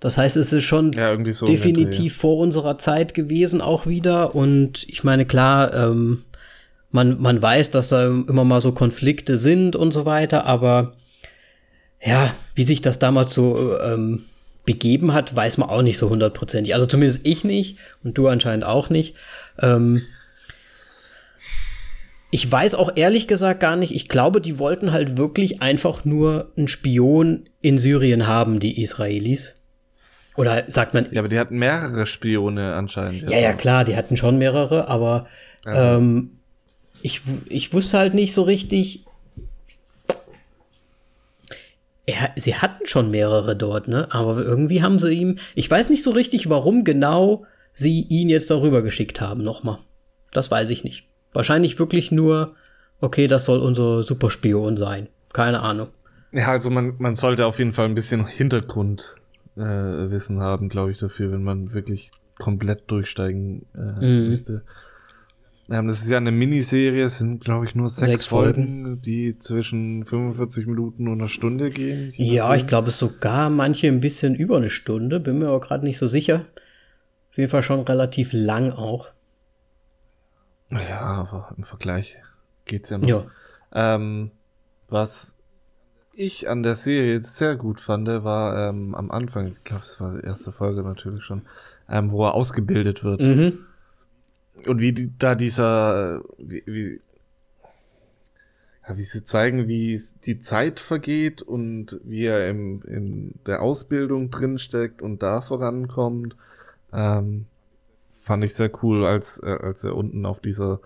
Das 0.01 0.17
heißt, 0.17 0.37
es 0.37 0.53
ist 0.55 0.65
schon 0.65 0.93
Ja, 0.93 1.15
so. 1.33 1.45
definitiv 1.47 2.17
vor 2.17 2.39
unserer 2.39 2.79
Zeit 2.79 3.13
gewesen 3.13 3.61
auch 3.61 3.87
wieder. 3.87 4.35
Und 4.35 4.85
ich 4.89 5.05
meine, 5.05 5.27
klar, 5.27 5.75
ähm, 5.75 6.23
man, 6.93 7.21
man 7.21 7.41
weiß, 7.43 7.71
dass 7.71 7.89
da 7.89 8.07
immer 8.07 8.45
mal 8.45 8.61
so 8.61 8.73
Konflikte 8.73 9.37
sind 9.37 9.75
und 9.77 9.93
so 9.93 10.05
weiter, 10.07 10.47
aber 10.47 10.93
ja, 12.05 12.35
wie 12.55 12.65
sich 12.65 12.81
das 12.83 12.99
damals 12.99 13.33
so 13.33 13.79
ähm, 13.81 14.25
begeben 14.65 15.13
hat, 15.15 15.35
weiß 15.35 15.59
man 15.59 15.69
auch 15.69 15.83
nicht 15.83 15.99
so 15.99 16.11
hundertprozentig. 16.11 16.75
Also 16.75 16.87
zumindest 16.87 17.21
ich 17.25 17.45
nicht 17.45 17.79
und 18.05 18.17
du 18.19 18.29
anscheinend 18.29 18.65
auch 18.65 18.91
nicht. 18.91 19.17
Ähm, 19.61 20.03
ich 22.31 22.51
weiß 22.51 22.75
auch 22.77 22.93
ehrlich 22.97 23.29
gesagt 23.29 23.61
gar 23.61 23.77
nicht, 23.77 23.95
ich 23.95 24.09
glaube, 24.09 24.41
die 24.41 24.59
wollten 24.59 24.93
halt 24.93 25.17
wirklich 25.19 25.61
einfach 25.61 26.05
nur 26.05 26.51
einen 26.57 26.69
Spion 26.69 27.49
in 27.61 27.79
Syrien 27.79 28.27
haben, 28.27 28.59
die 28.59 28.81
Israelis. 28.81 29.55
Oder 30.37 30.65
sagt 30.69 30.95
man. 30.95 31.09
Ja, 31.11 31.21
aber 31.21 31.29
die 31.29 31.39
hatten 31.39 31.59
mehrere 31.59 32.07
Spione 32.07 32.75
anscheinend. 32.75 33.29
ja, 33.29 33.39
ja, 33.39 33.53
klar, 33.53 33.85
die 33.85 33.97
hatten 33.97 34.17
schon 34.17 34.39
mehrere, 34.39 34.89
aber 34.89 35.27
Ja. 35.67 35.97
ähm, 35.99 36.39
ich, 37.03 37.23
ich 37.47 37.73
wusste 37.73 37.99
halt 37.99 38.15
nicht 38.15 38.35
so 38.35 38.43
richtig. 38.43 39.05
Er, 42.05 42.31
sie 42.37 42.57
hatten 42.57 42.87
schon 42.87 43.11
mehrere 43.11 43.57
dort, 43.57 43.89
ne? 43.89 44.09
Aber 44.11 44.43
irgendwie 44.43 44.83
haben 44.83 44.99
sie 44.99 45.13
ihm. 45.13 45.39
Ich 45.55 45.71
weiß 45.71 45.91
nicht 45.91 46.03
so 46.03 46.11
richtig, 46.11 46.49
warum 46.49 46.85
genau 46.85 47.45
sie 47.75 48.03
ihn 48.03 48.29
jetzt 48.29 48.51
darüber 48.51 48.83
geschickt 48.83 49.21
haben, 49.21 49.43
nochmal. 49.43 49.79
Das 50.33 50.51
weiß 50.51 50.71
ich 50.71 50.85
nicht. 50.85 51.07
Wahrscheinlich 51.33 51.79
wirklich 51.79 52.11
nur, 52.11 52.55
okay, 53.01 53.29
das 53.29 53.45
soll 53.45 53.61
unser 53.61 54.03
Superspion 54.03 54.77
sein. 54.77 55.09
Keine 55.33 55.61
Ahnung. 55.61 55.89
Ja, 56.33 56.49
also 56.49 56.71
man, 56.71 56.95
man 56.99 57.15
sollte 57.15 57.47
auf 57.47 57.59
jeden 57.59 57.73
Fall 57.73 57.87
ein 57.87 57.95
bisschen 57.95 58.27
Hintergrundwissen 58.27 60.37
äh, 60.37 60.41
haben, 60.41 60.69
glaube 60.69 60.93
ich, 60.93 60.99
dafür, 60.99 61.33
wenn 61.33 61.43
man 61.43 61.73
wirklich 61.73 62.11
komplett 62.39 62.91
durchsteigen 62.91 63.67
äh, 63.75 64.05
mhm. 64.05 64.31
möchte. 64.31 64.63
Das 65.73 66.03
ist 66.03 66.11
ja 66.11 66.19
eine 66.19 66.33
Miniserie, 66.33 67.05
es 67.05 67.19
sind, 67.19 67.43
glaube 67.43 67.65
ich, 67.67 67.75
nur 67.75 67.89
sechs, 67.89 68.11
sechs 68.11 68.27
Folgen, 68.27 68.85
Folgen, 68.85 69.03
die 69.03 69.39
zwischen 69.39 70.05
45 70.05 70.67
Minuten 70.67 71.09
und 71.09 71.21
einer 71.21 71.29
Stunde 71.29 71.71
gehen. 71.71 72.13
Ja, 72.17 72.55
ich 72.55 72.67
glaube, 72.67 72.89
es 72.89 72.99
sogar 72.99 73.49
manche 73.49 73.89
ein 73.89 74.01
bisschen 74.01 74.35
über 74.35 74.59
eine 74.59 74.71
Stunde, 74.71 75.19
bin 75.21 75.39
mir 75.39 75.49
aber 75.49 75.61
gerade 75.61 75.85
nicht 75.85 75.99
so 75.99 76.07
sicher. 76.07 76.45
Auf 77.31 77.39
jeden 77.39 77.49
Fall 77.49 77.63
schon 77.63 77.81
relativ 77.81 78.33
lang 78.33 78.73
auch. 78.73 79.09
Ja, 80.71 81.01
aber 81.01 81.55
im 81.57 81.65
Vergleich 81.65 82.19
geht's 82.67 82.91
ja 82.91 82.99
noch. 82.99 83.09
Ja. 83.09 83.25
Ähm, 83.73 84.31
was 84.89 85.35
ich 86.15 86.49
an 86.49 86.63
der 86.63 86.75
Serie 86.75 87.23
sehr 87.23 87.57
gut 87.57 87.81
fand, 87.81 88.09
war 88.09 88.69
ähm, 88.69 88.95
am 88.95 89.11
Anfang, 89.11 89.49
ich 89.49 89.65
glaube, 89.65 89.85
es 89.85 90.01
war 90.01 90.15
die 90.15 90.27
erste 90.27 90.53
Folge 90.53 90.83
natürlich 90.83 91.25
schon, 91.25 91.43
ähm, 91.89 92.11
wo 92.11 92.27
er 92.27 92.35
ausgebildet 92.35 93.05
wird. 93.05 93.23
Mhm. 93.23 93.67
Und 94.69 94.81
wie 94.81 94.93
die, 94.93 95.11
da 95.19 95.35
dieser, 95.35 96.23
wie, 96.39 96.63
wie, 96.67 97.01
ja, 98.89 98.97
wie 98.97 99.03
sie 99.03 99.25
zeigen, 99.25 99.69
wie 99.69 100.01
die 100.25 100.39
Zeit 100.41 100.81
vergeht 100.81 101.43
und 101.43 102.01
wie 102.05 102.25
er 102.25 102.49
im, 102.49 102.83
in 102.83 103.35
der 103.47 103.63
Ausbildung 103.63 104.31
drinsteckt 104.31 105.03
und 105.03 105.23
da 105.23 105.41
vorankommt, 105.41 106.37
ähm, 106.93 107.47
fand 108.11 108.45
ich 108.45 108.55
sehr 108.55 108.71
cool, 108.83 109.05
als, 109.05 109.39
äh, 109.43 109.59
als 109.61 109.85
er 109.85 109.97
unten 109.97 110.27
auf 110.27 110.41
dieser 110.41 110.81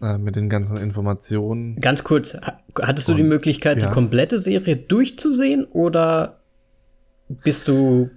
äh, 0.00 0.16
mit 0.16 0.36
den 0.36 0.48
ganzen 0.48 0.78
Informationen. 0.78 1.74
Ganz 1.80 2.04
kurz, 2.04 2.36
hattest 2.80 3.08
du 3.08 3.14
die 3.14 3.24
Möglichkeit, 3.24 3.82
ja. 3.82 3.88
die 3.88 3.92
komplette 3.92 4.38
Serie 4.38 4.76
durchzusehen 4.76 5.64
oder 5.64 6.38
bist 7.28 7.66
du 7.66 8.08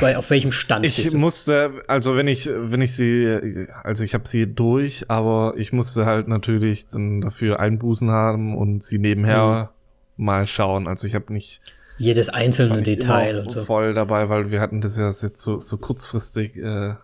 bei, 0.00 0.16
auf 0.16 0.30
welchem 0.30 0.52
Stand 0.52 0.84
ich 0.84 1.12
musste, 1.12 1.82
also 1.86 2.16
wenn 2.16 2.26
ich, 2.26 2.48
wenn 2.52 2.80
ich 2.80 2.94
sie, 2.94 3.66
also 3.82 4.02
ich 4.04 4.14
habe 4.14 4.28
sie 4.28 4.46
durch, 4.46 5.04
aber 5.08 5.54
ich 5.56 5.72
musste 5.72 6.06
halt 6.06 6.28
natürlich 6.28 6.88
dann 6.88 7.20
dafür 7.20 7.60
Einbußen 7.60 8.10
haben 8.10 8.56
und 8.56 8.82
sie 8.82 8.98
nebenher 8.98 9.70
mhm. 10.16 10.24
mal 10.24 10.46
schauen. 10.46 10.88
Also 10.88 11.06
ich 11.06 11.14
habe 11.14 11.32
nicht 11.32 11.60
jedes 11.98 12.30
einzelne 12.30 12.82
Detail 12.82 13.40
und 13.40 13.50
so 13.50 13.62
voll 13.62 13.94
dabei, 13.94 14.28
weil 14.28 14.50
wir 14.50 14.60
hatten 14.60 14.80
das 14.80 14.96
ja 14.96 15.10
jetzt 15.10 15.42
so, 15.42 15.58
so 15.58 15.76
kurzfristig 15.76 16.56
äh, 16.56 16.94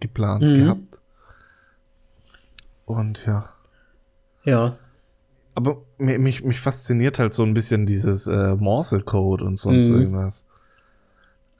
geplant 0.00 0.44
mhm. 0.44 0.54
gehabt. 0.54 1.00
Und 2.84 3.26
ja. 3.26 3.48
Ja. 4.44 4.76
Aber 5.54 5.82
mich, 5.96 6.44
mich 6.44 6.60
fasziniert 6.60 7.18
halt 7.18 7.32
so 7.32 7.42
ein 7.42 7.54
bisschen 7.54 7.86
dieses 7.86 8.26
äh, 8.26 8.54
Morse-Code 8.54 9.42
und 9.42 9.58
sonst 9.58 9.88
mhm. 9.88 10.00
irgendwas 10.00 10.46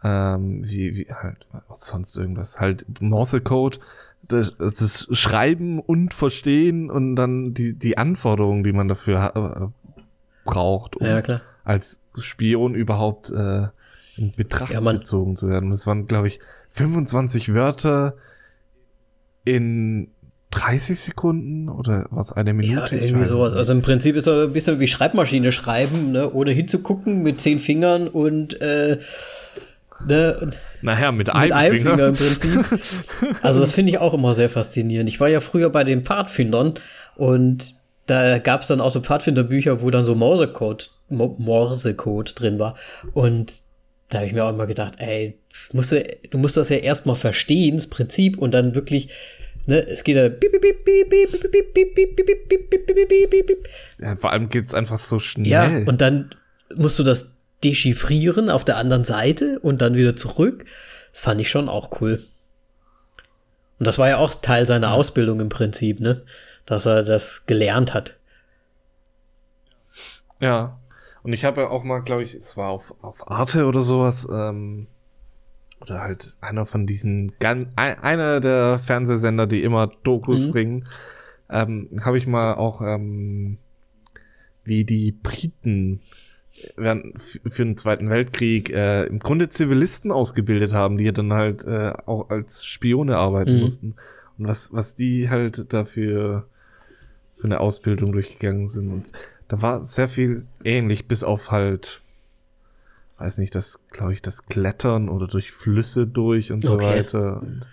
ähm, 0.07 0.61
wie, 0.65 0.97
wie 0.97 1.07
halt 1.13 1.47
sonst 1.75 2.17
irgendwas, 2.17 2.61
halt 2.61 2.87
Morse-Code, 3.01 3.79
das, 4.29 4.57
das 4.59 5.09
Schreiben 5.11 5.81
und 5.81 6.15
Verstehen 6.15 6.91
und 6.91 7.17
dann 7.17 7.55
die, 7.55 7.75
die 7.75 7.99
Anforderungen, 7.99 8.63
die 8.63 8.73
man 8.73 8.89
dafür 8.89 9.33
äh, 9.35 9.85
braucht, 10.45 10.97
um 10.97 11.07
ja, 11.07 11.23
als 11.65 11.99
Spion 12.19 12.75
überhaupt 12.75 13.31
äh, 13.31 13.67
in 14.17 14.33
Betracht 14.37 14.73
ja, 14.73 14.81
gezogen 14.81 15.37
zu 15.37 15.49
werden. 15.49 15.71
Das 15.71 15.87
waren, 15.87 16.07
glaube 16.07 16.29
ich, 16.29 16.41
25 16.71 17.53
Wörter 17.53 18.15
in 19.45 20.09
30 20.51 21.01
Sekunden 21.01 21.69
oder 21.69 22.07
was 22.11 22.33
eine 22.33 22.55
Minute? 22.55 22.97
Ja, 22.97 23.03
irgendwie 23.03 23.27
sowas. 23.27 23.55
Also 23.55 23.73
im 23.73 23.83
Prinzip 23.83 24.17
ist 24.17 24.27
er 24.27 24.45
ein 24.45 24.53
bisschen 24.53 24.81
wie 24.81 24.89
Schreibmaschine 24.89 25.53
schreiben, 25.53 26.13
ne? 26.13 26.33
ohne 26.33 26.53
hinzugucken, 26.53 27.23
mit 27.23 27.41
zehn 27.41 27.61
Fingern 27.61 28.09
und 28.09 28.61
äh, 28.61 28.99
Ne? 30.07 30.51
Nachher 30.83 31.13
mit, 31.13 31.27
mit 31.27 31.37
einem, 31.37 31.53
einem 31.53 31.79
Finger. 31.79 31.91
Finger 31.91 32.07
im 32.09 32.15
Prinzip. 32.15 32.81
Also 33.43 33.61
das 33.61 33.73
finde 33.73 33.93
ich 33.93 33.99
auch 33.99 34.15
immer 34.15 34.35
sehr 34.35 34.51
faszinierend. 34.51 35.09
Ich 35.09 35.21
war 35.21 35.29
ja 35.29 35.41
früher 35.41 35.71
bei 35.71 35.85
den 35.85 36.05
Pfadfindern 36.05 36.75
und 37.17 37.75
da 38.07 38.39
gab 38.39 38.63
es 38.63 38.69
dann 38.69 38.81
auch 38.81 38.93
so 38.93 39.01
Pfadfinderbücher, 39.01 39.83
wo 39.83 39.91
dann 39.91 40.05
so 40.05 40.15
Morsecode, 40.15 40.91
Morsecode 41.09 42.39
drin 42.39 42.59
war. 42.59 42.77
Und 43.13 43.63
da 44.09 44.19
habe 44.19 44.29
ich 44.29 44.33
mir 44.33 44.45
auch 44.45 44.53
immer 44.53 44.67
gedacht, 44.67 44.95
ey, 44.99 45.39
musst 45.73 45.93
du, 45.93 46.05
du 46.31 46.39
musst 46.39 46.57
das 46.57 46.69
ja 46.69 46.77
erstmal 46.77 47.17
verstehen, 47.17 47.77
das 47.77 47.89
Prinzip, 47.89 48.39
und 48.39 48.55
dann 48.55 48.75
wirklich, 48.75 49.09
ne, 49.67 49.85
es 49.85 50.05
geht 50.05 50.17
ja. 50.17 50.31
Ja, 53.99 54.15
vor 54.15 54.31
allem 54.31 54.49
geht 54.49 54.67
es 54.67 54.75
einfach 54.75 54.99
so 54.99 55.19
schnell. 55.19 55.49
Ja, 55.49 55.67
und 55.87 56.01
dann 56.01 56.31
musst 56.77 56.99
du 56.99 57.03
das 57.03 57.29
dechiffrieren 57.65 58.51
auf 58.51 58.65
der 58.65 58.77
anderen 58.77 59.05
Seite 59.05 59.59
und 59.61 59.81
dann 59.81 59.95
wieder 59.95 60.17
zurück. 60.17 60.65
Das 61.13 61.21
fand 61.21 61.41
ich 61.41 61.51
schon 61.51 61.69
auch 61.69 62.01
cool. 62.01 62.23
Und 63.79 63.87
das 63.87 63.99
war 63.99 64.09
ja 64.09 64.19
auch 64.19 64.35
Teil 64.35 64.67
seiner 64.67 64.93
Ausbildung 64.93 65.41
im 65.41 65.49
Prinzip, 65.49 66.01
ne? 66.01 66.23
Dass 66.65 66.87
er 66.87 67.03
das 67.03 67.47
gelernt 67.47 67.95
hat. 67.95 68.17
Ja. 70.41 70.79
Und 71.23 71.33
ich 71.33 71.45
habe 71.45 71.63
ja 71.63 71.69
auch 71.69 71.83
mal, 71.83 72.01
glaube 72.01 72.23
ich, 72.23 72.35
es 72.35 72.57
war 72.57 72.69
auf, 72.69 72.95
auf 73.03 73.31
Arte 73.31 73.67
oder 73.67 73.81
sowas, 73.81 74.29
ähm, 74.31 74.87
oder 75.81 76.01
halt 76.01 76.37
einer 76.41 76.67
von 76.67 76.87
diesen, 76.87 77.33
einer 77.77 78.41
der 78.41 78.79
Fernsehsender, 78.79 79.47
die 79.47 79.63
immer 79.63 79.89
Dokus 80.05 80.47
mhm. 80.47 80.51
bringen, 80.53 80.89
ähm, 81.51 82.01
habe 82.05 82.19
ich 82.19 82.27
mal 82.27 82.55
auch, 82.55 82.81
ähm, 82.81 83.59
wie 84.65 84.85
die 84.85 85.13
Briten 85.13 86.01
während 86.77 87.21
für 87.21 87.65
den 87.65 87.77
Zweiten 87.77 88.09
Weltkrieg 88.09 88.71
äh, 88.71 89.05
im 89.05 89.19
Grunde 89.19 89.49
Zivilisten 89.49 90.11
ausgebildet 90.11 90.73
haben, 90.73 90.97
die 90.97 91.13
dann 91.13 91.33
halt 91.33 91.65
äh, 91.65 91.93
auch 92.07 92.31
als 92.31 92.65
Spione 92.65 93.17
arbeiten 93.17 93.57
mhm. 93.57 93.61
mussten. 93.61 93.95
Und 94.39 94.49
was, 94.49 94.73
was 94.73 94.95
die 94.95 95.31
halt 95.31 95.73
dafür 95.73 96.47
für 97.37 97.45
eine 97.45 97.61
Ausbildung 97.61 98.13
durchgegangen 98.13 98.67
sind. 98.67 98.91
Und 98.91 99.13
da 99.49 99.63
war 99.63 99.85
sehr 99.85 100.09
viel 100.09 100.47
ähnlich, 100.65 101.07
bis 101.07 101.23
auf 101.23 101.51
halt, 101.51 102.01
weiß 103.19 103.39
nicht, 103.39 103.55
das, 103.55 103.81
glaube 103.91 104.15
ich, 104.15 104.23
das 104.23 104.47
Klettern 104.47 105.09
oder 105.09 105.27
durch 105.27 105.53
Flüsse 105.53 106.07
durch 106.07 106.53
und 106.53 106.65
so 106.65 106.81
weiter. 106.81 107.43
Und 107.43 107.69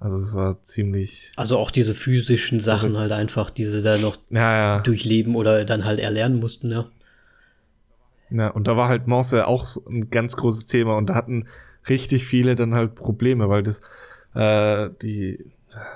also 0.00 0.18
es 0.18 0.34
war 0.34 0.62
ziemlich. 0.62 1.32
Also 1.36 1.58
auch 1.58 1.70
diese 1.70 1.94
physischen 1.94 2.60
Sachen 2.60 2.92
verrückt. 2.92 3.10
halt 3.10 3.20
einfach, 3.20 3.50
diese 3.50 3.82
da 3.82 3.98
noch 3.98 4.16
ja, 4.30 4.60
ja. 4.60 4.80
durchleben 4.80 5.36
oder 5.36 5.64
dann 5.64 5.84
halt 5.84 6.00
erlernen 6.00 6.40
mussten, 6.40 6.70
ja. 6.70 6.88
Ja, 8.30 8.48
und 8.48 8.68
da 8.68 8.76
war 8.76 8.88
halt 8.88 9.06
Morse 9.06 9.46
auch 9.46 9.64
so 9.64 9.84
ein 9.88 10.10
ganz 10.10 10.36
großes 10.36 10.66
Thema 10.66 10.96
und 10.96 11.08
da 11.08 11.14
hatten 11.14 11.46
richtig 11.88 12.26
viele 12.26 12.54
dann 12.54 12.74
halt 12.74 12.94
Probleme, 12.94 13.48
weil 13.48 13.62
das, 13.62 13.80
äh, 14.34 14.90
die, 15.02 15.50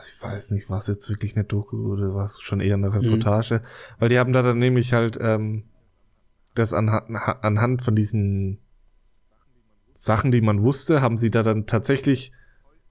ich 0.07 0.23
weiß 0.23 0.51
nicht, 0.53 0.71
war 0.71 0.79
es 0.79 0.87
jetzt 0.87 1.09
wirklich 1.11 1.37
eine 1.37 1.45
Doku 1.45 1.93
oder 1.93 2.15
war 2.15 2.25
es 2.25 2.41
schon 2.41 2.61
eher 2.61 2.75
eine 2.75 2.95
Reportage, 2.95 3.57
mhm. 3.57 3.61
weil 3.99 4.09
die 4.09 4.19
haben 4.19 4.33
da 4.33 4.43
dann 4.43 4.59
nämlich 4.59 4.93
halt 4.93 5.19
ähm, 5.21 5.65
das 6.55 6.75
anhand, 6.75 7.11
anhand 7.43 7.83
von 7.83 7.95
diesen 7.95 8.59
Sachen, 9.95 10.31
die 10.31 10.41
man 10.41 10.63
wusste, 10.63 11.01
haben 11.01 11.17
sie 11.17 11.31
da 11.31 11.43
dann 11.43 11.67
tatsächlich 11.67 12.33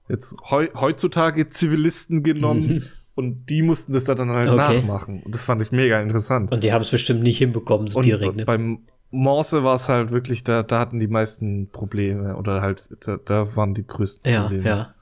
jetzt 0.08 0.36
heu, 0.50 0.68
heutzutage 0.74 1.48
Zivilisten 1.48 2.22
genommen 2.22 2.66
mhm. 2.66 2.82
und 3.14 3.46
die 3.50 3.62
mussten 3.62 3.92
das 3.92 4.04
da 4.04 4.14
dann 4.14 4.30
halt 4.30 4.48
okay. 4.48 4.56
nachmachen. 4.56 5.22
Und 5.22 5.34
das 5.34 5.42
fand 5.42 5.62
ich 5.62 5.72
mega 5.72 6.00
interessant. 6.00 6.52
Und 6.52 6.64
die 6.64 6.72
haben 6.72 6.82
es 6.82 6.90
bestimmt 6.90 7.22
nicht 7.22 7.38
hinbekommen, 7.38 7.88
so 7.88 7.98
und 7.98 8.06
direkt. 8.06 8.36
Ne? 8.36 8.44
Beim 8.44 8.80
Morse 9.12 9.62
war 9.62 9.76
es 9.76 9.88
halt 9.88 10.10
wirklich, 10.10 10.42
da, 10.42 10.62
da 10.62 10.80
hatten 10.80 10.98
die 10.98 11.06
meisten 11.06 11.70
Probleme 11.70 12.36
oder 12.36 12.62
halt, 12.62 12.88
da, 13.00 13.18
da 13.24 13.56
waren 13.56 13.74
die 13.74 13.86
größten 13.86 14.30
ja, 14.30 14.42
Probleme. 14.42 14.64
Ja, 14.64 14.94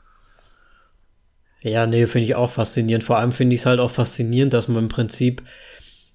ja. 1.62 1.86
nee, 1.86 2.06
finde 2.06 2.26
ich 2.26 2.34
auch 2.34 2.50
faszinierend. 2.50 3.04
Vor 3.04 3.18
allem 3.18 3.32
finde 3.32 3.54
ich 3.54 3.60
es 3.60 3.66
halt 3.66 3.80
auch 3.80 3.90
faszinierend, 3.90 4.52
dass 4.52 4.68
man 4.68 4.84
im 4.84 4.88
Prinzip, 4.88 5.42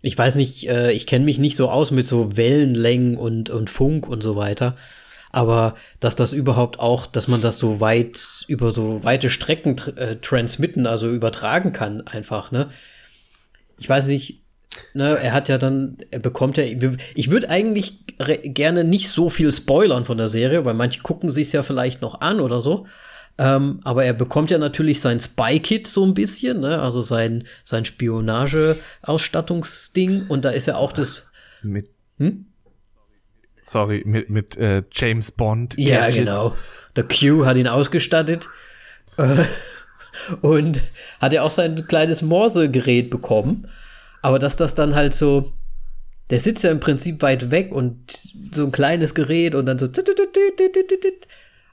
ich 0.02 0.18
weiß 0.18 0.36
nicht, 0.36 0.68
äh, 0.70 0.92
ich 0.92 1.08
kenne 1.08 1.26
mich 1.26 1.40
nicht 1.40 1.56
so 1.56 1.70
aus 1.70 1.92
mit 1.92 2.06
so 2.06 2.36
Wellenlängen 2.36 3.18
und, 3.18 3.50
und 3.50 3.70
Funk 3.70 4.08
und 4.08 4.22
so 4.22 4.36
weiter. 4.36 4.76
Aber 5.32 5.76
dass 6.00 6.16
das 6.16 6.34
überhaupt 6.34 6.80
auch, 6.80 7.08
dass 7.08 7.28
man 7.28 7.42
das 7.42 7.58
so 7.58 7.80
weit 7.80 8.46
über 8.48 8.72
so 8.72 9.04
weite 9.04 9.30
Strecken 9.30 9.78
äh, 9.96 10.18
transmitten, 10.18 10.86
also 10.86 11.10
übertragen 11.10 11.72
kann, 11.72 12.02
einfach, 12.08 12.52
ne? 12.52 12.70
ich 13.78 13.90
weiß 13.90 14.08
nicht, 14.08 14.45
ne, 14.94 15.18
er 15.18 15.34
hat 15.34 15.50
ja 15.50 15.58
dann, 15.58 15.98
er 16.12 16.20
bekommt 16.20 16.58
ja, 16.58 16.64
ich 16.64 17.32
würde 17.32 17.50
eigentlich 17.50 18.00
gerne 18.44 18.84
nicht 18.84 19.10
so 19.10 19.30
viel 19.30 19.52
spoilern 19.52 20.06
von 20.06 20.18
der 20.18 20.30
Serie, 20.30 20.66
weil 20.66 20.74
manche 20.74 21.02
gucken 21.02 21.30
sich 21.30 21.52
ja 21.52 21.64
vielleicht 21.64 22.02
noch 22.02 22.22
an 22.22 22.40
oder 22.40 22.62
so. 22.62 22.86
Ähm, 23.38 23.82
aber 23.84 24.06
er 24.06 24.14
bekommt 24.14 24.50
ja 24.50 24.58
natürlich 24.58 25.02
sein 25.02 25.20
Spy-Kit 25.20 25.88
so 25.88 26.06
ein 26.06 26.14
bisschen, 26.14 26.62
ne? 26.62 26.82
also 26.82 27.02
sein, 27.02 27.46
sein 27.66 27.84
Spionage-Ausstattungsding. 27.84 30.28
Und 30.30 30.46
da 30.46 30.52
ist 30.52 30.68
ja 30.68 30.78
auch 30.78 30.94
das. 30.94 31.24
Mit. 31.62 31.90
Hm? 32.18 32.46
Sorry, 33.62 34.04
mit, 34.06 34.30
mit 34.30 34.56
äh, 34.56 34.84
James 34.92 35.34
Bond. 35.34 35.78
Ja, 35.78 36.00
Gadget. 36.02 36.20
genau. 36.20 36.56
Der 36.96 37.04
Q 37.04 37.46
hat 37.46 37.58
ihn 37.58 37.68
ausgestattet. 37.68 38.48
Äh, 39.18 39.44
und 40.42 40.82
hat 41.20 41.34
ja 41.34 41.42
auch 41.42 41.52
sein 41.52 41.86
kleines 41.88 42.22
Morse-Gerät 42.22 43.10
bekommen. 43.10 43.68
Aber 44.26 44.40
dass 44.40 44.56
das 44.56 44.74
dann 44.74 44.96
halt 44.96 45.14
so, 45.14 45.54
der 46.32 46.40
sitzt 46.40 46.64
ja 46.64 46.72
im 46.72 46.80
Prinzip 46.80 47.22
weit 47.22 47.52
weg 47.52 47.72
und 47.72 48.12
so 48.52 48.64
ein 48.64 48.72
kleines 48.72 49.14
Gerät 49.14 49.54
und 49.54 49.68
dann 49.68 49.78
so. 49.78 49.88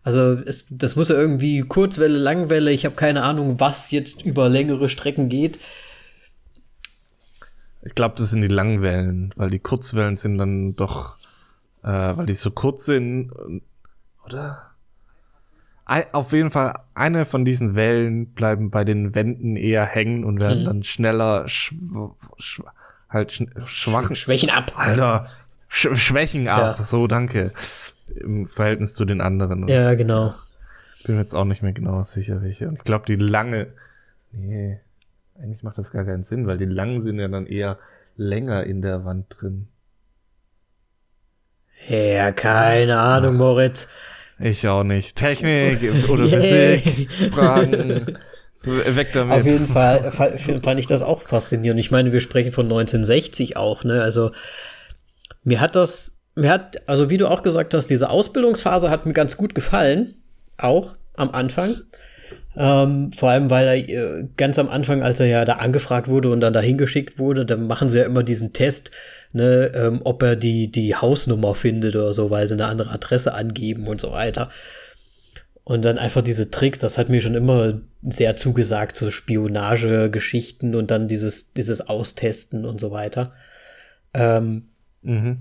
Also 0.02 0.32
es, 0.44 0.66
das 0.68 0.94
muss 0.94 1.08
ja 1.08 1.14
irgendwie 1.14 1.62
Kurzwelle, 1.62 2.18
Langwelle, 2.18 2.70
ich 2.70 2.84
habe 2.84 2.94
keine 2.94 3.22
Ahnung, 3.22 3.58
was 3.58 3.90
jetzt 3.90 4.20
über 4.26 4.50
längere 4.50 4.90
Strecken 4.90 5.30
geht. 5.30 5.58
Ich 7.80 7.94
glaube, 7.94 8.16
das 8.18 8.32
sind 8.32 8.42
die 8.42 8.48
Langwellen, 8.48 9.30
weil 9.36 9.48
die 9.48 9.58
Kurzwellen 9.58 10.16
sind 10.16 10.36
dann 10.36 10.76
doch, 10.76 11.16
äh, 11.82 11.88
weil 11.88 12.26
die 12.26 12.34
so 12.34 12.50
kurz 12.50 12.84
sind, 12.84 13.32
oder? 14.26 14.71
Auf 15.84 16.32
jeden 16.32 16.50
Fall, 16.50 16.74
eine 16.94 17.24
von 17.24 17.44
diesen 17.44 17.74
Wellen 17.74 18.32
bleiben 18.32 18.70
bei 18.70 18.84
den 18.84 19.14
Wänden 19.14 19.56
eher 19.56 19.84
hängen 19.84 20.24
und 20.24 20.40
werden 20.40 20.60
mhm. 20.60 20.66
dann 20.66 20.82
schneller 20.84 21.48
schw 21.48 22.10
schw 22.38 22.64
halt 23.08 23.32
sch 23.32 23.44
schwachen. 23.66 24.16
Schwächen 24.16 24.50
ab. 24.50 24.72
Alter, 24.76 25.28
sch 25.68 25.88
schwächen 25.94 26.48
ab. 26.48 26.78
Ja. 26.78 26.84
So, 26.84 27.06
danke. 27.06 27.52
Im 28.14 28.46
Verhältnis 28.46 28.94
zu 28.94 29.04
den 29.04 29.20
anderen. 29.20 29.68
ja, 29.68 29.94
genau. 29.94 30.34
Bin 31.04 31.16
mir 31.16 31.22
jetzt 31.22 31.34
auch 31.34 31.44
nicht 31.44 31.62
mehr 31.62 31.72
genau 31.72 32.02
sicher, 32.04 32.42
welche. 32.42 32.68
Und 32.68 32.76
ich 32.76 32.84
glaube, 32.84 33.04
die 33.06 33.16
lange. 33.16 33.68
Nee, 34.30 34.80
eigentlich 35.36 35.62
macht 35.62 35.78
das 35.78 35.90
gar 35.90 36.04
keinen 36.04 36.22
Sinn, 36.22 36.46
weil 36.46 36.58
die 36.58 36.64
langen 36.64 37.02
sind 37.02 37.18
ja 37.18 37.28
dann 37.28 37.46
eher 37.46 37.78
länger 38.16 38.64
in 38.64 38.82
der 38.82 39.04
Wand 39.04 39.26
drin. 39.28 39.68
Ja, 41.88 42.30
keine 42.30 42.98
Ahnung, 43.00 43.34
Ach. 43.34 43.38
Moritz. 43.38 43.88
Ich 44.38 44.66
auch 44.66 44.84
nicht. 44.84 45.16
Technik 45.16 45.78
oder 46.08 46.28
Physik, 46.28 47.10
Fragen. 47.32 48.06
Weg 48.64 49.12
damit. 49.12 49.40
Auf 49.40 49.44
jeden 49.44 49.66
Fall 49.66 50.10
fand 50.12 50.78
ich 50.78 50.86
das 50.86 51.02
auch 51.02 51.22
faszinierend. 51.22 51.80
Ich 51.80 51.90
meine, 51.90 52.12
wir 52.12 52.20
sprechen 52.20 52.52
von 52.52 52.66
1960 52.66 53.56
auch, 53.56 53.82
ne? 53.82 54.02
Also, 54.02 54.30
mir 55.42 55.60
hat 55.60 55.74
das, 55.74 56.16
mir 56.36 56.50
hat, 56.50 56.88
also 56.88 57.10
wie 57.10 57.16
du 57.16 57.28
auch 57.28 57.42
gesagt 57.42 57.74
hast, 57.74 57.88
diese 57.88 58.08
Ausbildungsphase 58.08 58.88
hat 58.88 59.04
mir 59.04 59.14
ganz 59.14 59.36
gut 59.36 59.56
gefallen. 59.56 60.14
Auch 60.58 60.94
am 61.14 61.30
Anfang. 61.30 61.82
Ähm, 62.54 63.12
vor 63.12 63.30
allem, 63.30 63.48
weil 63.48 63.66
er 63.66 63.76
äh, 63.88 64.28
ganz 64.36 64.58
am 64.58 64.68
Anfang, 64.68 65.02
als 65.02 65.20
er 65.20 65.26
ja 65.26 65.44
da 65.44 65.54
angefragt 65.54 66.08
wurde 66.08 66.30
und 66.30 66.40
dann 66.40 66.52
dahin 66.52 66.76
geschickt 66.76 67.18
wurde, 67.18 67.46
dann 67.46 67.66
machen 67.66 67.88
sie 67.88 67.98
ja 67.98 68.04
immer 68.04 68.22
diesen 68.22 68.52
Test, 68.52 68.90
ne, 69.32 69.72
ähm, 69.74 70.00
ob 70.04 70.22
er 70.22 70.36
die, 70.36 70.70
die 70.70 70.94
Hausnummer 70.94 71.54
findet 71.54 71.96
oder 71.96 72.12
so, 72.12 72.30
weil 72.30 72.48
sie 72.48 72.54
eine 72.54 72.66
andere 72.66 72.90
Adresse 72.90 73.32
angeben 73.32 73.86
und 73.86 74.00
so 74.00 74.12
weiter. 74.12 74.50
Und 75.64 75.84
dann 75.84 75.96
einfach 75.96 76.22
diese 76.22 76.50
Tricks, 76.50 76.80
das 76.80 76.98
hat 76.98 77.08
mir 77.08 77.20
schon 77.20 77.34
immer 77.34 77.80
sehr 78.02 78.36
zugesagt, 78.36 78.96
so 78.96 79.10
Spionagegeschichten 79.10 80.74
und 80.74 80.90
dann 80.90 81.08
dieses, 81.08 81.52
dieses 81.52 81.88
Austesten 81.88 82.64
und 82.64 82.80
so 82.80 82.90
weiter. 82.90 83.32
Ähm, 84.12 84.64
mhm. 85.02 85.38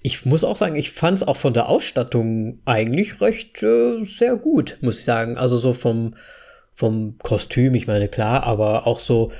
Ich 0.00 0.24
muss 0.24 0.44
auch 0.44 0.56
sagen, 0.56 0.76
ich 0.76 0.90
fand 0.90 1.18
es 1.18 1.28
auch 1.28 1.36
von 1.36 1.52
der 1.52 1.68
Ausstattung 1.68 2.60
eigentlich 2.64 3.20
recht 3.20 3.62
äh, 3.62 4.02
sehr 4.04 4.36
gut, 4.36 4.78
muss 4.80 5.00
ich 5.00 5.04
sagen. 5.04 5.36
Also 5.36 5.58
so 5.58 5.74
vom, 5.74 6.14
vom 6.72 7.18
Kostüm, 7.18 7.74
ich 7.74 7.86
meine, 7.86 8.08
klar, 8.08 8.44
aber 8.44 8.86
auch 8.86 9.00
so, 9.00 9.30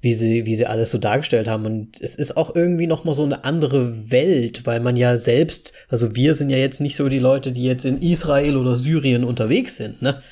wie 0.00 0.14
sie, 0.14 0.46
wie 0.46 0.56
sie 0.56 0.66
alles 0.66 0.90
so 0.90 0.98
dargestellt 0.98 1.48
haben. 1.48 1.66
Und 1.66 2.00
es 2.00 2.16
ist 2.16 2.36
auch 2.36 2.54
irgendwie 2.54 2.86
noch 2.86 3.04
mal 3.04 3.14
so 3.14 3.24
eine 3.24 3.44
andere 3.44 4.10
Welt, 4.10 4.66
weil 4.66 4.80
man 4.80 4.96
ja 4.96 5.16
selbst, 5.16 5.72
also 5.88 6.14
wir 6.16 6.34
sind 6.34 6.50
ja 6.50 6.58
jetzt 6.58 6.80
nicht 6.80 6.96
so 6.96 7.08
die 7.08 7.18
Leute, 7.18 7.52
die 7.52 7.64
jetzt 7.64 7.84
in 7.84 8.02
Israel 8.02 8.56
oder 8.56 8.76
Syrien 8.76 9.24
unterwegs 9.24 9.76
sind, 9.76 10.02
ne? 10.02 10.22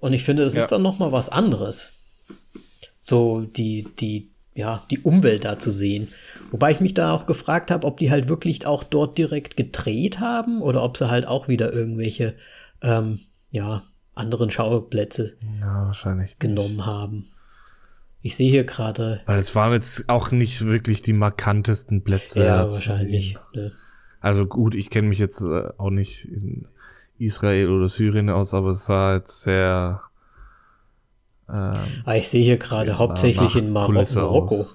Und 0.00 0.14
ich 0.14 0.24
finde, 0.24 0.44
das 0.44 0.54
ja. 0.54 0.60
ist 0.60 0.72
dann 0.72 0.82
noch 0.82 0.98
mal 0.98 1.12
was 1.12 1.28
anderes. 1.28 1.90
So 3.02 3.42
die, 3.42 3.86
die, 3.98 4.29
ja, 4.54 4.82
die 4.90 4.98
Umwelt 5.00 5.44
da 5.44 5.58
zu 5.58 5.70
sehen. 5.70 6.08
Wobei 6.50 6.72
ich 6.72 6.80
mich 6.80 6.94
da 6.94 7.12
auch 7.12 7.26
gefragt 7.26 7.70
habe, 7.70 7.86
ob 7.86 7.98
die 7.98 8.10
halt 8.10 8.28
wirklich 8.28 8.66
auch 8.66 8.82
dort 8.82 9.16
direkt 9.16 9.56
gedreht 9.56 10.20
haben 10.20 10.60
oder 10.60 10.82
ob 10.82 10.96
sie 10.96 11.08
halt 11.08 11.26
auch 11.26 11.48
wieder 11.48 11.72
irgendwelche, 11.72 12.34
ähm, 12.82 13.20
ja, 13.50 13.82
anderen 14.14 14.50
Schauplätze 14.50 15.36
ja, 15.60 15.92
genommen 16.38 16.76
nicht. 16.76 16.86
haben. 16.86 17.28
Ich 18.22 18.36
sehe 18.36 18.50
hier 18.50 18.64
gerade. 18.64 19.22
Weil 19.24 19.38
es 19.38 19.54
waren 19.54 19.72
jetzt 19.72 20.08
auch 20.08 20.30
nicht 20.30 20.64
wirklich 20.64 21.00
die 21.00 21.14
markantesten 21.14 22.02
Plätze. 22.02 22.44
Ja, 22.44 22.70
wahrscheinlich. 22.70 23.38
Ne? 23.54 23.72
Also 24.20 24.46
gut, 24.46 24.74
ich 24.74 24.90
kenne 24.90 25.08
mich 25.08 25.18
jetzt 25.18 25.40
äh, 25.40 25.68
auch 25.78 25.90
nicht 25.90 26.26
in 26.26 26.68
Israel 27.18 27.70
oder 27.70 27.88
Syrien 27.88 28.28
aus, 28.28 28.52
aber 28.52 28.70
es 28.70 28.84
sah 28.84 29.14
jetzt 29.14 29.42
sehr 29.42 30.02
ähm, 31.52 32.02
ah, 32.04 32.14
ich 32.14 32.28
sehe 32.28 32.44
hier 32.44 32.56
gerade 32.56 32.98
hauptsächlich 32.98 33.56
in 33.56 33.70
Mar 33.70 33.86
Kulisse 33.86 34.20
Marokko. 34.20 34.66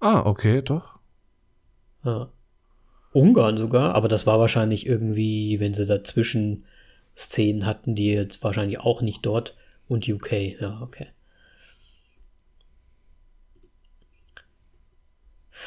ah, 0.00 0.20
okay, 0.26 0.62
doch. 0.62 0.98
Ja. 2.04 2.28
Ungarn 3.12 3.56
sogar, 3.56 3.94
aber 3.94 4.08
das 4.08 4.26
war 4.26 4.38
wahrscheinlich 4.38 4.86
irgendwie, 4.86 5.58
wenn 5.58 5.74
sie 5.74 5.84
dazwischen 5.84 6.64
Szenen 7.16 7.66
hatten, 7.66 7.94
die 7.94 8.06
jetzt 8.06 8.42
wahrscheinlich 8.44 8.80
auch 8.80 9.02
nicht 9.02 9.26
dort 9.26 9.56
und 9.88 10.08
UK, 10.08 10.60
ja, 10.60 10.80
okay. 10.80 11.08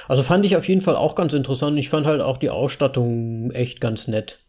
Also 0.08 0.24
fand 0.24 0.45
ich 0.45 0.56
auf 0.56 0.68
jeden 0.68 0.82
Fall 0.82 0.95
auch 0.95 1.16
ganz 1.16 1.34
interessant. 1.34 1.78
Ich 1.78 1.89
fand 1.89 2.06
halt 2.06 2.22
auch 2.22 2.38
die 2.38 2.49
Ausstattung 2.49 3.51
echt 3.51 3.80
ganz 3.80 4.08
nett. 4.08 4.39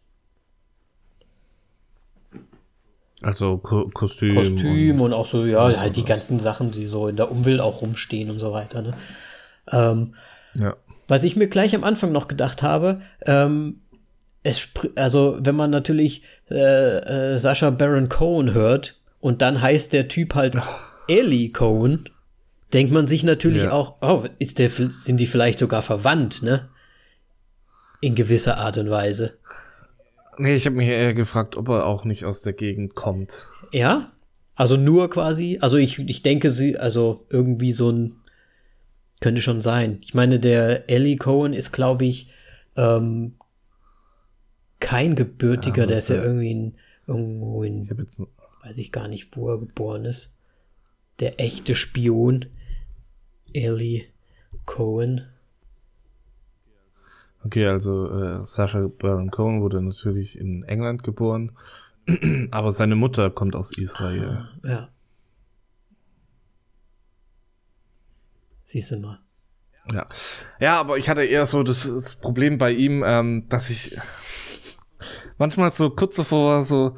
Also 3.25 3.57
Ko 3.57 3.89
Kostüm. 3.91 4.35
Kostüm 4.35 5.01
und, 5.01 5.07
und, 5.07 5.13
auch 5.13 5.25
so, 5.25 5.45
ja, 5.45 5.79
halt 5.79 5.95
die 5.95 6.05
ganzen 6.05 6.39
Sachen, 6.39 6.69
die 6.69 6.85
so 6.85 7.07
in 7.07 7.15
der 7.15 7.31
Umwelt 7.31 7.59
auch 7.59 7.81
rumstehen 7.81 8.29
und 8.29 8.37
so 8.37 8.51
weiter. 8.51 8.83
Ne? 8.83 8.93
Ähm, 9.71 10.13
ja. 10.53 10.75
Was 11.07 11.23
ich 11.23 11.35
mir 11.35 11.47
gleich 11.47 11.73
am 11.73 11.83
Anfang 11.83 12.11
noch 12.11 12.27
gedacht 12.27 12.61
habe, 12.61 13.01
ähm, 13.25 13.81
es 14.43 14.69
also 14.95 15.39
wenn 15.39 15.55
man 15.55 15.71
natürlich 15.71 16.21
äh, 16.51 17.33
äh, 17.33 17.39
Sascha 17.39 17.71
Baron 17.71 18.09
Cohen 18.09 18.53
hört 18.53 18.95
und 19.21 19.41
dann 19.41 19.59
heißt 19.59 19.91
der 19.91 20.07
Typ 20.07 20.35
halt 20.35 20.55
Ellie 21.07 21.49
Cohen, 21.49 22.07
denkt 22.73 22.93
man 22.93 23.07
sich 23.07 23.23
natürlich 23.23 23.63
ja. 23.63 23.71
auch, 23.71 23.95
oh, 24.01 24.25
ist 24.37 24.59
der, 24.59 24.69
sind 24.69 25.17
die 25.17 25.25
vielleicht 25.25 25.57
sogar 25.57 25.81
verwandt, 25.81 26.43
ne? 26.43 26.69
In 28.01 28.13
gewisser 28.13 28.59
Art 28.59 28.77
und 28.77 28.91
Weise. 28.91 29.39
Nee, 30.37 30.55
ich 30.55 30.65
habe 30.65 30.75
mich 30.75 30.89
eher 30.89 31.13
gefragt, 31.13 31.55
ob 31.55 31.69
er 31.69 31.85
auch 31.85 32.05
nicht 32.05 32.25
aus 32.25 32.41
der 32.41 32.53
Gegend 32.53 32.95
kommt. 32.95 33.47
Ja? 33.71 34.11
Also 34.55 34.77
nur 34.77 35.09
quasi, 35.09 35.59
also 35.61 35.77
ich, 35.77 35.99
ich 35.99 36.23
denke, 36.23 36.49
sie, 36.49 36.77
also 36.77 37.25
irgendwie 37.29 37.71
so 37.71 37.91
ein, 37.91 38.15
könnte 39.21 39.41
schon 39.41 39.61
sein. 39.61 39.99
Ich 40.01 40.13
meine, 40.13 40.39
der 40.39 40.89
Ellie 40.89 41.17
Cohen 41.17 41.53
ist, 41.53 41.71
glaube 41.71 42.05
ich, 42.05 42.29
ähm, 42.75 43.35
kein 44.79 45.15
Gebürtiger, 45.15 45.83
ja, 45.83 45.87
der 45.87 45.97
ist 45.97 46.09
ja 46.09 46.21
irgendwie 46.21 46.51
in, 46.51 46.75
irgendwo 47.07 47.63
in, 47.63 47.83
ich 47.83 47.97
jetzt, 47.97 48.21
weiß 48.63 48.77
ich 48.77 48.91
gar 48.91 49.07
nicht, 49.07 49.35
wo 49.35 49.49
er 49.49 49.59
geboren 49.59 50.05
ist. 50.05 50.33
Der 51.19 51.39
echte 51.39 51.75
Spion, 51.75 52.45
Ellie 53.53 54.03
Cohen. 54.65 55.27
Okay, 57.45 57.67
also 57.67 58.11
äh, 58.11 58.43
Sasha 58.43 58.87
Baron 58.87 59.29
Cohen 59.29 59.61
wurde 59.61 59.79
natürlich 59.81 60.39
in 60.39 60.63
England 60.63 61.03
geboren, 61.03 61.51
aber 62.51 62.71
seine 62.71 62.95
Mutter 62.95 63.29
kommt 63.29 63.55
aus 63.55 63.77
Israel. 63.77 64.47
Ah, 64.63 64.67
ja. 64.67 64.89
Siehst 68.63 68.91
du 68.91 68.97
mal. 68.97 69.19
Ja. 69.93 70.07
Ja, 70.59 70.79
aber 70.79 70.97
ich 70.97 71.07
hatte 71.07 71.23
eher 71.23 71.45
so 71.45 71.61
das, 71.61 71.83
das 71.83 72.15
Problem 72.15 72.57
bei 72.57 72.71
ihm, 72.71 73.03
ähm, 73.05 73.47
dass 73.47 73.69
ich 73.69 73.95
manchmal 75.37 75.71
so 75.71 75.91
kurz 75.91 76.15
davor 76.15 76.49
war, 76.49 76.65
so, 76.65 76.97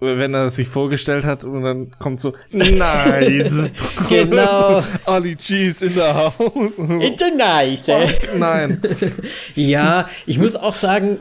wenn 0.00 0.34
er 0.34 0.50
sich 0.50 0.68
vorgestellt 0.68 1.24
hat 1.24 1.44
und 1.44 1.62
dann 1.62 1.90
kommt 1.98 2.20
so, 2.20 2.34
nice. 2.50 3.70
genau. 4.08 4.82
Ali 5.04 5.36
Cheese 5.36 5.86
in 5.86 5.94
der 5.94 6.14
Haus. 6.14 6.78
It's 7.00 7.22
a 7.22 7.30
nice. 7.36 7.88
Eh? 7.88 8.08
Nein. 8.38 8.80
ja, 9.54 10.08
ich 10.26 10.38
muss 10.38 10.56
auch 10.56 10.74
sagen, 10.74 11.18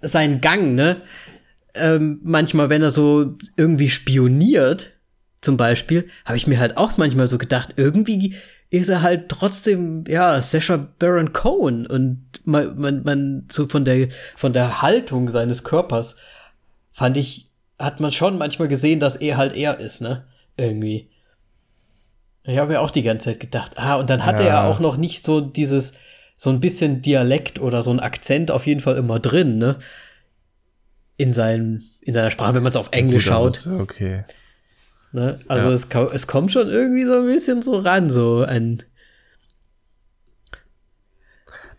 sein 0.00 0.40
Gang, 0.40 0.74
ne? 0.74 1.02
Ähm, 1.74 2.20
manchmal, 2.22 2.70
wenn 2.70 2.82
er 2.82 2.90
so 2.90 3.36
irgendwie 3.56 3.90
spioniert, 3.90 4.92
zum 5.40 5.56
Beispiel, 5.56 6.06
habe 6.24 6.36
ich 6.36 6.46
mir 6.46 6.60
halt 6.60 6.76
auch 6.76 6.96
manchmal 6.96 7.26
so 7.26 7.36
gedacht, 7.36 7.74
irgendwie 7.76 8.34
ist 8.70 8.88
er 8.88 9.02
halt 9.02 9.28
trotzdem, 9.28 10.04
ja, 10.08 10.40
Sasha 10.40 10.88
Baron 10.98 11.32
Cohen 11.32 11.86
und 11.86 12.24
man, 12.44 12.78
man, 12.78 13.02
man 13.04 13.48
so 13.50 13.68
von 13.68 13.84
der, 13.84 14.08
von 14.36 14.52
der 14.52 14.82
Haltung 14.82 15.28
seines 15.30 15.64
Körpers 15.64 16.16
fand 16.92 17.16
ich, 17.16 17.48
hat 17.78 18.00
man 18.00 18.12
schon 18.12 18.38
manchmal 18.38 18.68
gesehen, 18.68 19.00
dass 19.00 19.16
er 19.16 19.36
halt 19.36 19.56
er 19.56 19.80
ist, 19.80 20.00
ne? 20.00 20.24
Irgendwie. 20.56 21.10
Ich 22.44 22.58
habe 22.58 22.74
ja 22.74 22.80
auch 22.80 22.90
die 22.90 23.02
ganze 23.02 23.30
Zeit 23.30 23.40
gedacht, 23.40 23.78
ah, 23.78 23.96
und 23.96 24.10
dann 24.10 24.24
hatte 24.24 24.42
ja. 24.42 24.48
er 24.50 24.64
auch 24.64 24.78
noch 24.78 24.96
nicht 24.96 25.24
so 25.24 25.40
dieses, 25.40 25.92
so 26.36 26.50
ein 26.50 26.60
bisschen 26.60 27.02
Dialekt 27.02 27.58
oder 27.58 27.82
so 27.82 27.90
ein 27.90 28.00
Akzent 28.00 28.50
auf 28.50 28.66
jeden 28.66 28.80
Fall 28.80 28.96
immer 28.96 29.18
drin, 29.18 29.58
ne? 29.58 29.78
In 31.16 31.32
seinem, 31.32 31.82
in 32.00 32.12
seiner 32.12 32.30
Sprache, 32.30 32.54
wenn 32.54 32.62
man 32.62 32.70
es 32.70 32.76
auf 32.76 32.90
Englisch 32.92 33.26
ja, 33.26 33.32
schaut. 33.32 33.66
Okay. 33.66 34.24
Ne? 35.12 35.38
Also 35.46 35.68
ja. 35.68 35.74
es, 35.74 35.86
es 36.12 36.26
kommt 36.26 36.50
schon 36.50 36.68
irgendwie 36.68 37.04
so 37.04 37.20
ein 37.20 37.26
bisschen 37.26 37.62
so 37.62 37.78
ran, 37.78 38.10
so 38.10 38.42
ein. 38.42 38.82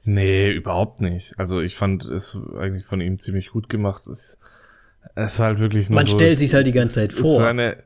Nee, 0.06 0.52
überhaupt 0.52 1.02
nicht. 1.02 1.38
Also 1.38 1.60
ich 1.60 1.76
fand 1.76 2.06
es 2.06 2.38
eigentlich 2.58 2.86
von 2.86 3.02
ihm 3.02 3.20
ziemlich 3.20 3.50
gut 3.50 3.68
gemacht. 3.68 4.08
Es, 4.08 4.40
es 5.16 5.34
ist 5.34 5.40
halt 5.40 5.60
wirklich 5.60 5.90
Man 5.90 6.08
so, 6.08 6.16
stellt 6.16 6.40
sich 6.40 6.54
halt 6.54 6.68
die 6.68 6.72
ganze 6.72 6.96
Zeit 6.96 7.14
vor. 7.14 7.36
Seine, 7.36 7.84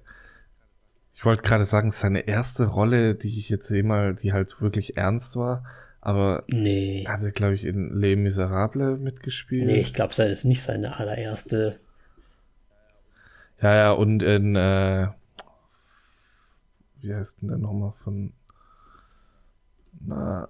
ich 1.13 1.26
wollte 1.26 1.43
gerade 1.43 1.65
sagen, 1.65 1.91
seine 1.91 2.28
erste 2.28 2.65
Rolle, 2.65 3.15
die 3.15 3.28
ich 3.28 3.49
jetzt 3.49 3.67
sehe 3.67 3.84
mal, 3.84 4.15
die 4.15 4.32
halt 4.34 4.61
wirklich 4.61 4.97
ernst 4.97 5.36
war. 5.36 5.65
Aber 6.01 6.43
nee. 6.47 7.05
hat 7.07 7.22
er, 7.22 7.32
glaube 7.32 7.55
ich, 7.55 7.65
in 7.65 7.99
Les 7.99 8.15
Miserables 8.15 8.99
mitgespielt. 8.99 9.65
Nee, 9.65 9.82
ich 9.82 9.93
glaube, 9.93 10.13
das 10.15 10.30
ist 10.30 10.45
nicht 10.45 10.61
seine 10.61 10.97
allererste. 10.97 11.80
Ja, 13.61 13.76
ja, 13.76 13.91
und 13.91 14.24
in 14.24 14.55
äh, 14.55 15.07
wie 17.01 17.13
heißt 17.13 17.41
denn 17.41 17.49
der 17.49 17.57
nochmal 17.57 17.91
von, 17.91 18.34
na, 20.01 20.47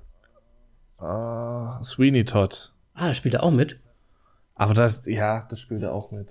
uh, 1.01 1.83
Sweeney 1.83 2.25
Todd. 2.25 2.73
Ah, 2.93 3.07
da 3.07 3.13
spielt 3.13 3.35
er 3.35 3.43
auch 3.43 3.51
mit. 3.51 3.79
Aber 4.55 4.73
das, 4.73 5.05
ja, 5.05 5.47
das 5.49 5.59
spielt 5.59 5.81
er 5.81 5.93
auch 5.93 6.11
mit. 6.11 6.27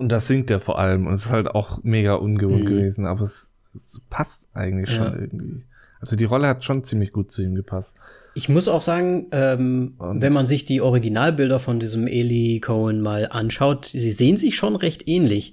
Und 0.00 0.08
das 0.08 0.26
singt 0.26 0.50
er 0.50 0.60
vor 0.60 0.78
allem. 0.78 1.06
Und 1.06 1.12
es 1.12 1.26
ist 1.26 1.30
halt 1.30 1.48
auch 1.48 1.82
mega 1.82 2.14
ungewohnt 2.14 2.64
mhm. 2.64 2.68
gewesen, 2.68 3.04
aber 3.04 3.20
es, 3.20 3.52
es 3.76 4.00
passt 4.08 4.48
eigentlich 4.54 4.96
ja. 4.96 5.04
schon 5.04 5.20
irgendwie. 5.20 5.62
Also 6.00 6.16
die 6.16 6.24
Rolle 6.24 6.48
hat 6.48 6.64
schon 6.64 6.82
ziemlich 6.84 7.12
gut 7.12 7.30
zu 7.30 7.42
ihm 7.42 7.54
gepasst. 7.54 7.98
Ich 8.34 8.48
muss 8.48 8.66
auch 8.66 8.80
sagen, 8.80 9.26
ähm, 9.32 9.96
wenn 9.98 10.32
man 10.32 10.46
sich 10.46 10.64
die 10.64 10.80
Originalbilder 10.80 11.58
von 11.58 11.78
diesem 11.78 12.06
Eli 12.06 12.60
Cohen 12.60 13.02
mal 13.02 13.28
anschaut, 13.30 13.90
sie 13.92 14.10
sehen 14.10 14.38
sich 14.38 14.56
schon 14.56 14.74
recht 14.74 15.06
ähnlich. 15.06 15.52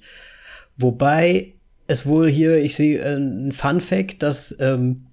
Wobei 0.78 1.52
es 1.88 2.06
wohl 2.06 2.30
hier, 2.30 2.58
ich 2.64 2.78
sehe 2.78 3.00
äh, 3.00 3.18
ein 3.18 3.52
Fun 3.52 3.82
Fact, 3.82 4.24
dass, 4.24 4.56
ähm, 4.62 5.08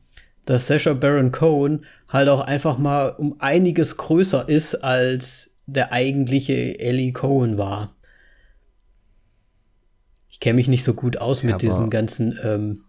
dass 0.46 0.68
Sasha 0.68 0.92
Baron 0.92 1.32
Cohen 1.32 1.84
halt 2.08 2.28
auch 2.28 2.42
einfach 2.42 2.78
mal 2.78 3.08
um 3.08 3.34
einiges 3.40 3.96
größer 3.96 4.48
ist, 4.48 4.76
als 4.76 5.56
der 5.66 5.90
eigentliche 5.90 6.78
Ellie 6.78 7.12
Cohen 7.12 7.58
war. 7.58 7.93
Ich 10.34 10.40
kenne 10.40 10.56
mich 10.56 10.66
nicht 10.66 10.82
so 10.82 10.94
gut 10.94 11.18
aus 11.18 11.42
ja, 11.42 11.52
mit 11.52 11.62
diesen 11.62 11.90
ganzen, 11.90 12.36
ähm, 12.42 12.84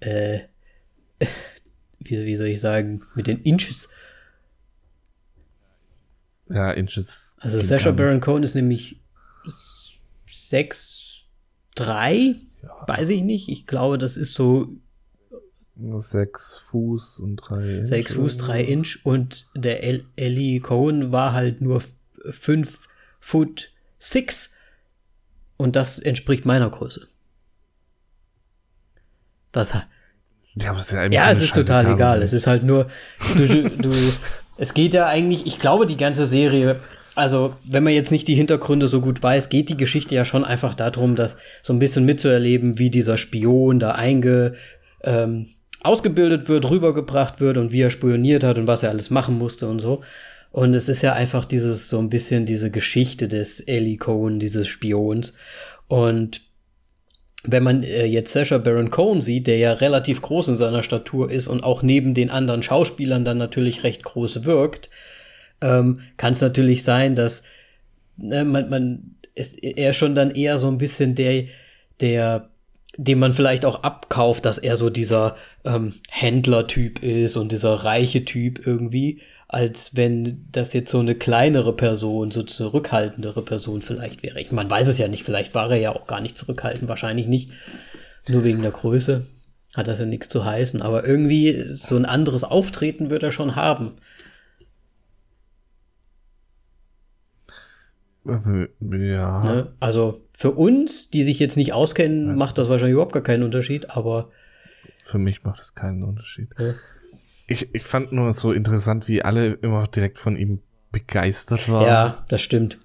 äh, 0.00 0.40
wie, 2.00 2.24
wie 2.24 2.36
soll 2.36 2.46
ich 2.46 2.60
sagen, 2.60 3.02
mit 3.14 3.26
den 3.26 3.42
Inches. 3.42 3.88
Ja, 6.48 6.72
Inches. 6.72 7.36
Also 7.38 7.60
Sasha 7.60 7.90
Baron 7.90 8.20
Cohen 8.20 8.42
ist 8.42 8.54
nämlich 8.54 9.00
6, 10.26 11.24
3 11.74 12.36
ja. 12.62 12.84
Weiß 12.86 13.08
ich 13.08 13.22
nicht. 13.22 13.48
Ich 13.48 13.66
glaube, 13.66 13.98
das 13.98 14.16
ist 14.16 14.34
so. 14.34 14.68
Sechs 15.96 16.58
Fuß 16.58 17.18
und 17.20 17.36
drei 17.36 17.78
Inch. 17.78 17.88
Sechs 17.88 18.12
Fuß, 18.14 18.36
drei 18.36 18.62
Inch. 18.62 19.00
Und 19.04 19.46
der 19.54 19.82
El 19.82 20.04
Ellie 20.16 20.60
Cohen 20.60 21.12
war 21.12 21.32
halt 21.32 21.60
nur 21.60 21.82
fünf 22.30 22.88
Foot 23.20 23.70
six. 23.98 24.51
Und 25.62 25.76
das 25.76 25.98
entspricht 25.98 26.44
meiner 26.44 26.68
Größe. 26.68 27.06
Das. 29.52 29.72
Ja, 30.54 30.74
ja, 30.74 31.06
ja 31.10 31.30
es 31.30 31.40
ist 31.40 31.54
total 31.54 31.86
egal. 31.92 32.22
Es 32.22 32.32
ist 32.32 32.46
halt 32.46 32.62
nur, 32.62 32.88
du, 33.36 33.46
du, 33.46 33.70
du, 33.70 33.92
es 34.58 34.74
geht 34.74 34.92
ja 34.92 35.06
eigentlich, 35.06 35.46
ich 35.46 35.58
glaube, 35.58 35.86
die 35.86 35.96
ganze 35.96 36.26
Serie 36.26 36.80
also, 37.14 37.54
wenn 37.64 37.84
man 37.84 37.92
jetzt 37.92 38.10
nicht 38.10 38.26
die 38.26 38.34
Hintergründe 38.34 38.88
so 38.88 39.00
gut 39.00 39.22
weiß, 39.22 39.50
geht 39.50 39.68
die 39.68 39.76
Geschichte 39.76 40.14
ja 40.14 40.24
schon 40.24 40.44
einfach 40.44 40.74
darum, 40.74 41.14
dass 41.14 41.36
so 41.62 41.72
ein 41.72 41.78
bisschen 41.78 42.06
mitzuerleben, 42.06 42.78
wie 42.78 42.88
dieser 42.88 43.18
Spion 43.18 43.78
da 43.78 43.92
einge, 43.92 44.54
ähm, 45.02 45.48
ausgebildet 45.82 46.48
wird, 46.48 46.70
rübergebracht 46.70 47.40
wird 47.40 47.58
und 47.58 47.72
wie 47.72 47.82
er 47.82 47.90
spioniert 47.90 48.44
hat 48.44 48.56
und 48.56 48.66
was 48.66 48.82
er 48.82 48.90
alles 48.90 49.10
machen 49.10 49.36
musste 49.36 49.68
und 49.68 49.80
so. 49.80 50.02
Und 50.52 50.74
es 50.74 50.88
ist 50.88 51.02
ja 51.02 51.14
einfach 51.14 51.44
dieses, 51.46 51.88
so 51.88 51.98
ein 51.98 52.10
bisschen 52.10 52.46
diese 52.46 52.70
Geschichte 52.70 53.26
des 53.26 53.60
Ellie 53.60 53.96
Cohen, 53.96 54.38
dieses 54.38 54.68
Spions. 54.68 55.32
Und 55.88 56.42
wenn 57.44 57.62
man 57.62 57.82
äh, 57.82 58.04
jetzt 58.04 58.32
Sasha 58.32 58.58
Baron 58.58 58.90
Cohen 58.90 59.20
sieht, 59.20 59.46
der 59.46 59.56
ja 59.56 59.72
relativ 59.72 60.22
groß 60.22 60.48
in 60.48 60.56
seiner 60.56 60.82
Statur 60.82 61.30
ist 61.30 61.48
und 61.48 61.64
auch 61.64 61.82
neben 61.82 62.14
den 62.14 62.30
anderen 62.30 62.62
Schauspielern 62.62 63.24
dann 63.24 63.38
natürlich 63.38 63.82
recht 63.82 64.04
groß 64.04 64.44
wirkt, 64.44 64.90
ähm, 65.60 66.00
kann 66.18 66.34
es 66.34 66.40
natürlich 66.40 66.84
sein, 66.84 67.16
dass 67.16 67.42
ne, 68.16 68.44
man, 68.44 68.68
man 68.68 69.16
ist 69.34 69.62
er 69.62 69.94
schon 69.94 70.14
dann 70.14 70.30
eher 70.30 70.58
so 70.58 70.68
ein 70.68 70.78
bisschen 70.78 71.14
der, 71.14 71.44
der, 72.00 72.50
dem 72.98 73.18
man 73.18 73.32
vielleicht 73.32 73.64
auch 73.64 73.82
abkauft, 73.82 74.44
dass 74.44 74.58
er 74.58 74.76
so 74.76 74.90
dieser 74.90 75.36
ähm, 75.64 75.94
Händlertyp 76.10 77.02
ist 77.02 77.36
und 77.36 77.50
dieser 77.50 77.72
reiche 77.72 78.24
Typ 78.24 78.66
irgendwie, 78.66 79.20
als 79.52 79.94
wenn 79.94 80.48
das 80.50 80.72
jetzt 80.72 80.90
so 80.90 80.98
eine 80.98 81.14
kleinere 81.14 81.76
Person, 81.76 82.30
so 82.30 82.42
zurückhaltendere 82.42 83.42
Person 83.42 83.82
vielleicht 83.82 84.22
wäre. 84.22 84.40
Ich, 84.40 84.50
man 84.50 84.70
weiß 84.70 84.88
es 84.88 84.96
ja 84.96 85.08
nicht, 85.08 85.24
vielleicht 85.24 85.54
war 85.54 85.70
er 85.70 85.76
ja 85.76 85.94
auch 85.94 86.06
gar 86.06 86.22
nicht 86.22 86.38
zurückhaltend, 86.38 86.88
wahrscheinlich 86.88 87.26
nicht. 87.26 87.50
Nur 88.28 88.44
wegen 88.44 88.62
der 88.62 88.70
Größe 88.70 89.26
hat 89.74 89.88
das 89.88 90.00
ja 90.00 90.06
nichts 90.06 90.30
zu 90.30 90.46
heißen, 90.46 90.80
aber 90.80 91.06
irgendwie 91.06 91.66
so 91.74 91.96
ein 91.96 92.06
anderes 92.06 92.44
Auftreten 92.44 93.10
wird 93.10 93.22
er 93.22 93.30
schon 93.30 93.54
haben. 93.54 93.92
Ja. 98.24 99.44
Ne? 99.44 99.72
Also 99.80 100.22
für 100.32 100.52
uns, 100.52 101.10
die 101.10 101.24
sich 101.24 101.38
jetzt 101.38 101.58
nicht 101.58 101.74
auskennen, 101.74 102.28
ja. 102.28 102.32
macht 102.34 102.56
das 102.56 102.70
wahrscheinlich 102.70 102.94
überhaupt 102.94 103.12
gar 103.12 103.22
keinen 103.22 103.42
Unterschied, 103.42 103.90
aber. 103.90 104.30
Für 105.02 105.18
mich 105.18 105.44
macht 105.44 105.60
es 105.60 105.74
keinen 105.74 106.04
Unterschied. 106.04 106.48
Ja. 106.58 106.72
Ich, 107.52 107.74
ich 107.74 107.82
fand 107.82 108.12
nur 108.12 108.32
so 108.32 108.52
interessant, 108.52 109.08
wie 109.08 109.22
alle 109.22 109.52
immer 109.54 109.86
direkt 109.86 110.18
von 110.18 110.36
ihm 110.36 110.60
begeistert 110.90 111.68
waren. 111.68 111.86
Ja, 111.86 112.24
das 112.28 112.40
stimmt. 112.42 112.78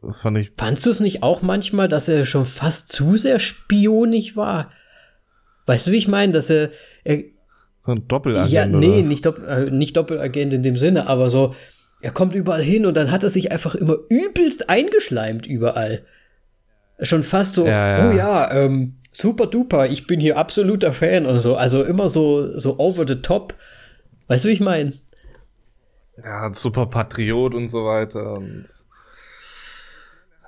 Das 0.00 0.20
fand 0.20 0.38
ich. 0.38 0.52
Fandst 0.56 0.86
du 0.86 0.90
es 0.90 1.00
nicht 1.00 1.22
auch 1.22 1.42
manchmal, 1.42 1.88
dass 1.88 2.08
er 2.08 2.24
schon 2.24 2.46
fast 2.46 2.88
zu 2.88 3.16
sehr 3.16 3.38
spionig 3.38 4.36
war? 4.36 4.70
Weißt 5.66 5.86
du, 5.86 5.90
wie 5.90 5.96
ich 5.96 6.08
meine, 6.08 6.32
dass 6.32 6.50
er, 6.50 6.70
er 7.04 7.24
so 7.84 7.92
ein 7.92 8.06
Doppelagent. 8.06 8.52
Ja, 8.52 8.66
nee, 8.66 9.02
nicht, 9.02 9.26
Dopp 9.26 9.38
äh, 9.46 9.70
nicht 9.70 9.96
Doppelagent 9.96 10.52
in 10.52 10.62
dem 10.62 10.76
Sinne, 10.76 11.06
aber 11.06 11.30
so, 11.30 11.54
er 12.00 12.12
kommt 12.12 12.34
überall 12.34 12.62
hin 12.62 12.86
und 12.86 12.96
dann 12.96 13.10
hat 13.10 13.22
er 13.22 13.30
sich 13.30 13.52
einfach 13.52 13.74
immer 13.74 13.96
übelst 14.08 14.70
eingeschleimt 14.70 15.46
überall. 15.46 16.04
Schon 17.02 17.22
fast 17.22 17.54
so, 17.54 17.66
ja, 17.66 17.98
ja. 17.98 18.08
oh 18.08 18.16
ja, 18.16 18.52
ähm, 18.52 18.99
super 19.10 19.46
duper, 19.46 19.88
ich 19.88 20.06
bin 20.06 20.20
hier 20.20 20.38
absoluter 20.38 20.92
Fan 20.92 21.26
und 21.26 21.40
so. 21.40 21.56
Also 21.56 21.82
immer 21.82 22.08
so, 22.08 22.58
so 22.58 22.78
over 22.78 23.06
the 23.06 23.22
top. 23.22 23.54
Weißt 24.28 24.44
du, 24.44 24.48
wie 24.48 24.52
ich 24.52 24.60
meine? 24.60 24.94
Ja, 26.22 26.52
super 26.52 26.86
Patriot 26.86 27.54
und 27.54 27.68
so 27.68 27.84
weiter. 27.84 28.34
Und 28.34 28.66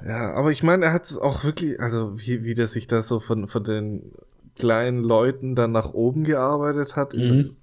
ja, 0.04 0.34
aber 0.34 0.50
ich 0.50 0.62
meine, 0.62 0.86
er 0.86 0.92
hat 0.92 1.04
es 1.04 1.18
auch 1.18 1.44
wirklich, 1.44 1.80
also 1.80 2.18
wie, 2.18 2.44
wie 2.44 2.54
der 2.54 2.68
sich 2.68 2.86
da 2.86 3.02
so 3.02 3.20
von, 3.20 3.48
von 3.48 3.64
den 3.64 4.12
kleinen 4.56 5.02
Leuten 5.02 5.54
dann 5.54 5.72
nach 5.72 5.92
oben 5.92 6.24
gearbeitet 6.24 6.96
hat. 6.96 7.14
Mhm. 7.14 7.56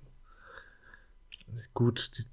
Gut, 1.73 2.11
die, 2.17 2.23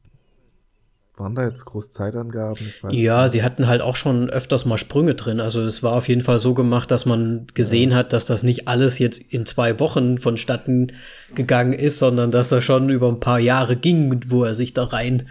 waren 1.17 1.35
da 1.35 1.45
jetzt 1.45 1.65
groß 1.65 1.91
Zeitangaben? 1.91 2.73
ja, 2.91 3.29
sie 3.29 3.43
hatten 3.43 3.67
halt 3.67 3.81
auch 3.81 3.97
schon 3.97 4.29
öfters 4.29 4.67
mal 4.67 4.77
Sprünge 4.77 5.15
drin. 5.15 5.41
Also 5.41 5.63
es 5.63 5.83
war 5.83 5.93
auf 5.93 6.09
jeden 6.09 6.23
Fall 6.23 6.39
so 6.39 6.53
gemacht, 6.53 6.91
dass 6.91 7.07
man 7.07 7.47
gesehen 7.55 7.91
ja. 7.91 7.97
hat, 7.97 8.13
dass 8.13 8.27
das 8.27 8.43
nicht 8.43 8.69
alles 8.69 8.99
jetzt 8.99 9.19
in 9.19 9.47
zwei 9.47 9.81
Wochen 9.81 10.19
vonstatten 10.19 10.93
gegangen 11.35 11.73
ist, 11.73 11.99
sondern 11.99 12.31
dass 12.31 12.51
das 12.51 12.65
schon 12.65 12.91
über 12.91 13.09
ein 13.09 13.21
paar 13.21 13.39
Jahre 13.39 13.77
ging, 13.77 14.21
wo 14.29 14.45
er 14.45 14.55
sich 14.55 14.75
da 14.75 14.85
rein 14.85 15.29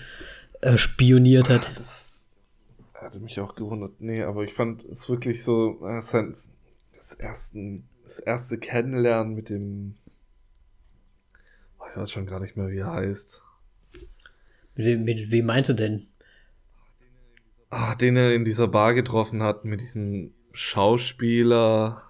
äh, 0.62 0.78
spioniert 0.78 1.50
hat. 1.50 1.72
Das 1.76 2.30
hatte 2.94 3.20
mich 3.20 3.40
auch 3.40 3.56
gewundert. 3.56 3.94
Nee, 4.00 4.24
aber 4.24 4.44
ich 4.44 4.54
fand 4.54 4.84
es 4.86 5.08
wirklich 5.08 5.44
so, 5.44 5.80
äh, 5.86 6.02
das, 6.96 7.14
ersten, 7.14 7.88
das 8.04 8.20
erste 8.20 8.58
Kennenlernen 8.58 9.36
mit 9.36 9.52
dem, 9.52 9.96
ich 11.92 11.98
weiß 11.98 12.12
schon 12.12 12.26
gar 12.26 12.40
nicht 12.40 12.58
mehr, 12.58 12.70
wie 12.70 12.80
er 12.80 12.92
heißt. 12.92 13.45
Mit, 14.76 15.00
mit 15.02 15.32
wem 15.32 15.46
meinst 15.46 15.70
du 15.70 15.74
denn? 15.74 16.08
Ach, 17.70 17.96
den 17.96 18.16
er 18.16 18.34
in 18.34 18.46
dieser 18.46 18.68
Bar 18.68 18.94
getroffen 18.94 19.42
hat, 19.44 19.66
mit 19.66 19.82
diesem 19.82 20.34
Schauspieler. 20.54 22.02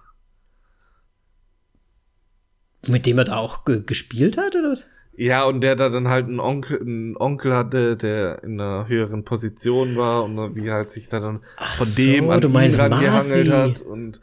Mit 2.86 3.06
dem 3.06 3.18
er 3.18 3.24
da 3.24 3.36
auch 3.36 3.64
ge 3.64 3.82
gespielt 3.84 4.36
hat, 4.36 4.54
oder? 4.54 4.76
Ja, 5.16 5.44
und 5.44 5.62
der 5.62 5.76
da 5.76 5.88
dann 5.88 6.08
halt 6.08 6.26
einen 6.26 6.40
Onkel, 6.40 6.80
einen 6.80 7.16
Onkel 7.16 7.54
hatte, 7.54 7.96
der 7.96 8.42
in 8.44 8.60
einer 8.60 8.86
höheren 8.86 9.24
Position 9.24 9.96
war 9.96 10.24
und 10.24 10.54
wie 10.54 10.70
halt 10.70 10.90
sich 10.90 11.08
da 11.08 11.20
dann 11.20 11.42
Ach 11.56 11.74
von 11.76 11.86
so, 11.86 12.02
dem 12.02 12.28
an 12.30 12.40
du 12.40 12.48
ihn 12.48 12.52
meinst 12.52 12.78
rangehangelt 12.78 13.48
Marcy. 13.48 13.72
hat 13.72 13.82
und 13.82 14.20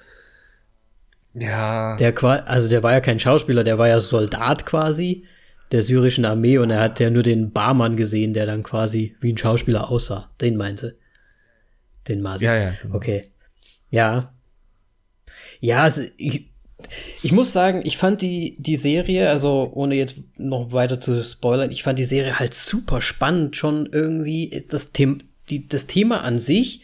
ja. 1.34 1.98
Der 1.98 2.24
also 2.48 2.70
der 2.70 2.84
war 2.84 2.94
ja 2.94 3.02
kein 3.02 3.20
Schauspieler, 3.20 3.64
der 3.64 3.80
war 3.80 3.88
ja 3.88 4.00
Soldat 4.00 4.68
quasi 4.68 5.26
der 5.74 5.82
syrischen 5.82 6.24
Armee 6.24 6.60
und 6.60 6.70
er 6.70 6.80
hat 6.80 7.00
ja 7.00 7.10
nur 7.10 7.24
den 7.24 7.52
Barmann 7.52 7.98
gesehen, 7.98 8.34
der 8.34 8.46
dann 8.46 8.62
quasi 8.62 9.16
wie 9.20 9.34
ein 9.34 9.38
Schauspieler 9.40 9.90
aussah. 9.90 10.30
Den 10.40 10.56
meinst 10.56 10.84
du? 10.84 10.96
Den 12.08 12.22
Masi. 12.22 12.46
Ja, 12.46 12.56
ja, 12.56 12.74
genau. 12.80 12.96
Okay. 12.96 13.32
Ja. 13.90 14.34
Ja, 15.60 15.82
also 15.82 16.04
ich, 16.18 16.52
ich 17.24 17.32
muss 17.32 17.54
sagen, 17.54 17.82
ich 17.86 17.98
fand 17.98 18.22
die, 18.22 18.56
die 18.60 18.76
Serie, 18.76 19.30
also 19.30 19.72
ohne 19.74 19.96
jetzt 19.96 20.16
noch 20.38 20.72
weiter 20.74 21.00
zu 21.00 21.24
spoilern, 21.24 21.72
ich 21.72 21.82
fand 21.82 21.98
die 21.98 22.04
Serie 22.04 22.38
halt 22.38 22.54
super 22.54 23.02
spannend. 23.02 23.58
Schon 23.58 23.90
irgendwie 23.92 24.66
das, 24.70 24.92
Them 24.92 25.24
die, 25.50 25.68
das 25.68 25.88
Thema 25.88 26.22
an 26.22 26.38
sich 26.38 26.82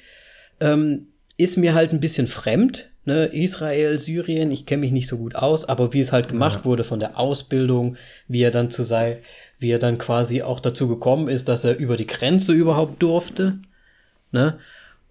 ähm, 0.62 1.10
ist 1.38 1.58
mir 1.58 1.76
halt 1.76 1.92
ein 1.92 2.00
bisschen 2.00 2.26
fremd. 2.26 2.89
Ne? 3.06 3.26
Israel, 3.26 3.98
Syrien, 3.98 4.52
ich 4.52 4.66
kenne 4.66 4.82
mich 4.82 4.92
nicht 4.92 5.08
so 5.08 5.18
gut 5.18 5.36
aus, 5.36 5.66
aber 5.66 5.94
wie 5.94 6.00
es 6.00 6.12
halt 6.12 6.28
gemacht 6.28 6.66
wurde 6.66 6.84
von 6.84 7.00
der 7.00 7.18
Ausbildung, 7.18 7.98
wie 8.28 8.42
er 8.42 8.52
dann 8.52 8.72
zu 8.72 8.84
sei, 8.84 9.22
wie 9.58 9.72
er 9.72 9.80
dann 9.80 9.98
quasi 9.98 10.42
auch 10.42 10.60
dazu 10.60 10.88
gekommen 10.88 11.28
ist, 11.28 11.48
dass 11.48 11.64
er 11.64 11.78
über 11.78 11.98
die 11.98 12.08
Grenze 12.08 12.54
überhaupt 12.54 13.02
durfte. 13.02 13.60
Ne? 14.32 14.58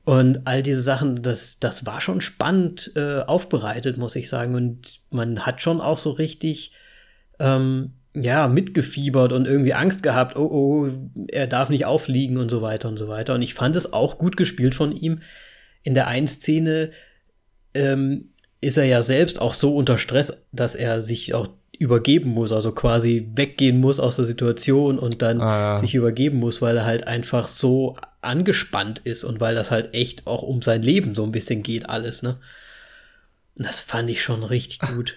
Und 0.05 0.47
all 0.47 0.63
diese 0.63 0.81
Sachen, 0.81 1.23
das, 1.23 1.59
das 1.59 1.85
war 1.85 2.01
schon 2.01 2.21
spannend 2.21 2.93
äh, 2.97 3.21
aufbereitet, 3.21 3.99
muss 3.99 4.17
ich 4.17 4.29
sagen. 4.29 4.55
Und 4.55 5.01
man 5.11 5.45
hat 5.45 5.61
schon 5.61 5.81
auch 5.81 5.99
so 5.99 6.11
richtig, 6.11 6.73
ähm, 7.39 7.93
ja, 8.15 8.49
mitgefiebert 8.49 9.33
und 9.33 9.47
irgendwie 9.47 9.75
Angst 9.75 10.03
gehabt, 10.03 10.37
oh, 10.37 10.49
oh, 10.51 10.89
er 11.29 11.47
darf 11.47 11.69
nicht 11.69 11.85
auffliegen 11.85 12.39
und 12.39 12.49
so 12.49 12.63
weiter 12.63 12.89
und 12.89 12.97
so 12.97 13.09
weiter. 13.09 13.35
Und 13.35 13.43
ich 13.43 13.55
fand 13.55 13.77
es 13.77 13.93
auch 13.93 14.19
gut 14.19 14.37
gespielt 14.37 14.75
von 14.75 14.93
ihm. 14.93 15.21
In 15.83 15.95
der 15.95 16.07
einen 16.07 16.29
Szene 16.29 16.91
ähm, 17.75 18.31
ist 18.61 18.77
er 18.79 18.85
ja 18.85 19.03
selbst 19.03 19.41
auch 19.41 19.55
so 19.55 19.75
unter 19.77 19.99
Stress, 19.99 20.33
dass 20.53 20.75
er 20.75 21.01
sich 21.01 21.35
auch 21.35 21.49
übergeben 21.79 22.31
muss, 22.31 22.51
also 22.51 22.73
quasi 22.73 23.29
weggehen 23.37 23.79
muss 23.81 24.01
aus 24.01 24.17
der 24.17 24.25
Situation 24.25 24.99
und 24.99 25.23
dann 25.23 25.41
Ah, 25.41 25.59
ja. 25.75 25.79
sich 25.79 25.95
übergeben 25.95 26.39
muss, 26.39 26.61
weil 26.61 26.77
er 26.77 26.85
halt 26.85 27.07
einfach 27.07 27.47
so 27.47 27.97
angespannt 28.21 29.01
ist 29.05 29.23
und 29.23 29.41
weil 29.41 29.55
das 29.55 29.71
halt 29.71 29.95
echt 29.95 30.27
auch 30.27 30.43
um 30.43 30.61
sein 30.61 30.83
Leben 30.83 31.15
so 31.15 31.23
ein 31.23 31.31
bisschen 31.31 31.63
geht, 31.63 31.89
alles, 31.89 32.23
ne? 32.23 32.39
Und 33.57 33.65
das 33.65 33.81
fand 33.81 34.11
ich 34.11 34.23
schon 34.23 34.43
richtig 34.43 34.81
gut. 34.95 35.17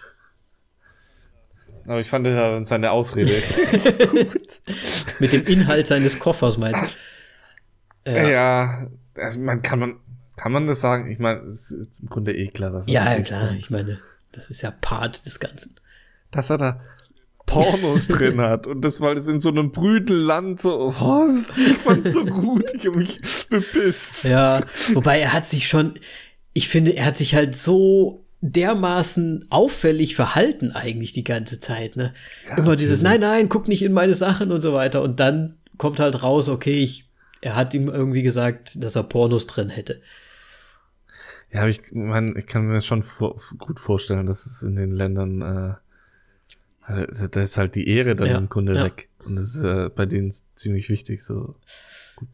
Aber 1.87 1.99
ich 1.99 2.07
fand 2.07 2.27
seine 2.67 2.91
Ausrede. 2.91 3.33
Mit 5.19 5.33
dem 5.33 5.45
Inhalt 5.45 5.87
seines 5.87 6.19
Koffers, 6.19 6.57
meinst 6.59 6.79
du? 8.05 8.11
Ja, 8.11 8.29
ja, 8.29 8.87
also 9.15 9.39
man 9.39 9.63
kann 9.63 9.79
man, 9.79 9.95
kann 10.36 10.51
man 10.51 10.67
das 10.67 10.82
sagen? 10.82 11.11
Ich 11.11 11.19
meine, 11.19 11.41
es 11.41 11.71
ist 11.71 11.99
im 11.99 12.09
Grunde 12.09 12.36
eh 12.36 12.47
klar, 12.47 12.71
dass 12.71 12.88
er 12.88 12.93
ja, 12.93 13.11
ja, 13.13 13.21
klar. 13.21 13.53
Ich 13.57 13.69
meine, 13.69 13.99
das 14.32 14.49
ist 14.49 14.61
ja 14.61 14.71
Part 14.71 15.25
des 15.25 15.39
Ganzen. 15.39 15.75
dass 16.32 16.49
er 16.49 16.57
da 16.57 16.82
Pornos 17.45 18.07
drin 18.07 18.39
hat 18.39 18.65
und 18.67 18.82
das, 18.82 19.01
weil 19.01 19.17
es 19.17 19.27
in 19.27 19.39
so 19.39 19.49
einem 19.49 19.71
Brüdelland 19.71 20.61
so, 20.61 20.93
oh, 20.97 21.27
ich 21.57 21.77
fand's 21.77 22.13
so 22.13 22.23
gut, 22.23 22.63
ich 22.73 22.88
hab 22.88 22.95
mich 22.95 23.19
bepisst. 23.49 24.25
Ja, 24.25 24.61
wobei 24.93 25.19
er 25.19 25.34
hat 25.34 25.47
sich 25.47 25.67
schon, 25.67 25.95
ich 26.53 26.69
finde, 26.69 26.95
er 26.95 27.05
hat 27.05 27.17
sich 27.17 27.36
halt 27.36 27.55
so 27.55 28.23
dermaßen 28.41 29.45
auffällig 29.49 30.15
verhalten 30.15 30.71
eigentlich 30.71 31.11
die 31.13 31.23
ganze 31.23 31.59
Zeit, 31.59 31.95
ne? 31.95 32.13
Ja, 32.49 32.57
Immer 32.57 32.75
dieses, 32.75 33.01
nein, 33.01 33.19
nein, 33.19 33.49
guck 33.49 33.67
nicht 33.67 33.84
in 33.84 33.93
meine 33.93 34.15
Sachen 34.15 34.51
und 34.51 34.61
so 34.61 34.73
weiter. 34.73 35.03
Und 35.03 35.19
dann 35.19 35.57
kommt 35.77 35.99
halt 35.99 36.23
raus, 36.23 36.49
okay, 36.49 36.79
ich, 36.79 37.05
er 37.41 37.55
hat 37.55 37.73
ihm 37.73 37.87
irgendwie 37.89 38.21
gesagt, 38.21 38.81
dass 38.83 38.95
er 38.95 39.03
Pornos 39.03 39.47
drin 39.47 39.69
hätte. 39.69 40.01
Ja, 41.51 41.61
aber 41.61 41.69
ich 41.69 41.81
meine, 41.91 42.37
ich 42.37 42.47
kann 42.47 42.65
mir 42.67 42.81
schon 42.81 43.03
vor, 43.03 43.35
gut 43.57 43.79
vorstellen, 43.79 44.25
dass 44.25 44.45
es 44.45 44.63
in 44.63 44.75
den 44.77 44.91
Ländern, 44.91 45.41
äh, 45.41 45.73
also 46.83 47.27
da 47.27 47.41
ist 47.41 47.57
halt 47.57 47.75
die 47.75 47.87
Ehre 47.89 48.15
dann 48.15 48.27
Ja, 48.29 48.37
im 48.37 48.47
Grunde 48.49 48.73
ja. 48.75 48.85
weg. 48.85 49.09
Und 49.25 49.35
das 49.35 49.55
ist 49.55 49.63
äh, 49.63 49.89
bei 49.89 50.05
denen 50.05 50.33
ziemlich 50.55 50.89
wichtig, 50.89 51.23
so 51.23 51.55
gut. 52.15 52.29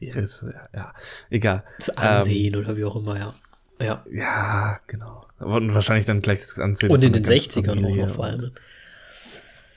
Ehre 0.00 0.20
ist, 0.20 0.42
ja, 0.42 0.68
ja. 0.74 0.94
egal. 1.30 1.62
Das 1.78 1.90
Ansehen 1.90 2.56
oder 2.56 2.76
wie 2.76 2.84
auch 2.84 2.96
immer, 2.96 3.18
ja. 3.18 3.34
Ja. 3.80 4.04
Ja, 4.10 4.80
genau. 4.86 5.26
Und 5.38 5.74
wahrscheinlich 5.74 6.06
dann 6.06 6.20
gleich 6.20 6.40
das 6.40 6.58
Ansehen. 6.58 6.90
Und 6.90 7.02
in 7.02 7.12
den 7.12 7.22
der 7.22 7.34
ganzen 7.36 7.62
60ern 7.64 7.70
auch 7.70 7.74
Familie 7.80 8.06
noch 8.06 8.14
vor 8.14 8.24
allem. 8.24 8.40
und- 8.40 8.52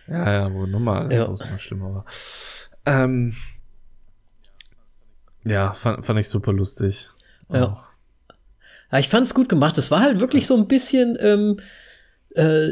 Ja, 0.08 0.32
ja, 0.32 0.54
wo 0.54 0.66
nochmal 0.66 1.04
alles 1.04 1.18
Ja. 1.18 1.26
tausendmal 1.26 1.60
schlimmer 1.60 1.94
war. 1.96 2.06
Ähm, 2.86 3.36
ja, 5.46 5.74
fand, 5.74 6.06
fand 6.06 6.20
ich 6.20 6.30
super 6.30 6.54
lustig. 6.54 7.10
Ja. 7.52 7.68
Auch. 7.68 7.84
Ja, 8.92 9.00
ich 9.00 9.10
fand 9.10 9.26
es 9.26 9.34
gut 9.34 9.50
gemacht. 9.50 9.78
Es 9.78 9.92
war 9.92 10.02
halt 10.02 10.20
wirklich 10.20 10.48
so 10.48 10.56
ein 10.56 10.68
bisschen 10.68 11.18
ähm, 11.20 11.58
äh, 12.36 12.72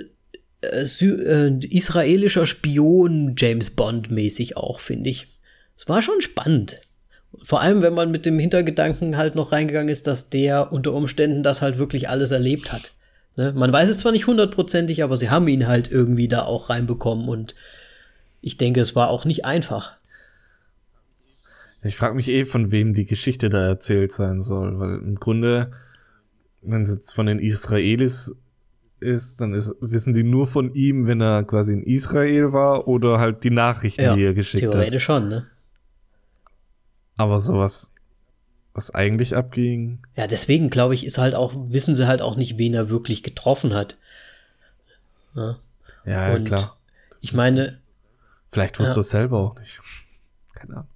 äh, 0.62 0.86
äh, 1.02 1.60
israelischer 1.70 2.46
Spion 2.46 3.36
James 3.38 3.72
Bond 3.72 4.12
mäßig 4.12 4.58
auch, 4.58 4.80
finde 4.80 5.10
ich. 5.10 5.28
Es 5.78 5.88
war 5.90 6.02
schon 6.02 6.22
spannend. 6.22 6.82
Vor 7.42 7.62
allem, 7.62 7.82
wenn 7.82 7.94
man 7.94 8.12
mit 8.12 8.26
dem 8.26 8.40
Hintergedanken 8.40 9.18
halt 9.18 9.36
noch 9.36 9.52
reingegangen 9.52 9.90
ist, 9.90 10.08
dass 10.08 10.30
der 10.30 10.72
unter 10.72 10.94
Umständen 10.94 11.44
das 11.44 11.62
halt 11.62 11.78
wirklich 11.78 12.10
alles 12.10 12.32
erlebt 12.32 12.72
hat. 12.72 12.94
Ne? 13.36 13.52
Man 13.54 13.74
weiß 13.74 13.90
es 13.90 14.00
zwar 14.00 14.12
nicht 14.12 14.28
hundertprozentig, 14.28 15.04
aber 15.04 15.18
sie 15.18 15.30
haben 15.30 15.48
ihn 15.48 15.68
halt 15.68 15.92
irgendwie 15.92 16.28
da 16.28 16.44
auch 16.44 16.70
reinbekommen 16.70 17.28
und 17.28 17.56
ich 18.42 18.58
denke, 18.58 18.82
es 18.82 18.96
war 18.96 19.10
auch 19.10 19.26
nicht 19.26 19.46
einfach. 19.46 19.94
Ich 21.84 21.98
frage 21.98 22.16
mich 22.16 22.30
eh, 22.30 22.46
von 22.46 22.72
wem 22.72 22.94
die 22.94 23.06
Geschichte 23.06 23.50
da 23.50 23.68
erzählt 23.68 24.12
sein 24.12 24.42
soll, 24.42 24.80
weil 24.80 24.96
im 25.00 25.16
Grunde, 25.20 25.72
wenn 26.62 26.82
es 26.82 26.90
jetzt 26.92 27.14
von 27.14 27.26
den 27.26 27.40
Israelis 27.40 28.36
ist, 29.02 29.42
dann 29.42 29.54
ist, 29.54 29.76
wissen 29.82 30.14
die 30.14 30.24
nur 30.24 30.48
von 30.48 30.74
ihm, 30.74 31.08
wenn 31.08 31.20
er 31.20 31.44
quasi 31.44 31.74
in 31.74 31.84
Israel 31.84 32.54
war 32.54 32.88
oder 32.88 33.20
halt 33.20 33.44
die 33.44 33.50
Nachrichten, 33.50 34.02
Ja, 34.02 34.16
die 34.16 34.24
er 34.24 34.34
geschickt 34.34 34.64
hat. 34.64 34.72
theoretisch 34.72 35.04
schon, 35.04 35.28
ne? 35.28 35.46
Aber 37.18 37.40
sowas, 37.42 37.92
was 38.74 38.92
eigentlich 38.96 39.36
abging, 39.36 40.00
Ja, 40.16 40.26
deswegen 40.28 40.70
glaube 40.70 40.96
ich, 40.96 41.06
ist 41.06 41.18
halt 41.18 41.36
auch, 41.36 41.54
wissen 41.68 41.96
sie 41.96 42.08
halt 42.08 42.22
auch 42.22 42.38
nicht, 42.38 42.58
wen 42.58 42.74
er 42.74 42.90
wirklich 42.90 43.24
getroffen 43.24 43.74
hat. 43.74 43.98
Ja. 45.36 45.58
ja, 46.06 46.34
ja 46.38 46.40
klar. 46.40 46.78
Ich 47.22 47.34
meine, 47.34 47.80
Vielleicht 48.52 48.80
wusste 48.80 48.92
Ja. 48.94 48.98
er 48.98 49.02
es 49.02 49.10
selber 49.10 49.40
auch 49.40 49.60
nicht. 49.60 49.82
Keine 50.54 50.74
Ahnung. 50.76 50.88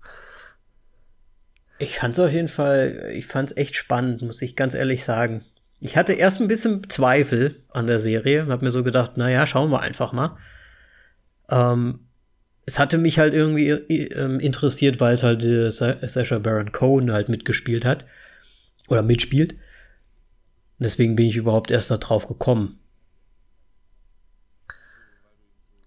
Ich 1.80 2.00
fand 2.00 2.18
es 2.18 2.20
auf 2.26 2.32
jeden 2.32 2.48
Fall, 2.48 3.12
ich 3.14 3.26
fand 3.28 3.52
es 3.52 3.58
echt 3.58 3.76
spannend, 3.76 4.22
muss 4.22 4.42
ich 4.42 4.56
ganz 4.56 4.74
ehrlich 4.74 5.04
sagen. 5.04 5.44
Ich 5.80 5.96
hatte 5.96 6.14
erst 6.14 6.42
ein 6.42 6.48
bisschen 6.48 6.90
Zweifel 6.90 7.62
an 7.72 7.86
der 7.88 8.00
Serie 8.00 8.44
und 8.44 8.50
habe 8.50 8.66
mir 8.66 8.72
so 8.72 8.84
gedacht, 8.84 9.18
naja, 9.18 9.46
schauen 9.46 9.70
wir 9.72 9.82
einfach 9.82 10.12
mal. 10.12 10.38
Ähm, 11.50 12.00
es 12.66 12.80
hatte 12.80 12.98
mich 12.98 13.20
halt 13.20 13.34
irgendwie 13.34 13.70
ähm, 13.70 14.40
interessiert, 14.40 15.00
weil 15.00 15.14
es 15.16 15.24
halt 15.24 15.44
äh, 15.44 15.70
Sa 15.70 15.96
Sacha 16.08 16.40
Baron 16.40 16.72
Cohen 16.72 17.12
halt 17.12 17.30
mitgespielt 17.30 17.86
hat. 17.86 18.06
Oder 18.90 19.02
mitspielt. 19.04 19.56
Deswegen 20.80 21.16
bin 21.16 21.28
ich 21.28 21.36
überhaupt 21.38 21.72
erst 21.72 21.92
da 21.92 21.98
drauf 21.98 22.28
gekommen. 22.28 22.80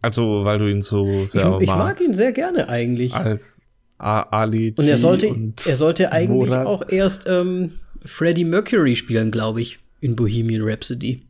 Also, 0.02 0.44
weil 0.44 0.58
du 0.58 0.66
ihn 0.70 0.80
so 0.80 1.06
Ich, 1.24 1.32
sehr 1.32 1.58
ich 1.60 1.66
mag 1.66 1.78
magst. 1.78 2.06
ihn 2.08 2.14
sehr 2.14 2.32
gerne 2.32 2.68
eigentlich. 2.68 3.14
Als 3.14 3.59
Ali 4.00 4.74
Und 4.76 4.88
er 4.88 4.96
sollte, 4.96 5.28
und 5.28 5.66
er 5.66 5.76
sollte 5.76 6.10
eigentlich 6.12 6.48
Morat. 6.48 6.66
auch 6.66 6.88
erst 6.88 7.26
ähm, 7.26 7.78
Freddie 8.04 8.44
Mercury 8.44 8.96
spielen, 8.96 9.30
glaube 9.30 9.60
ich, 9.60 9.78
in 10.00 10.16
Bohemian 10.16 10.62
Rhapsody. 10.62 11.22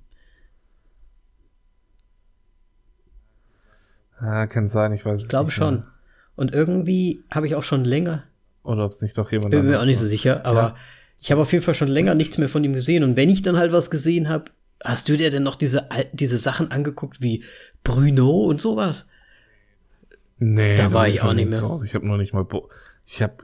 Ja, 4.20 4.46
kann 4.46 4.68
sein, 4.68 4.92
ich 4.92 5.04
weiß 5.04 5.18
es 5.18 5.24
Ich 5.24 5.30
glaube 5.30 5.46
nicht 5.46 5.54
schon. 5.54 5.74
mehr. 5.76 5.86
Und 6.36 6.52
irgendwie 6.52 7.24
habe 7.30 7.46
ich 7.46 7.54
auch 7.54 7.64
schon 7.64 7.84
länger, 7.84 8.24
Oder 8.62 8.84
ob 8.84 8.92
es 8.92 9.02
nicht 9.02 9.16
doch 9.18 9.32
jemand 9.32 9.50
bin 9.50 9.66
mir 9.66 9.80
auch 9.80 9.86
nicht 9.86 9.98
so 9.98 10.06
sicher, 10.06 10.44
aber 10.46 10.60
Ja. 10.60 10.76
ich 11.18 11.30
habe 11.32 11.40
auf 11.40 11.52
jeden 11.52 11.64
Fall 11.64 11.74
schon 11.74 11.88
länger 11.88 12.14
nichts 12.14 12.38
mehr 12.38 12.48
von 12.48 12.62
ihm 12.64 12.72
gesehen. 12.72 13.02
Und 13.04 13.16
wenn 13.16 13.30
ich 13.30 13.42
dann 13.42 13.56
halt 13.56 13.72
was 13.72 13.90
gesehen 13.90 14.28
habe, 14.28 14.44
hast 14.84 15.08
du 15.08 15.16
dir 15.16 15.30
denn 15.30 15.42
noch 15.42 15.56
diese, 15.56 15.88
diese 16.12 16.38
Sachen 16.38 16.70
angeguckt 16.70 17.20
wie 17.20 17.42
Bruno 17.84 18.30
und 18.44 18.60
sowas? 18.60 19.08
Nee, 20.40 20.74
Da 20.74 20.92
war 20.92 21.06
ich 21.06 21.20
auch 21.20 21.34
nicht 21.34 21.50
mehr. 21.50 21.60
Raus. 21.60 21.84
Ich 21.84 21.94
habe 21.94 22.06
noch 22.06 22.16
nicht 22.16 22.32
mal, 22.32 22.44
Bo 22.44 22.68
ich 23.04 23.22
habe 23.22 23.36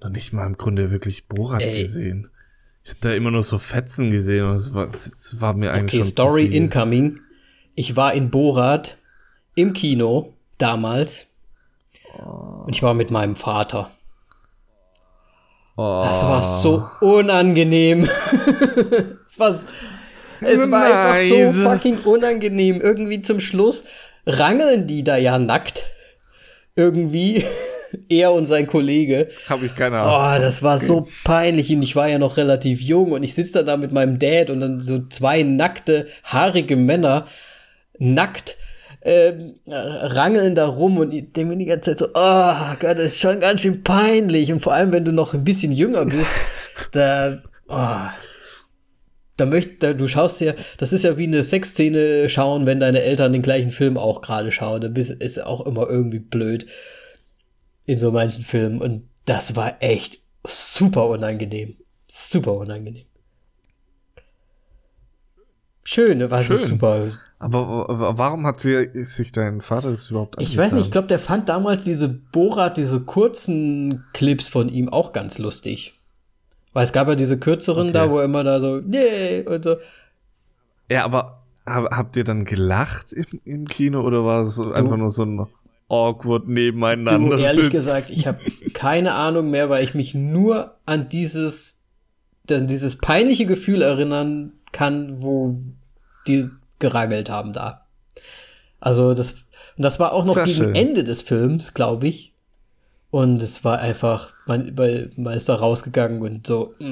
noch 0.00 0.10
nicht 0.10 0.32
mal 0.32 0.46
im 0.46 0.56
Grunde 0.56 0.90
wirklich 0.90 1.28
Borat 1.28 1.62
Ey. 1.62 1.80
gesehen. 1.80 2.28
Ich 2.82 2.90
habe 2.90 2.98
da 3.02 3.14
immer 3.14 3.30
nur 3.30 3.44
so 3.44 3.58
Fetzen 3.58 4.10
gesehen 4.10 4.46
und 4.46 4.54
es 4.54 4.74
war, 4.74 4.88
es 4.92 5.40
war 5.40 5.54
mir 5.54 5.72
eigentlich 5.72 6.00
Okay, 6.00 6.10
Story 6.10 6.46
incoming. 6.46 7.20
Ich 7.76 7.94
war 7.94 8.12
in 8.14 8.30
Borat 8.30 8.98
im 9.54 9.72
Kino 9.72 10.34
damals. 10.58 11.28
Und 12.18 12.74
ich 12.74 12.82
war 12.82 12.94
mit 12.94 13.10
meinem 13.12 13.36
Vater. 13.36 13.90
Oh. 15.76 16.02
Das 16.04 16.22
war 16.22 16.42
so 16.42 16.88
unangenehm. 17.00 18.08
Es 19.28 19.38
war, 19.38 19.58
Es 20.40 20.70
war 20.70 20.82
einfach 20.82 21.52
so 21.54 21.62
fucking 21.62 21.98
unangenehm. 22.00 22.80
Irgendwie 22.82 23.22
zum 23.22 23.40
Schluss 23.40 23.84
rangeln 24.26 24.86
die 24.86 25.04
da 25.04 25.16
ja 25.16 25.38
nackt. 25.38 25.84
Irgendwie. 26.76 27.44
er 28.08 28.32
und 28.32 28.46
sein 28.46 28.66
Kollege. 28.66 29.28
Hab 29.48 29.62
ich 29.62 29.74
keine 29.74 30.00
Ahnung. 30.00 30.14
Oh, 30.14 30.42
das 30.42 30.62
war 30.62 30.78
so 30.78 31.08
peinlich 31.24 31.70
und 31.70 31.82
ich 31.82 31.94
war 31.94 32.08
ja 32.08 32.18
noch 32.18 32.38
relativ 32.38 32.80
jung 32.80 33.12
und 33.12 33.22
ich 33.22 33.34
sitze 33.34 33.64
da 33.64 33.76
mit 33.76 33.92
meinem 33.92 34.18
Dad 34.18 34.48
und 34.48 34.60
dann 34.60 34.80
so 34.80 35.06
zwei 35.08 35.42
nackte, 35.42 36.06
haarige 36.24 36.76
Männer 36.76 37.26
nackt 37.98 38.56
ähm, 39.04 39.54
rangeln 39.66 40.54
da 40.54 40.66
rum 40.66 40.98
und 40.98 41.12
ich 41.12 41.32
denke 41.32 41.52
mir 41.52 41.58
die 41.58 41.66
ganze 41.66 41.90
Zeit 41.90 41.98
so, 41.98 42.06
oh 42.14 42.76
Gott, 42.80 42.98
das 42.98 43.06
ist 43.06 43.18
schon 43.18 43.40
ganz 43.40 43.62
schön 43.62 43.82
peinlich. 43.82 44.52
Und 44.52 44.60
vor 44.60 44.74
allem, 44.74 44.92
wenn 44.92 45.04
du 45.04 45.12
noch 45.12 45.34
ein 45.34 45.44
bisschen 45.44 45.72
jünger 45.72 46.04
bist, 46.04 46.30
da, 46.92 47.42
oh, 47.68 48.31
da 49.42 49.46
möchte, 49.46 49.94
du 49.96 50.06
schaust 50.06 50.40
dir, 50.40 50.54
das 50.78 50.92
ist 50.92 51.02
ja 51.02 51.18
wie 51.18 51.26
eine 51.26 51.42
Sexszene 51.42 52.28
schauen, 52.28 52.64
wenn 52.64 52.78
deine 52.78 53.02
Eltern 53.02 53.32
den 53.32 53.42
gleichen 53.42 53.72
Film 53.72 53.96
auch 53.96 54.22
gerade 54.22 54.52
schauen. 54.52 54.80
Da 54.80 54.88
ist 54.88 55.42
auch 55.42 55.66
immer 55.66 55.88
irgendwie 55.88 56.20
blöd 56.20 56.66
in 57.84 57.98
so 57.98 58.12
manchen 58.12 58.44
Filmen. 58.44 58.80
Und 58.80 59.08
das 59.24 59.56
war 59.56 59.82
echt 59.82 60.20
super 60.46 61.08
unangenehm. 61.08 61.76
Super 62.08 62.54
unangenehm. 62.54 63.06
Schön, 65.84 66.30
war 66.30 66.44
Schön. 66.44 66.58
super. 66.58 67.08
Aber 67.40 67.86
warum 68.16 68.46
hat 68.46 68.60
sie, 68.60 68.90
sich 69.06 69.32
dein 69.32 69.60
Vater 69.60 69.90
das 69.90 70.08
überhaupt 70.10 70.38
angetan? 70.38 70.52
Ich 70.52 70.56
weiß 70.56 70.72
nicht, 70.72 70.84
ich 70.84 70.92
glaube, 70.92 71.08
der 71.08 71.18
fand 71.18 71.48
damals 71.48 71.82
diese 71.82 72.08
Borat, 72.08 72.76
diese 72.76 73.00
kurzen 73.00 74.04
Clips 74.12 74.48
von 74.48 74.68
ihm 74.68 74.88
auch 74.88 75.12
ganz 75.12 75.38
lustig. 75.38 75.98
Weil 76.72 76.84
es 76.84 76.92
gab 76.92 77.08
ja 77.08 77.14
diese 77.14 77.38
kürzeren 77.38 77.88
okay. 77.88 77.92
da, 77.92 78.10
wo 78.10 78.18
er 78.18 78.24
immer 78.24 78.44
da 78.44 78.60
so, 78.60 78.80
nee, 78.80 79.42
und 79.42 79.64
so. 79.64 79.76
Ja, 80.88 81.04
aber 81.04 81.42
habt 81.66 82.16
ihr 82.16 82.24
dann 82.24 82.44
gelacht 82.44 83.12
im, 83.12 83.40
im 83.44 83.68
Kino 83.68 84.02
oder 84.02 84.24
war 84.24 84.42
es 84.42 84.56
du, 84.56 84.72
einfach 84.72 84.96
nur 84.96 85.10
so 85.10 85.24
ein 85.24 85.46
awkward 85.88 86.48
nebeneinander 86.48 87.36
du, 87.36 87.42
ehrlich 87.42 87.70
gesagt, 87.70 88.10
ich 88.10 88.26
habe 88.26 88.40
keine 88.72 89.12
Ahnung 89.14 89.50
mehr, 89.50 89.68
weil 89.68 89.84
ich 89.84 89.94
mich 89.94 90.14
nur 90.14 90.74
an 90.86 91.08
dieses, 91.08 91.80
an 92.50 92.66
dieses 92.66 92.96
peinliche 92.96 93.46
Gefühl 93.46 93.82
erinnern 93.82 94.54
kann, 94.72 95.22
wo 95.22 95.56
die 96.26 96.48
geragelt 96.78 97.30
haben 97.30 97.52
da. 97.52 97.86
Also 98.80 99.14
das, 99.14 99.36
das 99.76 100.00
war 100.00 100.12
auch 100.12 100.24
noch 100.24 100.34
Sehr 100.34 100.44
gegen 100.44 100.56
schön. 100.56 100.74
Ende 100.74 101.04
des 101.04 101.22
Films, 101.22 101.74
glaube 101.74 102.08
ich. 102.08 102.31
Und 103.12 103.42
es 103.42 103.62
war 103.62 103.78
einfach, 103.78 104.30
man, 104.46 104.74
man 104.74 105.36
ist 105.36 105.46
da 105.46 105.56
rausgegangen 105.56 106.22
und 106.22 106.46
so. 106.46 106.74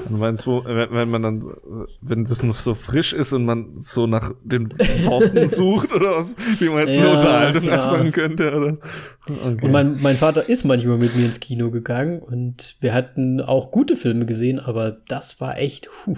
Mm. 0.00 0.14
Wo, 0.44 0.64
wenn, 0.64 0.92
wenn, 0.92 1.10
man 1.10 1.22
dann, 1.22 1.88
wenn 2.00 2.22
das 2.22 2.44
noch 2.44 2.58
so 2.58 2.74
frisch 2.74 3.12
ist 3.12 3.32
und 3.32 3.44
man 3.44 3.80
so 3.80 4.06
nach 4.06 4.32
den 4.44 4.70
Worten 4.70 5.48
sucht 5.48 5.92
oder 5.92 6.18
was, 6.18 6.36
wie 6.60 6.68
man 6.68 6.86
jetzt 6.86 7.00
ja, 7.00 7.02
so 7.02 7.16
Unterhaltung 7.16 7.64
ja. 7.64 7.72
anfangen 7.74 8.12
könnte, 8.12 8.56
oder? 8.56 8.78
Okay. 9.24 9.66
Und 9.66 9.72
mein, 9.72 10.00
mein 10.00 10.16
Vater 10.16 10.48
ist 10.48 10.64
manchmal 10.64 10.98
mit 10.98 11.16
mir 11.16 11.26
ins 11.26 11.40
Kino 11.40 11.72
gegangen 11.72 12.20
und 12.20 12.76
wir 12.80 12.94
hatten 12.94 13.40
auch 13.40 13.72
gute 13.72 13.96
Filme 13.96 14.24
gesehen, 14.24 14.60
aber 14.60 14.92
das 15.08 15.40
war 15.40 15.58
echt, 15.58 15.90
puh, 15.90 16.16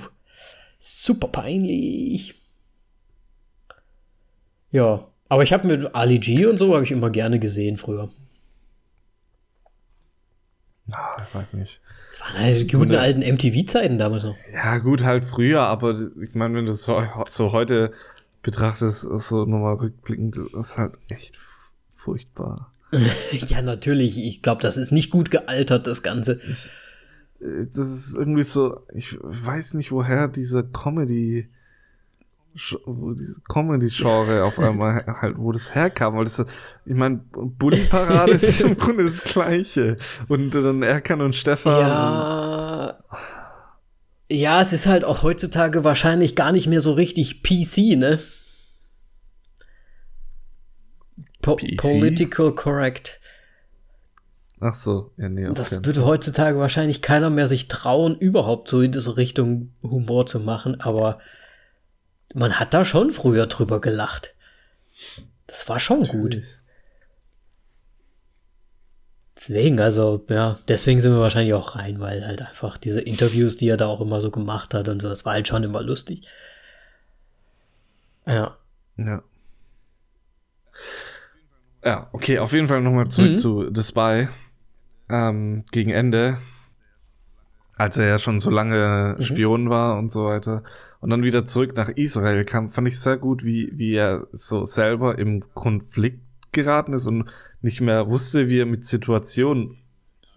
super 0.78 1.28
peinlich. 1.28 2.34
Ja, 4.70 5.06
aber 5.30 5.44
ich 5.44 5.52
habe 5.52 5.66
mit 5.66 5.94
Ali 5.94 6.18
G 6.18 6.44
und 6.44 6.58
so 6.58 6.74
habe 6.74 6.84
ich 6.84 6.90
immer 6.90 7.08
gerne 7.08 7.38
gesehen 7.38 7.76
früher. 7.76 8.10
Ah, 10.90 11.24
ich 11.26 11.32
weiß 11.32 11.54
nicht. 11.54 11.80
Das 12.10 12.20
waren 12.20 12.42
halt 12.42 12.60
die 12.60 12.76
guten 12.76 12.96
alten 12.96 13.20
MTV-Zeiten 13.20 13.96
damals 13.96 14.24
noch. 14.24 14.36
Ja, 14.52 14.78
gut, 14.78 15.04
halt 15.04 15.24
früher, 15.24 15.60
aber 15.60 15.96
ich 16.20 16.34
meine, 16.34 16.56
wenn 16.56 16.66
du 16.66 16.72
es 16.72 16.82
so, 16.82 17.00
so 17.28 17.52
heute 17.52 17.92
betrachtest, 18.42 19.02
so 19.02 19.44
nochmal 19.44 19.74
rückblickend, 19.74 20.36
ist 20.36 20.78
halt 20.78 20.94
echt 21.08 21.38
furchtbar. 21.90 22.72
ja, 23.30 23.62
natürlich. 23.62 24.18
Ich 24.18 24.42
glaube, 24.42 24.62
das 24.62 24.76
ist 24.76 24.90
nicht 24.90 25.12
gut 25.12 25.30
gealtert, 25.30 25.86
das 25.86 26.02
Ganze. 26.02 26.40
Ich, 26.50 26.70
äh, 27.40 27.66
das 27.66 27.88
ist 27.88 28.16
irgendwie 28.16 28.42
so, 28.42 28.80
ich 28.92 29.16
weiß 29.22 29.74
nicht, 29.74 29.92
woher 29.92 30.26
diese 30.26 30.64
Comedy 30.64 31.48
wo 32.84 33.12
diese 33.12 33.40
Comedy-Genre 33.42 34.44
auf 34.44 34.58
einmal 34.58 35.04
halt, 35.20 35.38
wo 35.38 35.52
das 35.52 35.74
herkam, 35.74 36.16
weil 36.16 36.24
das, 36.24 36.44
ich 36.84 36.94
meine, 36.94 37.18
Bulli-Parade 37.32 38.32
ist 38.32 38.60
im 38.62 38.76
Grunde 38.76 39.04
das 39.04 39.22
Gleiche. 39.22 39.96
Und 40.28 40.54
dann 40.54 40.82
Erkan 40.82 41.20
und 41.20 41.34
Stefan. 41.34 41.80
Ja. 41.80 42.98
Ja, 44.32 44.60
es 44.60 44.72
ist 44.72 44.86
halt 44.86 45.04
auch 45.04 45.24
heutzutage 45.24 45.82
wahrscheinlich 45.82 46.36
gar 46.36 46.52
nicht 46.52 46.68
mehr 46.68 46.80
so 46.80 46.92
richtig 46.92 47.42
PC, 47.42 47.98
ne? 47.98 48.20
Po 51.42 51.56
PC? 51.56 51.78
Political 51.78 52.54
correct. 52.54 53.20
Ach 54.60 54.74
so, 54.74 55.10
ja, 55.16 55.28
nee. 55.28 55.48
Das 55.54 55.84
würde 55.84 56.04
heutzutage 56.04 56.58
wahrscheinlich 56.58 57.00
keiner 57.00 57.30
mehr 57.30 57.48
sich 57.48 57.66
trauen, 57.68 58.16
überhaupt 58.16 58.68
so 58.68 58.82
in 58.82 58.92
diese 58.92 59.16
Richtung 59.16 59.72
Humor 59.82 60.26
zu 60.26 60.38
machen, 60.38 60.80
aber 60.80 61.18
man 62.34 62.58
hat 62.58 62.74
da 62.74 62.84
schon 62.84 63.10
früher 63.10 63.46
drüber 63.46 63.80
gelacht. 63.80 64.34
Das 65.46 65.68
war 65.68 65.78
schon 65.78 66.02
Natürlich. 66.02 66.46
gut. 66.46 66.60
Deswegen, 69.36 69.80
also, 69.80 70.24
ja, 70.28 70.58
deswegen 70.68 71.00
sind 71.00 71.12
wir 71.12 71.20
wahrscheinlich 71.20 71.54
auch 71.54 71.74
rein, 71.74 71.98
weil 71.98 72.26
halt 72.26 72.42
einfach 72.42 72.76
diese 72.76 73.00
Interviews, 73.00 73.56
die 73.56 73.68
er 73.68 73.78
da 73.78 73.86
auch 73.86 74.02
immer 74.02 74.20
so 74.20 74.30
gemacht 74.30 74.74
hat 74.74 74.88
und 74.88 75.00
so, 75.00 75.08
das 75.08 75.24
war 75.24 75.32
halt 75.32 75.48
schon 75.48 75.64
immer 75.64 75.82
lustig. 75.82 76.28
Ja. 78.26 78.56
Ja. 78.96 79.22
Ja, 81.82 82.08
okay, 82.12 82.38
auf 82.38 82.52
jeden 82.52 82.68
Fall 82.68 82.82
nochmal 82.82 83.08
zurück 83.08 83.30
mhm. 83.30 83.36
zu 83.38 83.70
The 83.74 83.82
Spy. 83.82 84.28
Ähm, 85.08 85.64
gegen 85.72 85.90
Ende 85.90 86.38
als 87.80 87.96
er 87.96 88.06
ja 88.06 88.18
schon 88.18 88.38
so 88.38 88.50
lange 88.50 89.16
mhm. 89.16 89.22
Spion 89.22 89.70
war 89.70 89.98
und 89.98 90.12
so 90.12 90.26
weiter. 90.26 90.62
Und 91.00 91.08
dann 91.08 91.22
wieder 91.22 91.46
zurück 91.46 91.74
nach 91.76 91.88
Israel 91.88 92.44
kam, 92.44 92.68
fand 92.68 92.86
ich 92.86 93.00
sehr 93.00 93.16
gut, 93.16 93.42
wie, 93.42 93.72
wie 93.72 93.94
er 93.94 94.26
so 94.32 94.66
selber 94.66 95.18
im 95.18 95.42
Konflikt 95.54 96.20
geraten 96.52 96.92
ist 96.92 97.06
und 97.06 97.30
nicht 97.62 97.80
mehr 97.80 98.10
wusste, 98.10 98.50
wie 98.50 98.60
er 98.60 98.66
mit 98.66 98.84
Situationen 98.84 99.78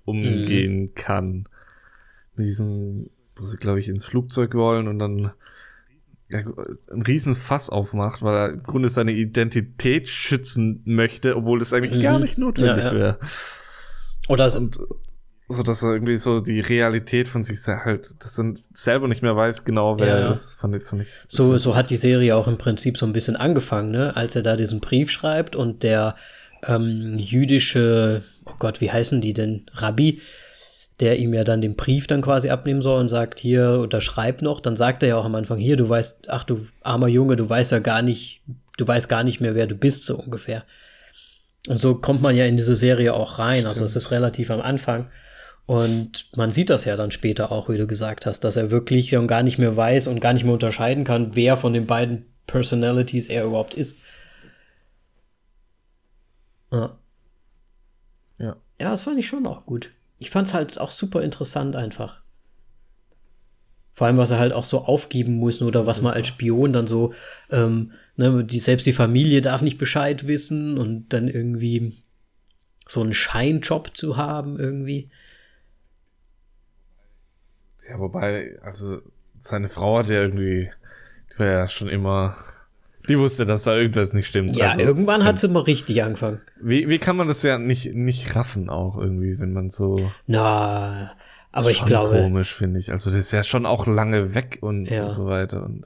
umgehen 0.05 0.83
mhm. 0.83 0.95
kann. 0.95 1.49
Mit 2.37 2.47
diesem, 2.47 3.09
wo 3.35 3.43
sie, 3.43 3.57
glaube 3.57 3.81
ich, 3.81 3.89
ins 3.89 4.05
Flugzeug 4.05 4.53
wollen 4.53 4.87
und 4.87 4.99
dann 4.99 5.33
einen 6.31 7.01
riesen 7.01 7.35
Fass 7.35 7.69
aufmacht, 7.69 8.21
weil 8.21 8.35
er 8.35 8.53
im 8.53 8.63
Grunde 8.63 8.87
seine 8.87 9.11
Identität 9.11 10.07
schützen 10.07 10.81
möchte, 10.85 11.35
obwohl 11.35 11.59
das 11.59 11.73
eigentlich 11.73 11.95
mhm. 11.95 12.03
gar 12.03 12.19
nicht 12.19 12.37
notwendig 12.37 12.85
ja, 12.85 12.93
ja. 12.93 12.97
wäre. 12.97 13.19
Oder 14.29 14.49
so, 14.49 14.59
und, 14.59 14.79
so 15.53 15.63
dass 15.63 15.81
er 15.81 15.93
irgendwie 15.93 16.17
so 16.17 16.39
die 16.39 16.59
Realität 16.59 17.29
von 17.29 17.43
sich 17.43 17.59
halt, 17.67 18.13
dass 18.19 18.37
er 18.37 18.53
selber 18.73 19.07
nicht 19.07 19.21
mehr 19.21 19.35
weiß 19.35 19.63
genau, 19.63 19.99
wer 19.99 20.07
ja, 20.07 20.17
er 20.17 20.31
ist, 20.31 20.55
fand 20.55 20.75
ich, 20.75 20.83
fand 20.83 21.01
ich. 21.01 21.09
So, 21.27 21.57
so 21.57 21.75
hat 21.75 21.89
die 21.89 21.95
Serie 21.95 22.35
auch 22.35 22.47
im 22.47 22.57
Prinzip 22.57 22.97
so 22.97 23.05
ein 23.05 23.13
bisschen 23.13 23.35
angefangen, 23.35 23.91
ne? 23.91 24.15
Als 24.15 24.35
er 24.35 24.41
da 24.41 24.55
diesen 24.55 24.79
Brief 24.79 25.11
schreibt 25.11 25.55
und 25.55 25.83
der 25.83 26.15
ähm, 26.67 27.17
jüdische, 27.17 28.23
oh 28.45 28.53
Gott, 28.59 28.81
wie 28.81 28.91
heißen 28.91 29.21
die 29.21 29.33
denn, 29.33 29.65
Rabbi, 29.73 30.21
der 30.99 31.19
ihm 31.19 31.33
ja 31.33 31.43
dann 31.43 31.61
den 31.61 31.75
Brief 31.75 32.07
dann 32.07 32.21
quasi 32.21 32.49
abnehmen 32.49 32.81
soll 32.81 32.99
und 32.99 33.09
sagt, 33.09 33.39
hier, 33.39 33.79
unterschreib 33.79 34.41
noch, 34.41 34.61
dann 34.61 34.75
sagt 34.75 35.03
er 35.03 35.09
ja 35.09 35.17
auch 35.17 35.25
am 35.25 35.35
Anfang, 35.35 35.57
hier, 35.57 35.77
du 35.77 35.89
weißt, 35.89 36.29
ach 36.29 36.43
du 36.43 36.67
armer 36.81 37.07
Junge, 37.07 37.35
du 37.35 37.49
weißt 37.49 37.71
ja 37.71 37.79
gar 37.79 38.01
nicht, 38.01 38.41
du 38.77 38.87
weißt 38.87 39.09
gar 39.09 39.23
nicht 39.23 39.41
mehr, 39.41 39.55
wer 39.55 39.67
du 39.67 39.75
bist, 39.75 40.05
so 40.05 40.15
ungefähr. 40.15 40.63
Und 41.67 41.77
so 41.77 41.95
kommt 41.95 42.21
man 42.21 42.35
ja 42.35 42.45
in 42.45 42.57
diese 42.57 42.75
Serie 42.75 43.13
auch 43.13 43.39
rein. 43.39 43.65
Also 43.65 43.79
Stimmt. 43.79 43.83
Also 43.83 43.85
es 43.85 43.95
ist 43.95 44.11
relativ 44.11 44.51
am 44.51 44.61
Anfang. 44.61 45.07
Und 45.65 46.29
man 46.35 46.51
sieht 46.51 46.69
das 46.69 46.85
ja 46.85 46.95
dann 46.95 47.11
später 47.11 47.51
auch, 47.51 47.69
wie 47.69 47.77
du 47.77 47.87
gesagt 47.87 48.25
hast, 48.25 48.41
dass 48.41 48.57
er 48.57 48.71
wirklich 48.71 49.09
dann 49.11 49.27
gar 49.27 49.43
nicht 49.43 49.59
mehr 49.59 49.77
weiß 49.77 50.07
und 50.07 50.19
gar 50.19 50.33
nicht 50.33 50.43
mehr 50.43 50.53
unterscheiden 50.53 51.05
kann, 51.05 51.35
wer 51.35 51.55
von 51.55 51.73
den 51.73 51.87
beiden 51.87 52.25
Personalities 52.47 53.27
er 53.27 53.45
überhaupt 53.45 53.73
ist. 53.73 53.97
Ja. 56.71 56.97
Ja. 58.39 58.57
Ja, 58.79 58.91
das 58.91 59.03
fand 59.03 59.19
ich 59.19 59.27
schon 59.27 59.47
auch 59.47 59.65
gut. 59.65 59.91
Ich 60.19 60.29
fand 60.29 60.47
es 60.47 60.53
halt 60.53 60.79
auch 60.79 60.91
super 60.91 61.21
interessant 61.21 61.75
einfach. 61.75 62.21
Vor 63.93 64.07
allem, 64.07 64.17
was 64.17 64.31
er 64.31 64.39
halt 64.39 64.53
auch 64.53 64.63
so 64.63 64.79
aufgeben 64.79 65.35
muss 65.35 65.61
oder 65.61 65.85
was 65.85 66.01
man 66.01 66.13
als 66.13 66.27
Spion 66.27 66.73
dann 66.73 66.87
so, 66.87 67.13
ähm, 67.51 67.91
ne, 68.15 68.43
die, 68.43 68.59
selbst 68.59 68.85
die 68.87 68.93
Familie 68.93 69.41
darf 69.41 69.61
nicht 69.61 69.77
Bescheid 69.77 70.27
wissen 70.27 70.77
und 70.79 71.13
dann 71.13 71.27
irgendwie 71.27 71.93
so 72.87 73.01
einen 73.01 73.13
Scheinjob 73.13 73.95
zu 73.95 74.17
haben 74.17 74.59
irgendwie. 74.59 75.09
Ja, 77.89 77.99
wobei, 77.99 78.57
also 78.63 78.99
seine 79.37 79.69
Frau 79.69 79.99
hat 79.99 80.07
ja 80.07 80.21
irgendwie, 80.21 80.71
die 81.33 81.39
war 81.39 81.47
ja 81.47 81.67
schon 81.67 81.89
immer 81.89 82.35
Die 83.09 83.19
wusste, 83.19 83.45
dass 83.45 83.63
da 83.63 83.75
irgendwas 83.75 84.13
nicht 84.13 84.27
stimmt. 84.27 84.55
Ja, 84.55 84.69
Also, 84.71 84.81
irgendwann 84.81 85.25
hat 85.25 85.37
sie 85.37 85.49
mal 85.49 85.63
richtig 85.63 86.01
angefangen. 86.01 86.39
Wie, 86.61 86.87
wie 86.87 86.99
kann 86.99 87.17
man 87.17 87.27
das 87.27 87.43
ja 87.43 87.57
nicht, 87.57 87.93
nicht 87.93 88.35
raffen 88.35 88.69
auch 88.69 88.97
irgendwie, 88.97 89.39
wenn 89.39 89.51
man 89.51 89.69
so. 89.69 90.09
Na, 90.27 91.11
aber 91.51 91.69
ich 91.69 91.85
glaube, 91.85 92.17
Komisch, 92.21 92.53
finde 92.53 92.79
ich. 92.79 92.91
Also, 92.91 93.09
das 93.11 93.19
ist 93.19 93.31
ja 93.33 93.43
schon 93.43 93.65
auch 93.65 93.85
lange 93.87 94.33
weg 94.33 94.59
und, 94.61 94.85
Ja. 94.85 95.05
und 95.07 95.11
so 95.11 95.25
weiter. 95.25 95.63
Und 95.63 95.85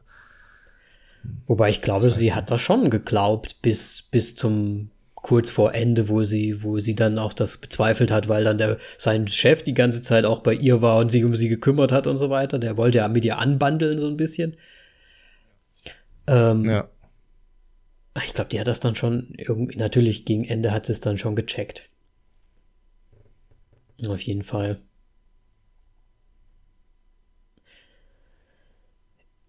wobei 1.47 1.71
ich 1.71 1.81
glaube, 1.81 2.09
sie 2.11 2.33
hat 2.33 2.51
das 2.51 2.61
schon 2.61 2.89
geglaubt 2.91 3.61
bis, 3.63 4.03
bis 4.03 4.35
zum 4.35 4.91
kurz 5.27 5.51
vor 5.51 5.73
Ende, 5.73 6.07
wo 6.07 6.23
sie, 6.23 6.63
wo 6.63 6.79
sie 6.79 6.95
dann 6.95 7.19
auch 7.19 7.33
das 7.33 7.57
bezweifelt 7.57 8.11
hat, 8.11 8.29
weil 8.29 8.45
dann 8.45 8.57
der, 8.57 8.77
sein 8.97 9.27
Chef 9.27 9.61
die 9.61 9.73
ganze 9.73 10.01
Zeit 10.01 10.23
auch 10.23 10.39
bei 10.39 10.53
ihr 10.53 10.81
war 10.81 10.99
und 10.99 11.11
sich 11.11 11.25
um 11.25 11.35
sie 11.35 11.49
gekümmert 11.49 11.91
hat 11.91 12.07
und 12.07 12.17
so 12.17 12.29
weiter. 12.29 12.59
Der 12.59 12.77
wollte 12.77 12.99
ja 12.99 13.09
mit 13.09 13.25
ihr 13.25 13.37
anbandeln 13.37 13.99
so 13.99 14.07
ein 14.07 14.15
bisschen. 14.15 14.55
Ähm, 16.27 16.63
ja. 16.63 16.89
Ich 18.25 18.33
glaube, 18.33 18.49
die 18.51 18.59
hat 18.59 18.67
das 18.67 18.79
dann 18.79 18.95
schon 18.95 19.33
irgendwie, 19.37 19.75
natürlich 19.77 20.23
gegen 20.23 20.45
Ende 20.45 20.71
hat 20.71 20.85
sie 20.85 20.93
es 20.93 21.01
dann 21.01 21.17
schon 21.17 21.35
gecheckt. 21.35 21.89
Auf 24.07 24.21
jeden 24.21 24.43
Fall. 24.43 24.79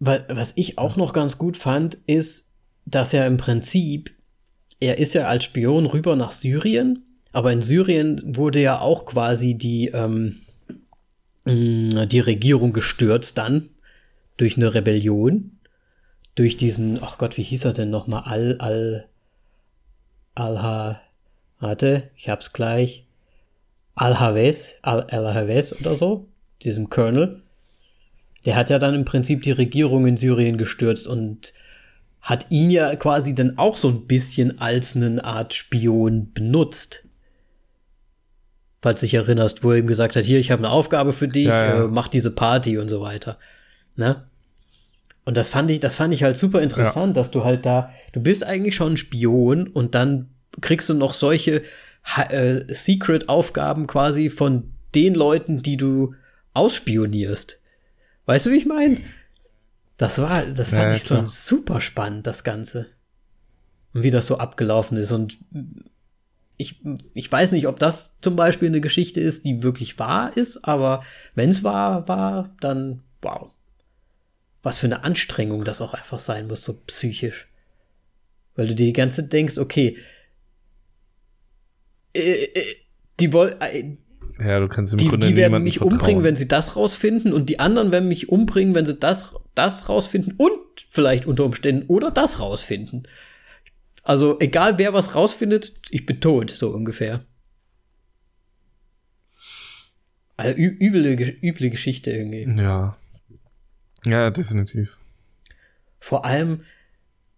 Wa- 0.00 0.24
Was 0.28 0.52
ich 0.56 0.76
auch 0.76 0.96
noch 0.96 1.12
ganz 1.12 1.38
gut 1.38 1.56
fand, 1.56 1.98
ist, 2.06 2.48
dass 2.84 3.14
er 3.14 3.28
im 3.28 3.36
Prinzip, 3.36 4.17
er 4.80 4.98
ist 4.98 5.14
ja 5.14 5.26
als 5.26 5.44
Spion 5.44 5.86
rüber 5.86 6.16
nach 6.16 6.32
Syrien, 6.32 7.04
aber 7.32 7.52
in 7.52 7.62
Syrien 7.62 8.22
wurde 8.36 8.60
ja 8.60 8.80
auch 8.80 9.04
quasi 9.06 9.54
die, 9.54 9.88
ähm, 9.88 10.40
die 11.46 12.20
Regierung 12.20 12.72
gestürzt 12.72 13.38
dann 13.38 13.70
durch 14.36 14.56
eine 14.56 14.74
Rebellion 14.74 15.52
durch 16.34 16.56
diesen, 16.56 17.02
ach 17.02 17.18
Gott, 17.18 17.36
wie 17.36 17.42
hieß 17.42 17.64
er 17.64 17.72
denn 17.72 17.90
nochmal? 17.90 18.22
Al, 18.24 18.56
Al, 18.60 19.08
Alha, 20.36 21.00
warte, 21.58 22.10
ich 22.16 22.28
hab's 22.28 22.52
gleich. 22.52 23.04
Al-Haves, 23.96 24.74
Al- 24.82 25.08
Al-Haves 25.10 25.74
oder 25.80 25.96
so, 25.96 26.28
diesem 26.62 26.88
Colonel. 26.88 27.42
Der 28.44 28.54
hat 28.54 28.70
ja 28.70 28.78
dann 28.78 28.94
im 28.94 29.04
Prinzip 29.04 29.42
die 29.42 29.50
Regierung 29.50 30.06
in 30.06 30.16
Syrien 30.16 30.58
gestürzt 30.58 31.08
und 31.08 31.52
hat 32.20 32.46
ihn 32.50 32.70
ja 32.70 32.94
quasi 32.96 33.34
dann 33.34 33.58
auch 33.58 33.76
so 33.76 33.88
ein 33.88 34.06
bisschen 34.06 34.58
als 34.60 34.96
eine 34.96 35.24
Art 35.24 35.54
Spion 35.54 36.32
benutzt. 36.32 37.04
Falls 38.80 39.00
du 39.00 39.06
dich 39.06 39.14
erinnerst, 39.14 39.64
wo 39.64 39.72
er 39.72 39.78
ihm 39.78 39.86
gesagt 39.86 40.16
hat, 40.16 40.24
hier, 40.24 40.38
ich 40.38 40.50
habe 40.50 40.60
eine 40.64 40.70
Aufgabe 40.70 41.12
für 41.12 41.28
dich, 41.28 41.46
Ja, 41.46 41.64
ja. 41.64 41.84
Äh, 41.84 41.88
mach 41.88 42.08
diese 42.08 42.30
Party 42.30 42.78
und 42.78 42.88
so 42.88 43.00
weiter. 43.00 43.38
Ne? 43.96 44.24
Und 45.24 45.36
das 45.36 45.48
fand 45.48 45.70
ich, 45.70 45.80
das 45.80 45.96
fand 45.96 46.14
ich 46.14 46.22
halt 46.22 46.36
super 46.36 46.62
interessant, 46.62 47.16
dass 47.16 47.30
du 47.30 47.44
halt 47.44 47.66
da, 47.66 47.90
du 48.12 48.20
bist 48.20 48.44
eigentlich 48.44 48.74
schon 48.76 48.92
ein 48.94 48.96
Spion 48.96 49.66
und 49.68 49.94
dann 49.94 50.28
kriegst 50.60 50.88
du 50.88 50.94
noch 50.94 51.12
solche 51.12 51.62
äh, 52.16 52.62
Secret-Aufgaben 52.72 53.86
quasi 53.86 54.30
von 54.30 54.72
den 54.94 55.14
Leuten, 55.14 55.62
die 55.62 55.76
du 55.76 56.14
ausspionierst. 56.54 57.58
Weißt 58.26 58.46
du, 58.46 58.50
wie 58.50 58.56
ich 58.56 58.66
meine? 58.66 58.98
Das 59.98 60.18
war, 60.18 60.42
das 60.46 60.70
fand 60.70 60.90
Ja, 60.90 60.94
ich 60.94 61.02
so 61.04 61.14
klar. 61.16 61.28
super 61.28 61.80
spannend, 61.80 62.26
das 62.26 62.44
Ganze. 62.44 62.86
Und 63.92 64.02
wie 64.04 64.10
das 64.10 64.26
so 64.26 64.38
abgelaufen 64.38 64.96
ist. 64.96 65.12
Und 65.12 65.38
ich, 66.56 66.80
ich 67.14 67.30
weiß 67.30 67.52
nicht, 67.52 67.66
ob 67.68 67.78
das 67.78 68.12
zum 68.20 68.36
Beispiel 68.36 68.68
eine 68.68 68.80
Geschichte 68.80 69.20
ist, 69.20 69.44
die 69.44 69.62
wirklich 69.62 69.98
wahr 69.98 70.36
ist, 70.36 70.64
aber 70.64 71.02
wenn 71.34 71.50
es 71.50 71.62
wahr 71.64 72.08
war, 72.08 72.54
dann 72.60 73.02
wow. 73.22 73.50
Was 74.62 74.78
für 74.78 74.86
eine 74.86 75.04
Anstrengung 75.04 75.64
das 75.64 75.80
auch 75.80 75.94
einfach 75.94 76.18
sein 76.18 76.46
muss, 76.48 76.62
so 76.64 76.74
psychisch. 76.86 77.48
Weil 78.56 78.68
du 78.68 78.74
dir 78.74 78.86
die 78.86 78.92
ganze 78.92 79.22
Zeit 79.22 79.32
denkst, 79.32 79.58
okay, 79.58 79.96
äh, 82.14 82.44
äh, 82.44 82.76
die 83.20 83.32
wollen, 83.32 83.60
äh, 83.60 83.96
Ja, 84.40 84.60
du 84.60 84.68
kannst 84.68 84.92
im 84.92 84.98
die, 84.98 85.08
Grunde 85.08 85.26
die 85.28 85.36
werden 85.36 85.62
mich 85.62 85.80
umbringen, 85.80 86.24
wenn 86.24 86.36
sie 86.36 86.48
das 86.48 86.76
rausfinden 86.76 87.32
und 87.32 87.48
die 87.48 87.60
anderen 87.60 87.92
werden 87.92 88.08
mich 88.08 88.28
umbringen, 88.28 88.74
wenn 88.74 88.86
sie 88.86 88.96
das, 88.98 89.26
das 89.58 89.88
rausfinden 89.88 90.34
und 90.36 90.86
vielleicht 90.88 91.26
unter 91.26 91.44
Umständen 91.44 91.86
oder 91.88 92.10
das 92.10 92.38
rausfinden. 92.40 93.06
Also 94.02 94.38
egal 94.40 94.78
wer 94.78 94.92
was 94.94 95.14
rausfindet, 95.14 95.74
ich 95.90 96.06
bin 96.06 96.20
tot, 96.20 96.50
so 96.50 96.70
ungefähr. 96.70 97.24
Also 100.36 100.56
üble, 100.56 101.06
üble 101.42 101.70
Geschichte 101.70 102.10
irgendwie. 102.12 102.46
Ja. 102.62 102.96
Ja, 104.06 104.30
definitiv. 104.30 104.98
Vor 105.98 106.24
allem, 106.24 106.60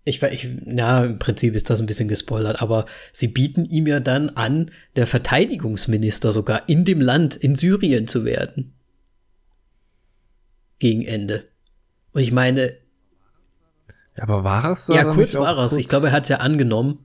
ich, 0.05 0.21
we- 0.21 0.29
ich, 0.31 0.47
na, 0.67 1.07
im 1.07 1.19
Prinzip 1.19 1.55
ist 1.55 1.71
das 1.71 1.81
ein 1.81 1.87
bisschen 1.87 2.09
gespoilert, 2.09 2.61
aber 2.61 2.85
sie 3.15 3.29
bieten 3.29 3.65
ihm 3.65 3.87
ja 3.87 4.01
dann 4.01 4.29
an, 4.31 4.71
der 4.97 5.07
Verteidigungsminister 5.07 6.31
sogar 6.31 6.69
in 6.69 6.85
dem 6.85 7.01
Land, 7.01 7.37
in 7.37 7.57
Syrien 7.57 8.07
zu 8.07 8.27
werden. 8.27 8.75
Gegen 10.79 11.07
Ende. 11.07 11.49
Und 12.13 12.21
ich 12.23 12.33
meine, 12.33 12.73
Ja, 14.17 14.25
aber 14.25 14.45
war 14.45 14.71
es 14.73 14.89
ja, 14.89 15.05
kurz 15.05 15.35
war 15.35 15.57
es. 15.59 15.73
Ich 15.73 15.89
glaube, 15.89 16.09
er 16.09 16.13
hat 16.13 16.25
es 16.25 16.29
ja 16.31 16.37
angenommen. 16.39 17.05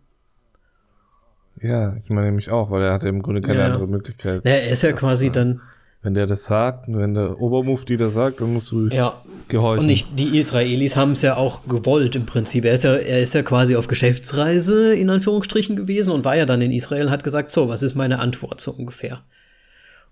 Ja, 1.62 1.96
ich 2.04 2.10
meine 2.10 2.28
nämlich 2.28 2.50
auch, 2.50 2.70
weil 2.70 2.84
er 2.84 2.94
hatte 2.94 3.08
im 3.08 3.22
Grunde 3.22 3.42
keine 3.42 3.60
Ja. 3.60 3.66
andere 3.68 3.88
Möglichkeit. 3.88 4.42
Na, 4.44 4.52
er 4.52 4.70
ist 4.70 4.84
ja 4.84 4.92
quasi 4.92 5.32
dann, 5.32 5.62
Wenn 6.02 6.14
der 6.14 6.28
das 6.28 6.46
sagt, 6.46 6.86
wenn 6.88 7.16
der 7.16 7.42
Obermufti 7.42 7.98
das 7.98 8.14
sagt, 8.14 8.42
dann 8.42 8.54
musst 8.54 8.72
du 8.72 8.90
ja. 8.90 9.22
gehorchen. 9.48 9.80
Und 9.82 9.88
nicht, 9.88 10.08
die 10.20 10.38
Israelis 10.38 10.96
haben 10.96 11.14
es 11.14 11.24
ja 11.24 11.36
auch 11.36 11.66
gewollt 11.68 12.16
im 12.16 12.28
Prinzip. 12.28 12.64
Er 12.66 12.74
ist, 12.76 12.84
ja, 12.84 12.94
er 12.94 13.22
ist 13.22 13.34
ja 13.34 13.42
quasi 13.42 13.76
auf 13.76 13.88
Geschäftsreise 13.88 14.94
in 14.94 15.10
Anführungsstrichen 15.10 15.76
gewesen 15.76 16.12
und 16.12 16.24
war 16.24 16.36
ja 16.36 16.46
dann 16.46 16.62
in 16.62 16.72
Israel 16.72 17.06
und 17.08 17.12
hat 17.12 17.24
gesagt, 17.24 17.50
so, 17.50 17.70
was 17.70 17.82
ist 17.82 17.96
meine 17.96 18.20
Antwort 18.20 18.62
so 18.62 18.72
ungefähr? 18.72 19.22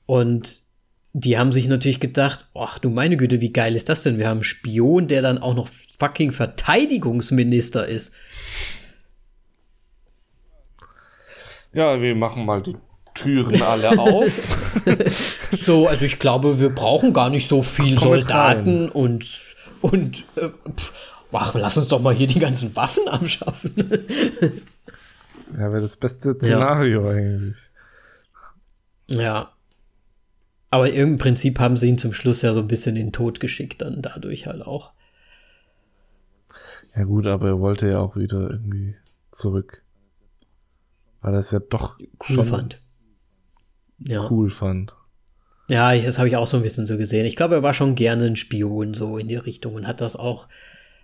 Und 0.07 0.62
die 1.13 1.37
haben 1.37 1.53
sich 1.53 1.67
natürlich 1.67 1.99
gedacht, 1.99 2.47
ach 2.55 2.79
du 2.79 2.89
meine 2.89 3.17
Güte, 3.17 3.39
wie 3.39 3.53
geil 3.53 3.75
ist 3.75 3.87
das 3.87 4.01
denn? 4.01 4.17
Wir 4.17 4.27
haben 4.27 4.37
einen 4.37 4.43
Spion, 4.43 5.07
der 5.07 5.21
dann 5.21 5.37
auch 5.37 5.53
noch 5.53 5.67
fucking 5.67 6.31
Verteidigungsminister 6.31 7.87
ist. 7.87 8.11
ja, 11.73 11.99
wir 12.01 12.15
machen 12.15 12.45
mal 12.45 12.61
die 12.61 12.75
Türen 13.13 13.61
alle 13.61 13.97
auf. 13.97 14.57
So, 15.51 15.87
also 15.87 16.03
ich 16.03 16.19
glaube, 16.19 16.59
wir 16.59 16.69
brauchen 16.69 17.13
gar 17.13 17.29
nicht 17.29 17.47
so 17.47 17.61
viel 17.61 17.95
Komm 17.95 18.07
Soldaten 18.07 18.89
und, 18.89 19.55
und 19.81 20.25
äh, 20.35 20.49
pff, 20.75 20.91
ach, 21.31 21.53
lass 21.53 21.77
uns 21.77 21.89
doch 21.89 22.01
mal 22.01 22.13
hier 22.13 22.27
die 22.27 22.39
ganzen 22.39 22.75
Waffen 22.75 23.07
abschaffen. 23.07 23.71
ja, 25.53 25.71
wäre 25.71 25.79
das 25.79 25.95
beste 25.95 26.33
Szenario 26.33 27.07
eigentlich. 27.07 27.57
Ja. 29.07 29.53
Aber 30.73 30.91
im 30.91 31.19
Prinzip 31.19 31.59
haben 31.59 31.77
sie 31.77 31.87
ihn 31.87 31.99
zum 31.99 32.13
Schluss 32.13 32.41
ja 32.41 32.51
so 32.51 32.61
ein 32.61 32.67
bisschen 32.67 32.95
in 32.95 33.05
den 33.05 33.13
Tod 33.13 33.39
geschickt, 33.39 33.83
dann 33.83 34.01
dadurch 34.01 34.47
halt 34.47 34.63
auch. 34.63 34.91
Ja 36.95 37.03
gut, 37.03 37.27
aber 37.27 37.49
er 37.49 37.59
wollte 37.59 37.87
ja 37.87 37.99
auch 37.99 38.15
wieder 38.15 38.49
irgendwie 38.49 38.95
zurück. 39.29 39.83
Weil 41.21 41.33
er 41.33 41.37
es 41.41 41.51
ja 41.51 41.59
doch 41.59 41.99
Cool 42.27 42.43
fand. 42.43 42.79
Ja. 43.99 44.27
cool 44.31 44.49
fand. 44.49 44.95
Ja, 45.67 45.95
das 45.95 46.17
habe 46.17 46.27
ich 46.27 46.37
auch 46.37 46.47
so 46.47 46.57
ein 46.57 46.63
bisschen 46.63 46.87
so 46.87 46.97
gesehen. 46.97 47.27
Ich 47.27 47.35
glaube, 47.35 47.53
er 47.53 47.61
war 47.61 47.75
schon 47.75 47.93
gerne 47.93 48.25
ein 48.25 48.35
Spion, 48.35 48.95
so 48.95 49.19
in 49.19 49.27
die 49.27 49.35
Richtung 49.35 49.75
und 49.75 49.85
hat 49.85 50.01
das 50.01 50.15
auch, 50.15 50.47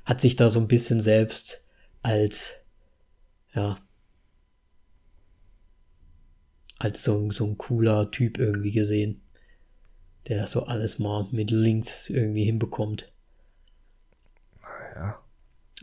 hat 0.03 0.19
sich 0.19 0.35
da 0.35 0.49
so 0.49 0.59
ein 0.59 0.67
bisschen 0.67 0.99
selbst 0.99 1.63
als, 2.01 2.53
ja, 3.53 3.77
als 6.79 7.03
so, 7.03 7.29
so 7.29 7.45
ein 7.45 7.59
cooler 7.59 8.09
Typ 8.09 8.39
irgendwie 8.39 8.71
gesehen, 8.71 9.21
der 10.27 10.41
das 10.41 10.51
so 10.51 10.65
alles 10.65 10.99
mal 10.99 11.27
mit 11.31 11.51
links 11.51 12.09
irgendwie 12.09 12.43
hinbekommt. 12.43 13.11
Ja. 14.95 15.19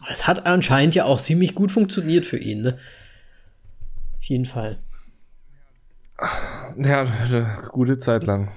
Aber 0.00 0.10
Es 0.10 0.26
hat 0.26 0.46
anscheinend 0.46 0.94
ja 0.94 1.04
auch 1.04 1.20
ziemlich 1.20 1.54
gut 1.54 1.72
funktioniert 1.72 2.26
für 2.26 2.38
ihn, 2.38 2.62
ne? 2.62 2.78
Auf 4.18 4.24
jeden 4.24 4.46
Fall. 4.46 4.78
Ja, 6.78 7.02
eine 7.02 7.68
gute 7.72 7.98
Zeit 7.98 8.24
lang. 8.24 8.52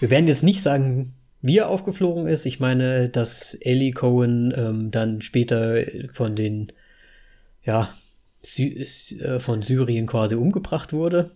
Wir 0.00 0.10
werden 0.10 0.28
jetzt 0.28 0.42
nicht 0.42 0.62
sagen, 0.62 1.14
wie 1.42 1.58
er 1.58 1.68
aufgeflogen 1.68 2.26
ist. 2.26 2.46
Ich 2.46 2.60
meine, 2.60 3.08
dass 3.08 3.54
Ellie 3.54 3.92
Cohen 3.92 4.52
ähm, 4.56 4.90
dann 4.90 5.22
später 5.22 5.82
von 6.12 6.36
den, 6.36 6.72
ja, 7.62 7.92
Sy 8.42 8.86
äh, 9.20 9.40
von 9.40 9.62
Syrien 9.62 10.06
quasi 10.06 10.34
umgebracht 10.34 10.92
wurde. 10.92 11.30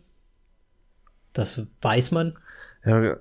Das 1.32 1.60
weiß 1.80 2.10
man. 2.10 2.36
Ja, 2.84 3.16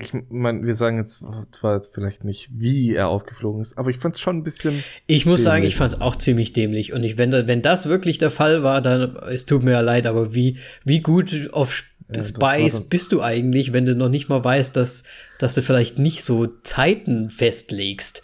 ich 0.00 0.12
meine, 0.28 0.64
wir 0.64 0.74
sagen 0.74 0.98
jetzt 0.98 1.24
zwar 1.52 1.76
jetzt 1.76 1.94
vielleicht 1.94 2.24
nicht, 2.24 2.48
wie 2.52 2.94
er 2.94 3.08
aufgeflogen 3.08 3.60
ist, 3.60 3.76
aber 3.78 3.90
ich 3.90 3.98
fand 3.98 4.14
es 4.14 4.20
schon 4.20 4.38
ein 4.38 4.44
bisschen. 4.44 4.82
Ich 5.06 5.26
muss 5.26 5.42
sagen, 5.42 5.62
Dämlich. 5.62 5.74
ich 5.74 5.76
fand 5.76 5.94
es 5.94 6.00
auch 6.00 6.16
ziemlich 6.16 6.52
dämlich. 6.52 6.92
Und 6.92 7.04
ich, 7.04 7.18
wenn, 7.18 7.32
wenn 7.32 7.62
das 7.62 7.88
wirklich 7.88 8.18
der 8.18 8.30
Fall 8.30 8.62
war, 8.62 8.82
dann, 8.82 9.16
es 9.28 9.46
tut 9.46 9.62
mir 9.62 9.72
ja 9.72 9.80
leid, 9.80 10.06
aber 10.06 10.34
wie, 10.34 10.58
wie 10.84 11.00
gut 11.00 11.50
auf 11.52 11.82
Ja, 12.14 12.22
Spice 12.22 12.80
bist 12.80 13.12
du 13.12 13.22
eigentlich, 13.22 13.72
wenn 13.72 13.86
du 13.86 13.94
noch 13.94 14.08
nicht 14.08 14.28
mal 14.28 14.42
weißt, 14.42 14.74
dass, 14.76 15.04
dass 15.38 15.54
du 15.54 15.62
vielleicht 15.62 15.98
nicht 15.98 16.24
so 16.24 16.46
Zeiten 16.62 17.30
festlegst? 17.30 18.22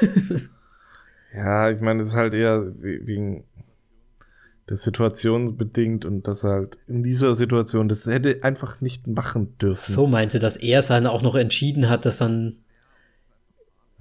Ja, 1.36 1.68
ich 1.68 1.80
meine, 1.80 2.02
es 2.02 2.08
ist 2.08 2.14
halt 2.14 2.32
eher 2.32 2.72
wegen 2.80 3.42
der 4.68 4.76
Situation 4.76 5.56
bedingt 5.56 6.04
und 6.04 6.26
dass 6.26 6.42
er 6.44 6.50
halt 6.50 6.78
in 6.88 7.02
dieser 7.02 7.34
Situation 7.34 7.88
das 7.88 8.06
hätte 8.06 8.42
einfach 8.42 8.80
nicht 8.80 9.06
machen 9.06 9.56
dürfen. 9.58 9.92
So 9.92 10.06
meinte, 10.06 10.38
dass 10.38 10.56
er 10.56 10.78
es 10.78 10.86
dann 10.86 11.06
auch 11.06 11.22
noch 11.22 11.34
entschieden 11.34 11.88
hat, 11.90 12.04
dass 12.06 12.18
dann. 12.18 12.56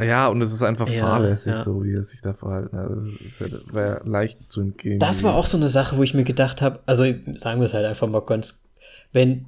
Ja, 0.01 0.27
und 0.27 0.41
es 0.41 0.51
ist 0.53 0.63
einfach 0.63 0.87
Ja, 0.89 1.01
fahrlässig, 1.01 1.53
ja. 1.53 1.63
so 1.63 1.83
wie 1.83 1.93
er 1.93 2.03
sich 2.03 2.21
da 2.21 2.33
verhalten 2.33 2.77
hat. 2.77 2.89
Das 2.89 3.73
wäre 3.73 4.01
leicht 4.05 4.39
zu 4.51 4.61
entgehen. 4.61 4.99
Das 4.99 5.21
war 5.21 5.35
auch 5.35 5.45
so 5.45 5.57
eine 5.57 5.67
Sache, 5.67 5.97
wo 5.97 6.03
ich 6.03 6.13
mir 6.13 6.23
gedacht 6.23 6.61
habe, 6.61 6.79
also 6.85 7.03
sagen 7.37 7.59
wir 7.59 7.65
es 7.65 7.73
halt 7.73 7.85
einfach 7.85 8.07
mal 8.07 8.21
ganz, 8.21 8.59
wenn, 9.11 9.45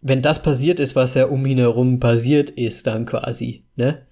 wenn 0.00 0.22
das 0.22 0.40
passiert 0.42 0.80
ist, 0.80 0.96
was 0.96 1.14
ja 1.14 1.26
um 1.26 1.44
ihn 1.44 1.58
herum 1.58 2.00
passiert 2.00 2.50
ist, 2.50 2.86
dann 2.86 3.06
quasi, 3.06 3.64
ne? 3.76 4.02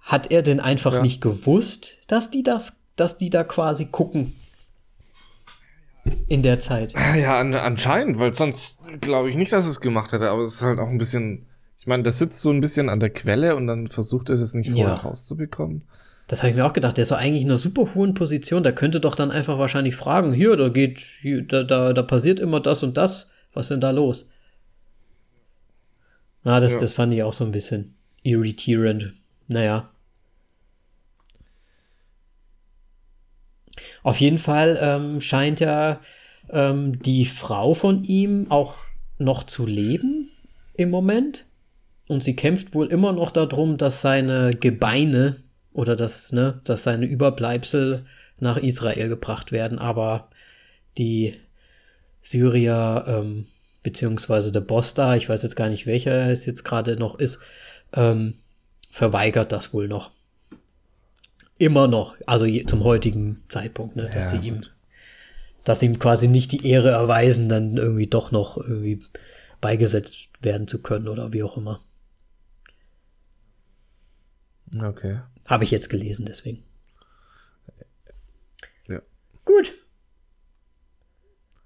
Hat 0.00 0.30
er 0.30 0.42
denn 0.42 0.60
einfach 0.60 0.94
Ja. 0.94 1.02
nicht 1.02 1.22
gewusst, 1.22 1.96
dass 2.08 2.30
die 2.30 2.42
das, 2.42 2.74
dass 2.96 3.16
die 3.16 3.30
da 3.30 3.42
quasi 3.42 3.86
gucken? 3.86 4.34
In 6.28 6.42
der 6.42 6.60
Zeit. 6.60 6.92
Ja, 7.16 7.38
an, 7.40 7.54
anscheinend, 7.54 8.18
weil 8.18 8.34
sonst 8.34 8.80
glaube 9.00 9.30
ich 9.30 9.36
nicht, 9.36 9.52
dass 9.52 9.66
es 9.66 9.80
gemacht 9.80 10.12
hätte, 10.12 10.28
aber 10.30 10.42
es 10.42 10.54
ist 10.54 10.62
halt 10.62 10.78
auch 10.78 10.88
ein 10.88 10.98
bisschen. 10.98 11.46
Ich 11.78 11.86
meine, 11.86 12.02
das 12.02 12.18
sitzt 12.18 12.42
so 12.42 12.50
ein 12.50 12.60
bisschen 12.60 12.88
an 12.88 13.00
der 13.00 13.10
Quelle 13.10 13.56
und 13.56 13.66
dann 13.66 13.88
versucht 13.88 14.28
er 14.30 14.36
das 14.36 14.54
nicht 14.54 14.70
vorher 14.70 14.88
Ja. 14.88 14.94
rauszubekommen. 14.94 15.82
Das 16.28 16.40
habe 16.42 16.50
ich 16.50 16.56
mir 16.56 16.64
auch 16.64 16.72
gedacht. 16.72 16.96
Der 16.96 17.02
ist 17.02 17.10
doch 17.10 17.18
eigentlich 17.18 17.42
in 17.42 17.48
einer 17.48 17.58
super 17.58 17.94
hohen 17.94 18.14
Position. 18.14 18.62
Der 18.62 18.74
könnte 18.74 19.00
doch 19.00 19.14
dann 19.14 19.30
einfach 19.30 19.58
wahrscheinlich 19.58 19.94
fragen: 19.96 20.32
Hier, 20.32 20.56
da 20.56 20.68
geht, 20.70 20.98
hier, 20.98 21.42
da, 21.42 21.62
da, 21.62 21.92
da 21.92 22.02
passiert 22.02 22.40
immer 22.40 22.60
das 22.60 22.82
und 22.82 22.96
das. 22.96 23.28
Was 23.52 23.66
ist 23.66 23.70
denn 23.70 23.80
da 23.80 23.90
los? 23.90 24.28
Ja, 26.44 26.60
das, 26.60 26.72
Ja. 26.72 26.80
das 26.80 26.92
fand 26.92 27.12
ich 27.14 27.22
auch 27.22 27.32
so 27.32 27.44
ein 27.44 27.52
bisschen 27.52 27.94
irritierend. 28.22 29.12
Naja. 29.48 29.90
Auf 34.02 34.20
jeden 34.20 34.38
Fall 34.38 34.78
ähm, 34.80 35.20
scheint 35.20 35.60
ja 35.60 36.00
ähm, 36.50 37.00
die 37.02 37.24
Frau 37.24 37.74
von 37.74 38.04
ihm 38.04 38.50
auch 38.50 38.76
noch 39.18 39.44
zu 39.44 39.66
leben 39.66 40.30
im 40.74 40.90
Moment. 40.90 41.44
Und 42.06 42.22
sie 42.22 42.36
kämpft 42.36 42.74
wohl 42.74 42.88
immer 42.88 43.12
noch 43.12 43.30
darum, 43.30 43.78
dass 43.78 44.02
seine 44.02 44.54
Gebeine 44.54 45.36
oder 45.72 45.96
dass, 45.96 46.32
ne, 46.32 46.60
dass 46.64 46.82
seine 46.82 47.06
Überbleibsel 47.06 48.04
nach 48.40 48.58
Israel 48.58 49.08
gebracht 49.08 49.52
werden. 49.52 49.78
Aber 49.78 50.28
die 50.98 51.34
Syrier, 52.20 53.04
ähm, 53.06 53.46
beziehungsweise 53.82 54.52
der 54.52 54.60
Boss 54.60 54.94
da, 54.94 55.16
ich 55.16 55.28
weiß 55.28 55.42
jetzt 55.42 55.56
gar 55.56 55.68
nicht, 55.68 55.86
welcher 55.86 56.30
es 56.30 56.46
jetzt 56.46 56.64
gerade 56.64 56.96
noch 56.96 57.18
ist, 57.18 57.38
ähm, 57.94 58.34
verweigert 58.90 59.50
das 59.52 59.72
wohl 59.72 59.88
noch. 59.88 60.10
Immer 61.58 61.86
noch, 61.86 62.16
also 62.26 62.44
je, 62.44 62.64
zum 62.66 62.82
heutigen 62.82 63.42
Zeitpunkt, 63.48 63.96
ne, 63.96 64.10
dass 64.12 64.32
Ja, 64.32 64.40
sie 64.40 64.48
ihm, 64.48 64.62
dass 65.62 65.82
ihm 65.82 65.98
quasi 65.98 66.28
nicht 66.28 66.52
die 66.52 66.66
Ehre 66.66 66.90
erweisen, 66.90 67.48
dann 67.48 67.76
irgendwie 67.76 68.08
doch 68.08 68.32
noch 68.32 68.56
irgendwie 68.56 69.00
beigesetzt 69.60 70.28
werden 70.40 70.66
zu 70.66 70.82
können 70.82 71.08
oder 71.08 71.32
wie 71.32 71.42
auch 71.42 71.56
immer. 71.56 71.80
Okay. 74.82 75.20
Habe 75.46 75.64
ich 75.64 75.70
jetzt 75.70 75.88
gelesen, 75.88 76.26
deswegen. 76.26 76.64
Ja. 78.88 79.00
Gut. 79.44 79.74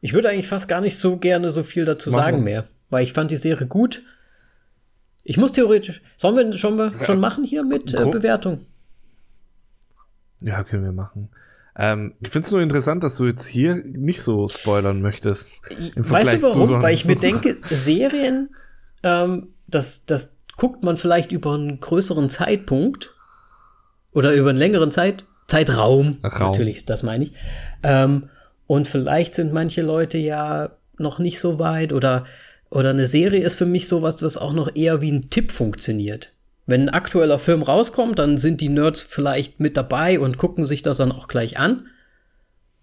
Ich 0.01 0.13
würde 0.13 0.29
eigentlich 0.29 0.49
fast 0.49 0.69
gar 0.69 0.81
nicht 0.81 0.97
so 0.97 1.17
gerne 1.17 1.51
so 1.51 1.63
viel 1.63 1.85
dazu 1.85 2.11
Machen 2.11 2.23
sagen 2.23 2.45
mehr, 2.45 2.69
weil 2.91 3.03
ich 3.03 3.13
fand 3.13 3.31
die 3.31 3.37
Serie 3.37 3.67
gut. 3.67 4.03
Ich 5.25 5.37
muss 5.37 5.53
theoretisch. 5.53 6.01
Sollen 6.17 6.37
wir 6.37 6.57
schon, 6.57 6.93
schon 7.05 7.21
machen 7.21 7.45
hier 7.45 7.65
mit 7.65 7.93
äh, 7.95 8.11
Bewertung? 8.11 8.67
Ja, 10.41 10.63
können 10.65 10.85
wir 10.85 10.93
machen. 10.93 11.29
Ähm, 11.77 12.15
ich 12.21 12.31
finde 12.31 12.47
es 12.47 12.53
nur 12.53 12.61
interessant, 12.61 13.05
dass 13.05 13.17
du 13.17 13.27
jetzt 13.27 13.47
hier 13.47 13.77
nicht 13.77 14.21
so 14.23 14.49
spoilern 14.49 15.01
möchtest. 15.01 15.63
Weißt 15.95 16.35
du 16.35 16.43
warum? 16.43 16.67
sonst. 16.67 16.83
Weil 16.83 16.95
ich 16.95 17.05
mir 17.05 17.17
denke, 17.21 17.57
Serien, 17.71 18.51
ähm, 19.05 19.49
das, 19.69 20.05
das 20.05 20.33
guckt 20.57 20.83
man 20.83 20.97
vielleicht 20.97 21.31
über 21.31 21.55
einen 21.55 21.79
größeren 21.79 22.29
Zeitpunkt 22.31 23.15
oder 24.13 24.35
über 24.35 24.51
einen 24.51 24.59
längeren 24.59 24.91
Zeit, 24.91 25.25
Zeitraum. 25.47 26.19
Raum. 26.25 26.51
Natürlich, 26.51 26.85
das 26.85 27.03
meine 27.03 27.25
ich. 27.25 27.33
Ähm, 27.83 28.29
und 28.67 28.89
vielleicht 28.89 29.35
sind 29.35 29.53
manche 29.53 29.83
Leute 29.83 30.19
ja 30.19 30.71
noch 30.99 31.21
nicht 31.21 31.39
so 31.39 31.59
weit 31.61 31.93
oder, 31.93 32.25
oder 32.71 32.91
eine 32.91 33.07
Serie 33.07 33.43
ist 33.43 33.57
für 33.57 33.67
mich 33.67 33.89
sowas, 33.89 34.17
das 34.17 34.37
auch 34.37 34.53
noch 34.53 34.75
eher 34.75 35.01
wie 35.01 35.13
ein 35.13 35.31
Tipp 35.31 35.53
funktioniert. 35.53 36.33
Wenn 36.69 36.83
ein 36.83 36.89
aktueller 36.91 37.39
Film 37.39 37.63
rauskommt, 37.63 38.19
dann 38.19 38.37
sind 38.37 38.61
die 38.61 38.69
Nerds 38.69 39.03
vielleicht 39.03 39.59
mit 39.59 39.79
dabei 39.79 40.21
und 40.21 40.37
gucken 40.37 40.67
sich 40.67 40.83
das 40.83 40.99
dann 40.99 41.13
auch 41.13 41.27
gleich 41.27 41.59
an 41.59 41.87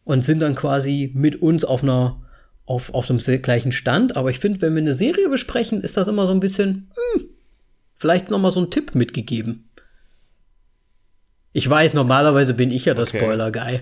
und 0.05 0.25
sind 0.25 0.39
dann 0.39 0.55
quasi 0.55 1.11
mit 1.13 1.39
uns 1.39 1.63
auf 1.63 1.83
einer 1.83 2.19
auf, 2.65 2.91
auf 2.95 3.05
dem 3.05 3.19
gleichen 3.19 3.71
Stand. 3.71 4.17
Aber 4.17 4.31
ich 4.31 4.39
finde, 4.39 4.63
wenn 4.63 4.73
wir 4.73 4.81
eine 4.81 4.95
Serie 4.95 5.29
besprechen, 5.29 5.81
ist 5.81 5.97
das 5.97 6.07
immer 6.07 6.25
so 6.25 6.31
ein 6.31 6.39
bisschen, 6.39 6.89
hm, 7.13 7.25
vielleicht 7.93 8.31
noch 8.31 8.39
mal 8.39 8.51
so 8.51 8.59
ein 8.59 8.71
Tipp 8.71 8.95
mitgegeben. 8.95 9.69
Ich 11.53 11.69
weiß, 11.69 11.93
normalerweise 11.93 12.55
bin 12.55 12.71
ich 12.71 12.85
ja 12.85 12.95
der 12.95 13.03
Okay. 13.03 13.19
Spoiler-Guy. 13.19 13.81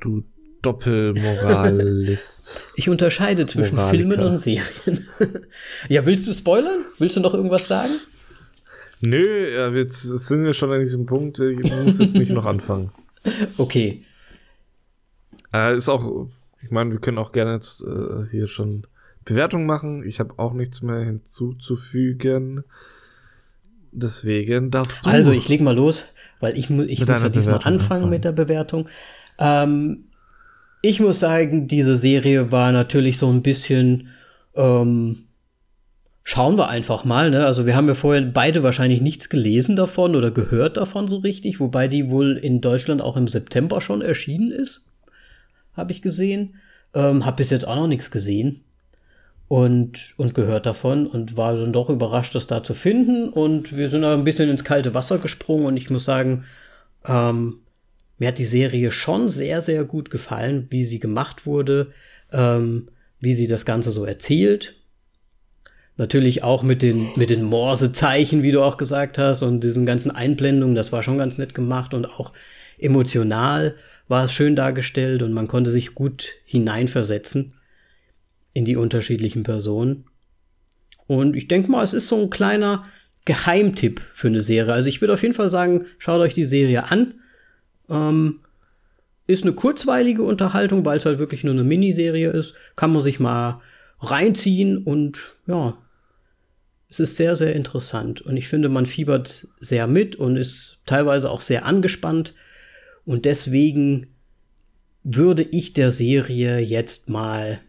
Du 0.00 0.24
Doppelmoralist. 0.62 2.62
Ich 2.74 2.88
unterscheide 2.88 3.46
zwischen 3.46 3.76
Moraliker. 3.76 3.96
Filmen 3.96 4.26
und 4.26 4.38
Serien. 4.38 5.06
ja, 5.88 6.04
willst 6.04 6.26
du 6.26 6.34
spoilern? 6.34 6.84
Willst 6.98 7.16
du 7.16 7.20
noch 7.20 7.32
irgendwas 7.32 7.68
sagen? 7.68 7.92
Nö, 9.00 9.74
jetzt 9.76 10.02
sind 10.02 10.44
wir 10.44 10.52
schon 10.52 10.72
an 10.72 10.80
diesem 10.80 11.06
Punkt. 11.06 11.40
Ich 11.40 11.70
muss 11.70 11.98
jetzt 11.98 12.14
nicht 12.14 12.32
noch 12.32 12.46
anfangen. 12.46 12.90
Okay. 13.58 14.02
Äh, 15.52 15.76
ist 15.76 15.90
auch, 15.90 16.28
ich 16.62 16.70
meine, 16.70 16.90
wir 16.90 17.00
können 17.00 17.18
auch 17.18 17.32
gerne 17.32 17.52
jetzt 17.52 17.82
äh, 17.82 18.26
hier 18.30 18.46
schon 18.46 18.86
Bewertung 19.26 19.66
machen. 19.66 20.02
Ich 20.06 20.20
habe 20.20 20.38
auch 20.38 20.54
nichts 20.54 20.80
mehr 20.80 21.00
hinzuzufügen. 21.00 22.64
Deswegen 23.92 24.70
darfst 24.70 25.04
du. 25.04 25.10
Also, 25.10 25.32
ich 25.32 25.48
leg 25.48 25.60
mal 25.60 25.74
los, 25.74 26.06
weil 26.38 26.56
ich, 26.56 26.70
ich 26.70 26.70
muss 26.70 26.88
ja 26.88 27.04
diesmal 27.04 27.30
Bewertung 27.30 27.52
anfangen 27.52 27.80
anfangen. 27.80 28.10
mit 28.10 28.24
der 28.24 28.32
Bewertung. 28.32 28.88
Ähm, 29.38 30.04
ich 30.80 31.00
muss 31.00 31.20
sagen, 31.20 31.68
diese 31.68 31.96
Serie 31.96 32.50
war 32.52 32.72
natürlich 32.72 33.18
so 33.18 33.28
ein 33.30 33.42
bisschen. 33.42 34.08
Ähm, 34.54 35.26
schauen 36.22 36.56
wir 36.56 36.68
einfach 36.68 37.04
mal. 37.04 37.30
Ne? 37.30 37.44
Also, 37.44 37.66
wir 37.66 37.76
haben 37.76 37.88
ja 37.88 37.94
vorher 37.94 38.22
beide 38.22 38.62
wahrscheinlich 38.62 39.00
nichts 39.00 39.28
gelesen 39.28 39.76
davon 39.76 40.16
oder 40.16 40.30
gehört 40.30 40.76
davon 40.76 41.08
so 41.08 41.18
richtig, 41.18 41.60
wobei 41.60 41.88
die 41.88 42.10
wohl 42.10 42.36
in 42.36 42.60
Deutschland 42.60 43.02
auch 43.02 43.16
im 43.16 43.28
September 43.28 43.80
schon 43.80 44.02
erschienen 44.02 44.52
ist. 44.52 44.82
Habe 45.76 45.92
ich 45.92 46.02
gesehen. 46.02 46.54
Ähm, 46.92 47.24
hab 47.24 47.36
bis 47.36 47.50
jetzt 47.50 47.66
auch 47.66 47.76
noch 47.76 47.86
nichts 47.86 48.10
gesehen 48.10 48.64
und, 49.50 50.14
und 50.16 50.32
gehört 50.32 50.64
davon 50.64 51.08
und 51.08 51.36
war 51.36 51.56
dann 51.56 51.72
doch 51.72 51.90
überrascht, 51.90 52.36
das 52.36 52.46
da 52.46 52.62
zu 52.62 52.72
finden. 52.72 53.28
Und 53.28 53.76
wir 53.76 53.88
sind 53.88 54.02
da 54.02 54.14
ein 54.14 54.22
bisschen 54.22 54.48
ins 54.48 54.62
kalte 54.62 54.94
Wasser 54.94 55.18
gesprungen 55.18 55.66
und 55.66 55.76
ich 55.76 55.90
muss 55.90 56.04
sagen, 56.04 56.44
ähm, 57.04 57.58
mir 58.18 58.28
hat 58.28 58.38
die 58.38 58.44
Serie 58.44 58.92
schon 58.92 59.28
sehr, 59.28 59.60
sehr 59.60 59.82
gut 59.82 60.08
gefallen, 60.08 60.68
wie 60.70 60.84
sie 60.84 61.00
gemacht 61.00 61.46
wurde, 61.46 61.88
ähm, 62.30 62.90
wie 63.18 63.34
sie 63.34 63.48
das 63.48 63.64
Ganze 63.64 63.90
so 63.90 64.04
erzählt. 64.04 64.76
Natürlich 66.00 66.42
auch 66.42 66.62
mit 66.62 66.80
den, 66.80 67.10
mit 67.16 67.28
den 67.28 67.44
Morsezeichen, 67.44 68.42
wie 68.42 68.52
du 68.52 68.62
auch 68.62 68.78
gesagt 68.78 69.18
hast, 69.18 69.42
und 69.42 69.62
diesen 69.62 69.84
ganzen 69.84 70.10
Einblendungen, 70.10 70.74
das 70.74 70.92
war 70.92 71.02
schon 71.02 71.18
ganz 71.18 71.36
nett 71.36 71.54
gemacht 71.54 71.92
und 71.92 72.06
auch 72.06 72.32
emotional 72.78 73.74
war 74.08 74.24
es 74.24 74.32
schön 74.32 74.56
dargestellt 74.56 75.20
und 75.22 75.34
man 75.34 75.46
konnte 75.46 75.70
sich 75.70 75.94
gut 75.94 76.28
hineinversetzen 76.46 77.52
in 78.54 78.64
die 78.64 78.76
unterschiedlichen 78.76 79.42
Personen. 79.42 80.06
Und 81.06 81.36
ich 81.36 81.48
denke 81.48 81.70
mal, 81.70 81.84
es 81.84 81.92
ist 81.92 82.08
so 82.08 82.16
ein 82.16 82.30
kleiner 82.30 82.84
Geheimtipp 83.26 84.00
für 84.14 84.28
eine 84.28 84.40
Serie. 84.40 84.72
Also 84.72 84.88
ich 84.88 85.02
würde 85.02 85.12
auf 85.12 85.22
jeden 85.22 85.34
Fall 85.34 85.50
sagen, 85.50 85.84
schaut 85.98 86.22
euch 86.22 86.32
die 86.32 86.46
Serie 86.46 86.90
an. 86.90 87.12
Ähm, 87.90 88.40
ist 89.26 89.42
eine 89.42 89.52
kurzweilige 89.52 90.22
Unterhaltung, 90.22 90.86
weil 90.86 90.96
es 90.96 91.04
halt 91.04 91.18
wirklich 91.18 91.44
nur 91.44 91.52
eine 91.52 91.62
Miniserie 91.62 92.30
ist. 92.30 92.54
Kann 92.74 92.90
man 92.90 93.02
sich 93.02 93.20
mal 93.20 93.60
reinziehen 94.00 94.78
und 94.78 95.34
ja, 95.46 95.76
es 96.90 97.00
ist 97.00 97.16
sehr, 97.16 97.36
sehr 97.36 97.54
interessant. 97.54 98.20
Und 98.20 98.36
ich 98.36 98.48
finde, 98.48 98.68
man 98.68 98.86
fiebert 98.86 99.46
sehr 99.60 99.86
mit 99.86 100.16
und 100.16 100.36
ist 100.36 100.78
teilweise 100.86 101.30
auch 101.30 101.40
sehr 101.40 101.64
angespannt. 101.64 102.34
Und 103.04 103.24
deswegen 103.24 104.08
würde 105.02 105.42
ich 105.42 105.72
der 105.72 105.90
Serie 105.90 106.58
jetzt 106.58 107.08
mal 107.08 107.60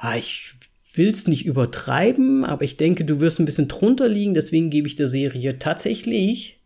Ah, 0.00 0.16
ich 0.16 0.54
will 0.94 1.10
es 1.10 1.26
nicht 1.26 1.44
übertreiben, 1.44 2.44
aber 2.44 2.62
ich 2.62 2.76
denke, 2.76 3.04
du 3.04 3.20
wirst 3.20 3.40
ein 3.40 3.44
bisschen 3.44 3.66
drunter 3.66 4.08
liegen, 4.08 4.32
deswegen 4.32 4.70
gebe 4.70 4.86
ich 4.86 4.94
der 4.94 5.08
Serie 5.08 5.58
tatsächlich 5.58 6.60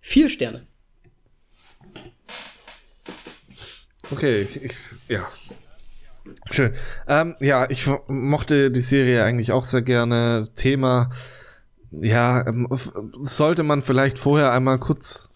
vier 0.00 0.28
Sterne. 0.28 0.66
Okay, 4.10 4.42
ich, 4.42 4.72
ja. 5.08 5.30
Schön. 6.50 6.72
Ähm, 7.08 7.34
ja, 7.40 7.68
ich 7.68 7.88
mochte 8.06 8.70
die 8.70 8.80
Serie 8.80 9.24
eigentlich 9.24 9.52
auch 9.52 9.64
sehr 9.64 9.82
gerne. 9.82 10.48
Thema 10.54 11.10
ja, 12.00 12.46
ähm, 12.46 12.66
sollte 13.20 13.62
man 13.62 13.82
vielleicht 13.82 14.18
vorher 14.18 14.52
einmal 14.52 14.78
kurz 14.78 15.30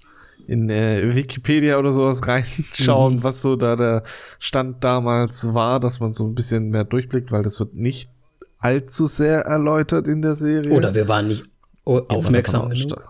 in 0.47 0.71
äh, 0.71 1.15
Wikipedia 1.15 1.79
oder 1.79 1.93
sowas 1.93 2.27
reinschauen, 2.29 3.17
mhm. 3.17 3.25
was 3.25 3.43
so 3.43 3.57
da 3.57 3.77
der 3.77 4.03
Stand 4.39 4.83
damals 4.83 5.53
war, 5.53 5.81
dass 5.81 6.01
man 6.01 6.13
so 6.13 6.27
ein 6.27 6.35
bisschen 6.35 6.71
mehr 6.71 6.85
durchblickt, 6.85 7.33
weil 7.33 7.43
das 7.43 7.59
wird 7.59 7.75
nicht 7.75 8.11
allzu 8.59 9.07
sehr 9.07 9.41
erläutert 9.41 10.09
in 10.09 10.23
der 10.23 10.35
Serie. 10.35 10.73
Oder 10.73 10.95
wir 10.95 11.09
waren 11.09 11.29
nicht 11.29 11.45
aufmerksam 11.85 12.71
genug. 12.71 13.03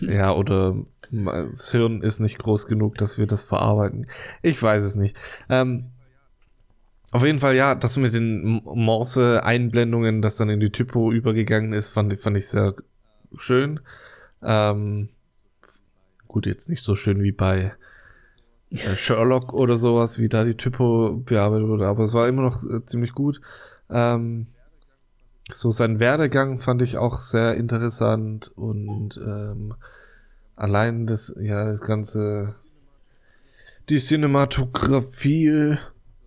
ja, 0.00 0.32
oder 0.32 0.76
das 1.10 1.70
Hirn 1.70 2.02
ist 2.02 2.20
nicht 2.20 2.38
groß 2.38 2.66
genug, 2.66 2.96
dass 2.96 3.18
wir 3.18 3.26
das 3.26 3.44
verarbeiten. 3.44 4.06
Ich 4.42 4.62
weiß 4.62 4.82
es 4.82 4.96
nicht. 4.96 5.16
Ähm, 5.48 5.90
auf 7.12 7.24
jeden 7.24 7.38
Fall, 7.38 7.54
ja, 7.54 7.74
das 7.74 7.96
mit 7.96 8.14
den 8.14 8.60
Morse-Einblendungen, 8.64 10.22
das 10.22 10.36
dann 10.36 10.50
in 10.50 10.60
die 10.60 10.72
Typo 10.72 11.12
übergegangen 11.12 11.72
ist, 11.72 11.88
fand, 11.88 12.18
fand 12.18 12.36
ich 12.36 12.48
sehr 12.48 12.74
schön. 13.38 13.80
Ähm, 14.42 15.08
gut, 16.26 16.46
jetzt 16.46 16.68
nicht 16.68 16.82
so 16.82 16.94
schön 16.94 17.22
wie 17.22 17.32
bei 17.32 17.72
äh, 18.70 18.96
Sherlock 18.96 19.52
oder 19.52 19.76
sowas, 19.76 20.18
wie 20.18 20.28
da 20.28 20.44
die 20.44 20.56
Typo 20.56 21.22
bearbeitet 21.24 21.68
wurde, 21.68 21.86
aber 21.86 22.04
es 22.04 22.12
war 22.12 22.28
immer 22.28 22.42
noch 22.42 22.62
äh, 22.64 22.84
ziemlich 22.84 23.12
gut. 23.12 23.40
Ähm, 23.88 24.48
so 25.52 25.70
sein 25.70 26.00
Werdegang 26.00 26.58
fand 26.58 26.82
ich 26.82 26.98
auch 26.98 27.18
sehr 27.18 27.54
interessant 27.54 28.50
und 28.56 29.16
ähm, 29.24 29.74
allein 30.56 31.06
das, 31.06 31.34
ja, 31.38 31.66
das 31.66 31.80
ganze, 31.80 32.56
die 33.88 33.98
Cinematografie 33.98 35.76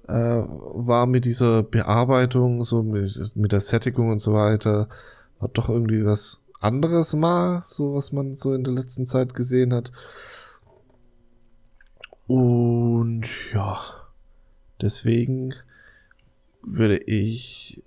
äh, 0.07 0.43
war 0.43 1.05
mit 1.05 1.25
dieser 1.25 1.63
Bearbeitung, 1.63 2.63
so 2.63 2.83
mit, 2.83 3.35
mit 3.35 3.51
der 3.51 3.61
Sättigung 3.61 4.11
und 4.11 4.19
so 4.19 4.33
weiter, 4.33 4.87
war 5.39 5.49
doch 5.49 5.69
irgendwie 5.69 6.05
was 6.05 6.41
anderes 6.59 7.15
mal, 7.15 7.63
so 7.65 7.95
was 7.95 8.11
man 8.11 8.35
so 8.35 8.53
in 8.53 8.63
der 8.63 8.73
letzten 8.73 9.05
Zeit 9.05 9.33
gesehen 9.33 9.73
hat. 9.73 9.91
Und 12.27 13.25
ja, 13.53 13.79
deswegen 14.81 15.53
würde 16.61 16.97
ich 16.97 17.81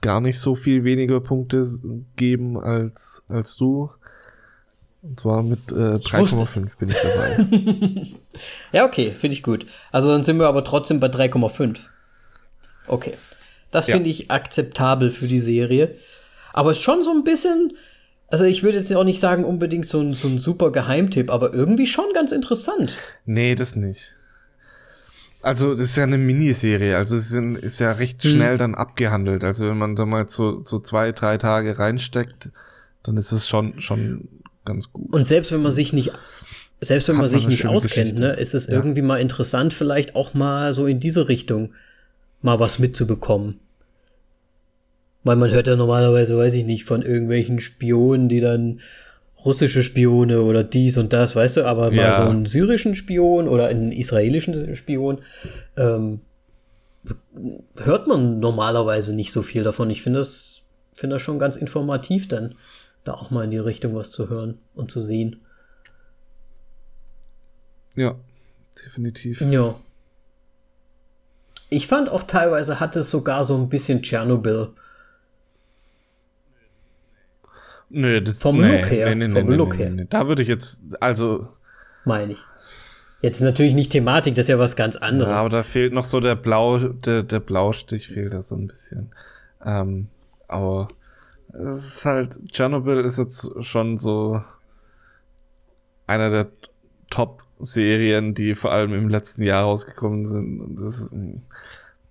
gar 0.00 0.20
nicht 0.20 0.38
so 0.38 0.54
viel 0.54 0.84
weniger 0.84 1.20
Punkte 1.20 1.64
geben 2.16 2.58
als, 2.58 3.22
als 3.28 3.56
du. 3.56 3.90
Und 5.02 5.20
zwar 5.20 5.42
mit 5.42 5.70
äh, 5.70 5.94
3,5 5.94 6.76
bin 6.78 6.88
ich 6.88 6.96
dabei. 6.96 8.06
ja, 8.72 8.84
okay, 8.84 9.12
finde 9.12 9.34
ich 9.34 9.42
gut. 9.42 9.66
Also 9.92 10.08
dann 10.08 10.24
sind 10.24 10.38
wir 10.38 10.48
aber 10.48 10.64
trotzdem 10.64 10.98
bei 10.98 11.06
3,5. 11.06 11.76
Okay. 12.88 13.14
Das 13.70 13.86
ja. 13.86 13.94
finde 13.94 14.10
ich 14.10 14.30
akzeptabel 14.30 15.10
für 15.10 15.28
die 15.28 15.40
Serie. 15.40 15.94
Aber 16.52 16.72
es 16.72 16.78
ist 16.78 16.82
schon 16.82 17.04
so 17.04 17.12
ein 17.12 17.22
bisschen, 17.22 17.74
also 18.28 18.44
ich 18.44 18.62
würde 18.62 18.78
jetzt 18.78 18.94
auch 18.94 19.04
nicht 19.04 19.20
sagen 19.20 19.44
unbedingt 19.44 19.86
so 19.86 20.00
ein, 20.00 20.14
so 20.14 20.26
ein 20.26 20.38
super 20.38 20.72
Geheimtipp, 20.72 21.30
aber 21.30 21.54
irgendwie 21.54 21.86
schon 21.86 22.12
ganz 22.14 22.32
interessant. 22.32 22.94
Nee, 23.24 23.54
das 23.54 23.76
nicht. 23.76 24.16
Also, 25.40 25.72
das 25.72 25.82
ist 25.82 25.96
ja 25.96 26.02
eine 26.02 26.18
Miniserie, 26.18 26.96
also 26.96 27.14
es 27.14 27.30
ist, 27.30 27.38
ist 27.38 27.78
ja 27.78 27.92
recht 27.92 28.22
hm. 28.24 28.30
schnell 28.30 28.58
dann 28.58 28.74
abgehandelt. 28.74 29.44
Also, 29.44 29.68
wenn 29.68 29.78
man 29.78 29.94
da 29.94 30.04
mal 30.04 30.28
so, 30.28 30.64
so 30.64 30.80
zwei, 30.80 31.12
drei 31.12 31.38
Tage 31.38 31.78
reinsteckt, 31.78 32.50
dann 33.04 33.16
ist 33.16 33.30
es 33.30 33.46
schon, 33.46 33.80
schon 33.80 34.28
ganz 34.68 34.92
gut. 34.92 35.12
Und 35.12 35.26
selbst 35.26 35.50
wenn 35.50 35.62
man 35.62 35.72
sich 35.72 35.92
nicht, 35.92 36.12
selbst 36.80 37.08
wenn 37.08 37.16
man, 37.16 37.24
man 37.24 37.30
sich 37.30 37.48
nicht 37.48 37.66
auskennt, 37.66 38.18
ne, 38.18 38.32
ist 38.34 38.54
es 38.54 38.66
ja. 38.66 38.74
irgendwie 38.74 39.02
mal 39.02 39.20
interessant, 39.20 39.74
vielleicht 39.74 40.14
auch 40.14 40.34
mal 40.34 40.74
so 40.74 40.86
in 40.86 41.00
diese 41.00 41.28
Richtung 41.28 41.72
mal 42.40 42.60
was 42.60 42.78
mitzubekommen. 42.78 43.58
Weil 45.24 45.36
man 45.36 45.50
hört 45.50 45.66
ja 45.66 45.74
normalerweise, 45.74 46.36
weiß 46.36 46.54
ich 46.54 46.64
nicht, 46.64 46.84
von 46.84 47.02
irgendwelchen 47.02 47.60
Spionen, 47.60 48.28
die 48.28 48.40
dann 48.40 48.80
russische 49.44 49.82
Spione 49.82 50.42
oder 50.42 50.64
dies 50.64 50.98
und 50.98 51.12
das, 51.12 51.34
weißt 51.34 51.58
du, 51.58 51.66
aber 51.66 51.92
ja. 51.92 52.10
mal 52.10 52.16
so 52.16 52.30
einen 52.30 52.46
syrischen 52.46 52.94
Spion 52.94 53.48
oder 53.48 53.66
einen 53.66 53.92
israelischen 53.92 54.76
Spion 54.76 55.18
ähm, 55.76 56.20
hört 57.76 58.06
man 58.06 58.40
normalerweise 58.40 59.14
nicht 59.14 59.32
so 59.32 59.42
viel 59.42 59.62
davon. 59.62 59.90
Ich 59.90 60.02
finde 60.02 60.18
das, 60.18 60.62
finde 60.94 61.16
das 61.16 61.22
schon 61.22 61.38
ganz 61.38 61.56
informativ, 61.56 62.28
dann 62.28 62.54
da 63.08 63.14
auch 63.14 63.30
mal 63.30 63.44
in 63.44 63.50
die 63.50 63.58
Richtung 63.58 63.94
was 63.94 64.10
zu 64.10 64.28
hören 64.28 64.58
und 64.74 64.90
zu 64.90 65.00
sehen. 65.00 65.40
Ja, 67.94 68.14
definitiv. 68.84 69.40
Ja. 69.40 69.74
Ich 71.70 71.86
fand 71.86 72.08
auch 72.08 72.22
teilweise 72.22 72.80
hatte 72.80 73.00
es 73.00 73.10
sogar 73.10 73.44
so 73.44 73.56
ein 73.56 73.68
bisschen 73.68 74.02
Tschernobyl 74.02 74.70
Nö, 77.90 78.20
das 78.20 78.40
vom 78.40 78.58
nee, 78.58 78.76
Look 78.76 78.90
her. 78.90 79.14
Nee, 79.14 79.28
nee, 79.28 79.40
vom 79.40 79.48
Look 79.50 79.78
her. 79.78 79.90
Da 80.10 80.28
würde 80.28 80.42
ich 80.42 80.48
jetzt, 80.48 80.82
also. 81.00 81.48
Meine 82.04 82.34
ich. 82.34 82.38
Jetzt 83.20 83.40
natürlich 83.40 83.74
nicht 83.74 83.90
Thematik, 83.90 84.34
das 84.34 84.44
ist 84.44 84.50
ja 84.50 84.58
was 84.58 84.76
ganz 84.76 84.94
anderes. 84.94 85.30
Ja, 85.30 85.38
aber 85.38 85.48
da 85.48 85.62
fehlt 85.62 85.92
noch 85.92 86.04
so 86.04 86.20
der 86.20 86.36
Blau, 86.36 86.78
der, 86.78 87.24
der 87.24 87.40
Blaustich 87.40 88.06
fehlt 88.08 88.32
da 88.32 88.42
so 88.42 88.54
ein 88.54 88.68
bisschen. 88.68 89.10
Ähm, 89.64 90.08
aber 90.46 90.88
es 91.52 91.84
ist 91.84 92.04
halt, 92.04 92.38
Chernobyl 92.52 93.00
ist 93.00 93.18
jetzt 93.18 93.50
schon 93.60 93.96
so 93.96 94.42
einer 96.06 96.30
der 96.30 96.48
Top-Serien, 97.10 98.34
die 98.34 98.54
vor 98.54 98.72
allem 98.72 98.94
im 98.94 99.08
letzten 99.08 99.42
Jahr 99.42 99.64
rausgekommen 99.64 100.26
sind. 100.26 100.60
Und 100.60 100.76
das, 100.76 101.10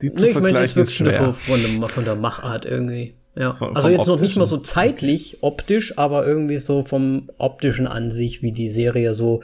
die 0.01 0.13
zu 0.13 0.25
nee, 0.25 0.31
vergleichen 0.31 0.81
ist 0.81 0.93
schwer. 0.93 1.33
Von, 1.33 1.83
von 1.87 2.05
der 2.05 2.15
Machart 2.15 2.65
irgendwie. 2.65 3.15
Ja, 3.35 3.53
vom, 3.53 3.75
also 3.75 3.89
jetzt 3.89 4.07
noch 4.07 4.19
nicht 4.19 4.35
mal 4.35 4.47
so 4.47 4.57
zeitlich 4.57 5.37
optisch, 5.41 5.97
aber 5.97 6.25
irgendwie 6.25 6.57
so 6.57 6.83
vom 6.83 7.29
optischen 7.37 7.85
an 7.85 8.11
sich, 8.11 8.41
wie 8.41 8.51
die 8.51 8.69
Serie 8.69 9.13
so, 9.13 9.43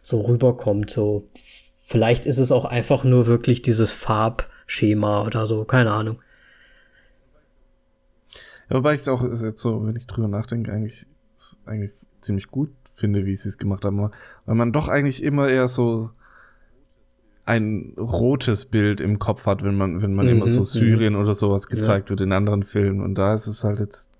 so 0.00 0.20
rüberkommt. 0.20 0.90
So, 0.90 1.28
vielleicht 1.84 2.24
ist 2.24 2.38
es 2.38 2.52
auch 2.52 2.64
einfach 2.64 3.02
nur 3.02 3.26
wirklich 3.26 3.62
dieses 3.62 3.90
Farbschema 3.90 5.26
oder 5.26 5.48
so, 5.48 5.64
keine 5.64 5.92
Ahnung. 5.92 6.21
Ja, 8.68 8.76
wobei 8.76 8.94
ich 8.94 9.00
es 9.00 9.08
auch 9.08 9.22
jetzt 9.22 9.60
so, 9.60 9.86
wenn 9.86 9.96
ich 9.96 10.06
drüber 10.06 10.28
nachdenke, 10.28 10.72
eigentlich, 10.72 11.06
eigentlich 11.66 11.92
ziemlich 12.20 12.48
gut 12.48 12.70
finde, 12.94 13.26
wie 13.26 13.34
sie 13.36 13.48
es 13.48 13.58
gemacht 13.58 13.84
haben, 13.84 14.10
weil 14.46 14.54
man 14.54 14.72
doch 14.72 14.88
eigentlich 14.88 15.22
immer 15.22 15.48
eher 15.48 15.68
so 15.68 16.10
ein 17.44 17.94
rotes 17.98 18.66
Bild 18.66 19.00
im 19.00 19.18
Kopf 19.18 19.46
hat, 19.46 19.64
wenn 19.64 19.76
man, 19.76 20.00
wenn 20.00 20.14
man 20.14 20.26
mhm, 20.26 20.32
immer 20.32 20.48
so 20.48 20.60
mhm. 20.60 20.66
Syrien 20.66 21.16
oder 21.16 21.34
sowas 21.34 21.66
gezeigt 21.66 22.06
ja. 22.06 22.10
wird 22.10 22.20
in 22.20 22.32
anderen 22.32 22.62
Filmen. 22.62 23.00
Und 23.00 23.16
da 23.16 23.34
ist 23.34 23.46
es 23.46 23.64
halt 23.64 23.80
jetzt 23.80 24.10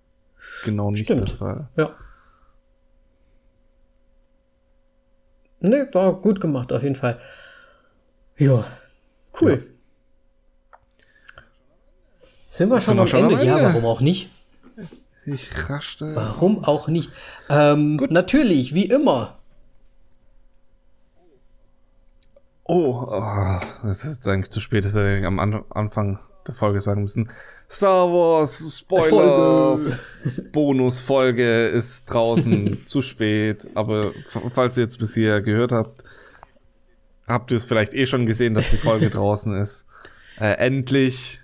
genau 0.65 0.91
nicht 0.91 1.05
Stimmt. 1.05 1.29
der 1.29 1.37
Fall. 1.37 1.69
Ja. 1.77 1.95
Ne, 5.61 5.89
war 5.93 6.21
gut 6.21 6.41
gemacht, 6.41 6.73
auf 6.73 6.83
jeden 6.83 6.97
Fall. 6.97 7.21
Ja, 8.37 8.65
cool. 9.41 9.63
Ja. 9.65 9.72
Sind 12.53 12.69
wir 12.69 12.81
schon, 12.81 13.01
am, 13.01 13.07
schon 13.07 13.21
Ende? 13.25 13.35
am, 13.35 13.41
Ende? 13.41 13.61
Ja, 13.61 13.69
warum 13.69 13.85
auch 13.87 14.01
nicht? 14.01 14.29
Ich 15.27 15.51
raschte. 15.71 16.15
Warum 16.15 16.65
auch 16.65 16.89
nicht? 16.89 17.11
Ähm, 17.49 17.97
natürlich, 18.11 18.75
wie 18.75 18.85
immer, 18.85 19.37
Oh, 22.65 23.07
oh, 23.07 23.61
das 23.83 24.05
ist 24.05 24.27
eigentlich 24.27 24.51
zu 24.51 24.61
spät, 24.61 24.85
das 24.85 24.95
hätte 24.95 25.19
ich 25.19 25.27
am 25.27 25.41
An 25.41 25.63
Anfang 25.71 26.21
der 26.47 26.55
Folge 26.55 26.81
sagen 26.81 27.03
müssen. 27.03 27.29
Star 27.69 28.09
Wars 28.11 28.79
Spoiler 28.79 29.79
Bonusfolge 30.53 31.67
ist 31.69 32.07
draußen 32.07 32.79
zu 32.87 33.03
spät, 33.03 33.69
aber 33.75 34.13
falls 34.49 34.79
ihr 34.79 34.85
jetzt 34.85 34.99
bis 34.99 35.13
hier 35.13 35.43
gehört 35.43 35.73
habt, 35.73 36.03
habt 37.27 37.51
ihr 37.51 37.59
es 37.59 37.67
vielleicht 37.67 37.93
eh 37.93 38.07
schon 38.07 38.25
gesehen, 38.25 38.55
dass 38.55 38.71
die 38.71 38.79
Folge 38.79 39.11
draußen 39.11 39.55
ist. 39.55 39.85
Äh, 40.41 40.55
endlich. 40.55 41.42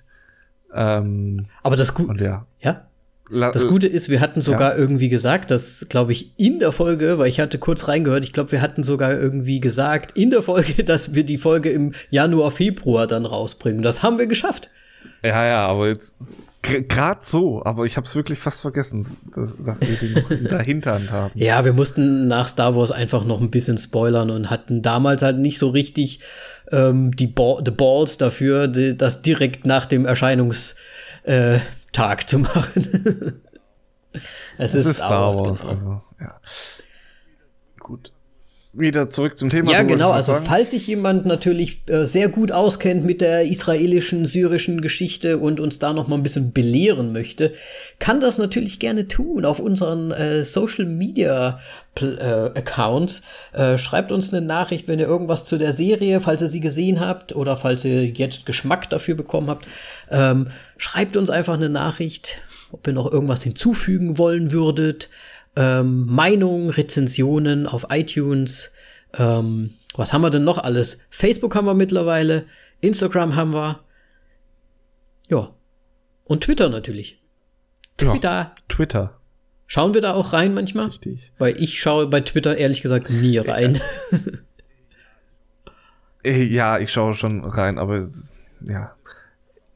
Ähm, 0.74 1.46
aber 1.62 1.76
das 1.76 1.94
gut. 1.94 2.20
Ja. 2.20 2.46
Ja. 2.60 2.84
Das 3.30 3.66
Gute 3.66 3.86
ist, 3.86 4.08
wir 4.08 4.20
hatten 4.20 4.40
sogar 4.40 4.72
ja. 4.72 4.78
irgendwie 4.78 5.10
gesagt, 5.10 5.50
dass, 5.50 5.86
glaube 5.90 6.12
ich, 6.12 6.32
in 6.38 6.60
der 6.60 6.72
Folge, 6.72 7.18
weil 7.18 7.28
ich 7.28 7.40
hatte 7.40 7.58
kurz 7.58 7.86
reingehört, 7.86 8.24
ich 8.24 8.32
glaube, 8.32 8.52
wir 8.52 8.62
hatten 8.62 8.82
sogar 8.82 9.12
irgendwie 9.12 9.60
gesagt, 9.60 10.16
in 10.16 10.30
der 10.30 10.42
Folge, 10.42 10.82
dass 10.84 11.14
wir 11.14 11.24
die 11.24 11.36
Folge 11.36 11.68
im 11.70 11.92
Januar, 12.10 12.50
Februar 12.50 13.06
dann 13.06 13.26
rausbringen. 13.26 13.82
Das 13.82 14.02
haben 14.02 14.18
wir 14.18 14.26
geschafft. 14.26 14.70
Ja, 15.22 15.44
ja, 15.44 15.66
aber 15.66 15.88
jetzt 15.88 16.16
gerade 16.88 17.20
so, 17.22 17.64
aber 17.64 17.84
ich 17.84 17.96
habe 17.96 18.06
es 18.06 18.14
wirklich 18.14 18.38
fast 18.38 18.60
vergessen, 18.60 19.06
dass, 19.34 19.56
dass 19.56 19.80
wir 19.80 19.96
den 19.96 20.14
noch 20.14 20.30
in 20.30 20.44
der 20.44 20.60
Hinterhand 20.60 21.10
haben. 21.10 21.32
Ja, 21.34 21.64
wir 21.64 21.72
mussten 21.72 22.28
nach 22.28 22.46
Star 22.46 22.76
Wars 22.76 22.90
einfach 22.90 23.24
noch 23.24 23.40
ein 23.40 23.50
bisschen 23.50 23.78
spoilern 23.78 24.30
und 24.30 24.50
hatten 24.50 24.82
damals 24.82 25.22
halt 25.22 25.38
nicht 25.38 25.58
so 25.58 25.70
richtig 25.70 26.20
ähm, 26.70 27.14
die 27.14 27.26
ba 27.26 27.58
the 27.64 27.70
Balls 27.70 28.18
dafür, 28.18 28.68
die, 28.68 28.96
das 28.96 29.22
direkt 29.22 29.66
nach 29.66 29.86
dem 29.86 30.06
Erscheinungs 30.06 30.76
äh, 31.24 31.58
zu 32.26 32.38
machen. 32.38 33.42
es, 34.58 34.74
es, 34.74 34.86
ist, 34.86 34.96
Star 34.96 35.34
Wars. 35.34 35.38
Wars 35.40 35.60
genau. 35.62 35.72
also, 35.72 36.02
ja. 36.20 36.40
Gut. 37.80 38.12
Wieder 38.78 39.08
zurück 39.08 39.36
zum 39.38 39.48
Thema. 39.48 39.72
Ja, 39.72 39.82
genau. 39.82 40.10
Also, 40.10 40.32
sagen? 40.32 40.44
falls 40.46 40.70
sich 40.70 40.86
jemand 40.86 41.26
natürlich 41.26 41.82
äh, 41.88 42.06
sehr 42.06 42.28
gut 42.28 42.52
auskennt 42.52 43.04
mit 43.04 43.20
der 43.20 43.42
israelischen, 43.42 44.26
syrischen 44.26 44.80
Geschichte 44.80 45.38
und 45.38 45.60
uns 45.60 45.78
da 45.78 45.92
noch 45.92 46.08
mal 46.08 46.16
ein 46.16 46.22
bisschen 46.22 46.52
belehren 46.52 47.12
möchte, 47.12 47.52
kann 47.98 48.20
das 48.20 48.38
natürlich 48.38 48.78
gerne 48.78 49.08
tun 49.08 49.44
auf 49.44 49.60
unseren 49.60 50.10
äh, 50.12 50.44
Social 50.44 50.86
Media 50.86 51.60
Pl- 51.96 52.18
äh, 52.18 52.58
Accounts. 52.58 53.22
Äh, 53.52 53.78
schreibt 53.78 54.12
uns 54.12 54.32
eine 54.32 54.44
Nachricht, 54.44 54.88
wenn 54.88 54.98
ihr 54.98 55.06
irgendwas 55.06 55.44
zu 55.44 55.58
der 55.58 55.72
Serie, 55.72 56.20
falls 56.20 56.42
ihr 56.42 56.48
sie 56.48 56.60
gesehen 56.60 57.00
habt 57.00 57.34
oder 57.34 57.56
falls 57.56 57.84
ihr 57.84 58.06
jetzt 58.06 58.46
Geschmack 58.46 58.88
dafür 58.90 59.14
bekommen 59.14 59.48
habt. 59.48 59.66
Ähm, 60.10 60.48
schreibt 60.76 61.16
uns 61.16 61.30
einfach 61.30 61.54
eine 61.54 61.68
Nachricht, 61.68 62.40
ob 62.70 62.86
ihr 62.86 62.92
noch 62.92 63.10
irgendwas 63.12 63.42
hinzufügen 63.42 64.18
wollen 64.18 64.52
würdet. 64.52 65.08
Ähm, 65.56 66.06
Meinungen, 66.06 66.70
Rezensionen 66.70 67.66
auf 67.66 67.86
iTunes. 67.90 68.70
Ähm, 69.14 69.70
was 69.94 70.12
haben 70.12 70.20
wir 70.22 70.30
denn 70.30 70.44
noch 70.44 70.58
alles? 70.58 70.98
Facebook 71.10 71.54
haben 71.56 71.64
wir 71.66 71.74
mittlerweile, 71.74 72.44
Instagram 72.80 73.34
haben 73.36 73.52
wir. 73.54 73.80
Ja. 75.28 75.50
Und 76.24 76.44
Twitter 76.44 76.68
natürlich. 76.68 77.20
Ja. 78.00 78.12
Twitter. 78.12 78.54
Twitter. 78.68 79.14
Schauen 79.66 79.92
wir 79.94 80.00
da 80.00 80.14
auch 80.14 80.32
rein 80.32 80.54
manchmal? 80.54 80.86
Richtig. 80.86 81.32
Weil 81.38 81.60
ich 81.60 81.80
schaue 81.80 82.06
bei 82.06 82.20
Twitter 82.20 82.56
ehrlich 82.56 82.80
gesagt 82.82 83.10
nie 83.10 83.38
rein. 83.38 83.80
Äh, 86.24 86.42
Ja, 86.44 86.78
ich 86.78 86.92
schaue 86.92 87.14
schon 87.14 87.44
rein, 87.44 87.78
aber 87.78 88.04
ja. 88.66 88.94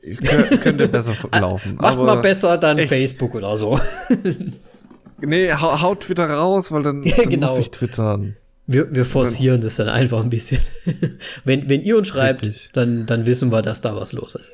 Ich 0.00 0.18
kö- 0.18 0.58
könnte 0.58 0.88
besser 0.88 1.14
laufen. 1.38 1.76
Macht 1.76 1.98
mal 1.98 2.16
besser 2.16 2.58
dann. 2.58 2.78
Facebook 2.88 3.34
oder 3.36 3.56
so. 3.56 3.78
Nee, 5.22 5.52
hau, 5.52 5.80
hau 5.80 5.94
Twitter 5.94 6.28
raus, 6.28 6.72
weil 6.72 6.82
dann, 6.82 7.02
dann 7.16 7.28
genau. 7.28 7.48
muss 7.48 7.58
ich 7.58 7.70
twittern. 7.70 8.36
Wir, 8.66 8.94
wir 8.94 9.04
forcieren 9.04 9.60
das 9.60 9.76
dann 9.76 9.88
einfach 9.88 10.22
ein 10.22 10.30
bisschen. 10.30 10.60
wenn, 11.44 11.68
wenn 11.68 11.82
ihr 11.82 11.96
uns 11.96 12.08
schreibt, 12.08 12.42
Richtig. 12.42 12.70
dann, 12.72 13.06
dann 13.06 13.26
wissen 13.26 13.50
wir, 13.50 13.62
dass 13.62 13.80
da 13.80 13.96
was 13.96 14.12
los 14.12 14.34
ist. 14.34 14.50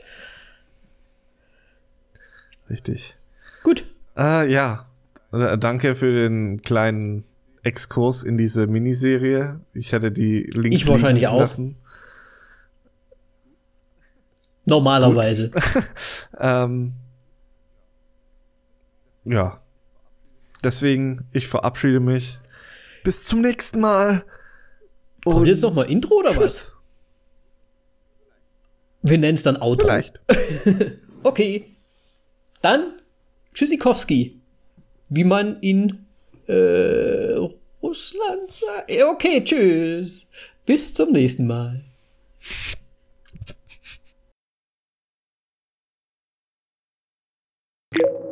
Richtig. 2.70 3.16
Gut. 3.62 3.84
Äh, 4.16 4.50
ja. 4.50 4.86
Äh, 5.32 5.58
Danke 5.58 5.94
für 5.94 6.12
den 6.12 6.62
kleinen 6.62 7.24
Exkurs 7.62 8.22
in 8.22 8.38
diese 8.38 8.66
Miniserie. 8.66 9.60
Ich 9.74 9.92
hätte 9.92 10.10
die 10.10 10.50
Links 10.54 10.76
Ich 10.76 10.86
wahrscheinlich 10.86 11.26
auch. 11.26 11.40
lassen. 11.40 11.76
Normalerweise. 14.64 15.50
Ähm, 16.40 16.92
ja. 19.24 19.60
Deswegen, 20.64 21.28
ich 21.32 21.46
verabschiede 21.46 22.00
mich. 22.00 22.38
Bis 23.04 23.24
zum 23.24 23.40
nächsten 23.40 23.80
Mal. 23.80 24.24
Und 25.24 25.34
Kommt 25.34 25.48
jetzt 25.48 25.62
nochmal 25.62 25.90
Intro 25.90 26.16
oder 26.16 26.30
tschüss. 26.30 26.38
was? 26.38 26.72
Wir 29.02 29.18
nennen 29.18 29.36
es 29.36 29.42
dann 29.42 29.56
Outro. 29.56 29.88
Vielleicht. 29.88 30.20
okay. 31.22 31.76
Dann 32.62 33.00
Tschüssikowski. 33.54 34.40
Wie 35.08 35.24
man 35.24 35.60
in 35.60 36.06
äh, 36.46 37.38
Russland 37.82 38.50
sagt. 38.50 38.90
Okay, 38.90 39.42
tschüss. 39.44 40.26
Bis 40.66 40.92
zum 40.92 41.12
nächsten 41.12 41.46
Mal. 41.46 41.84
you 47.98 48.27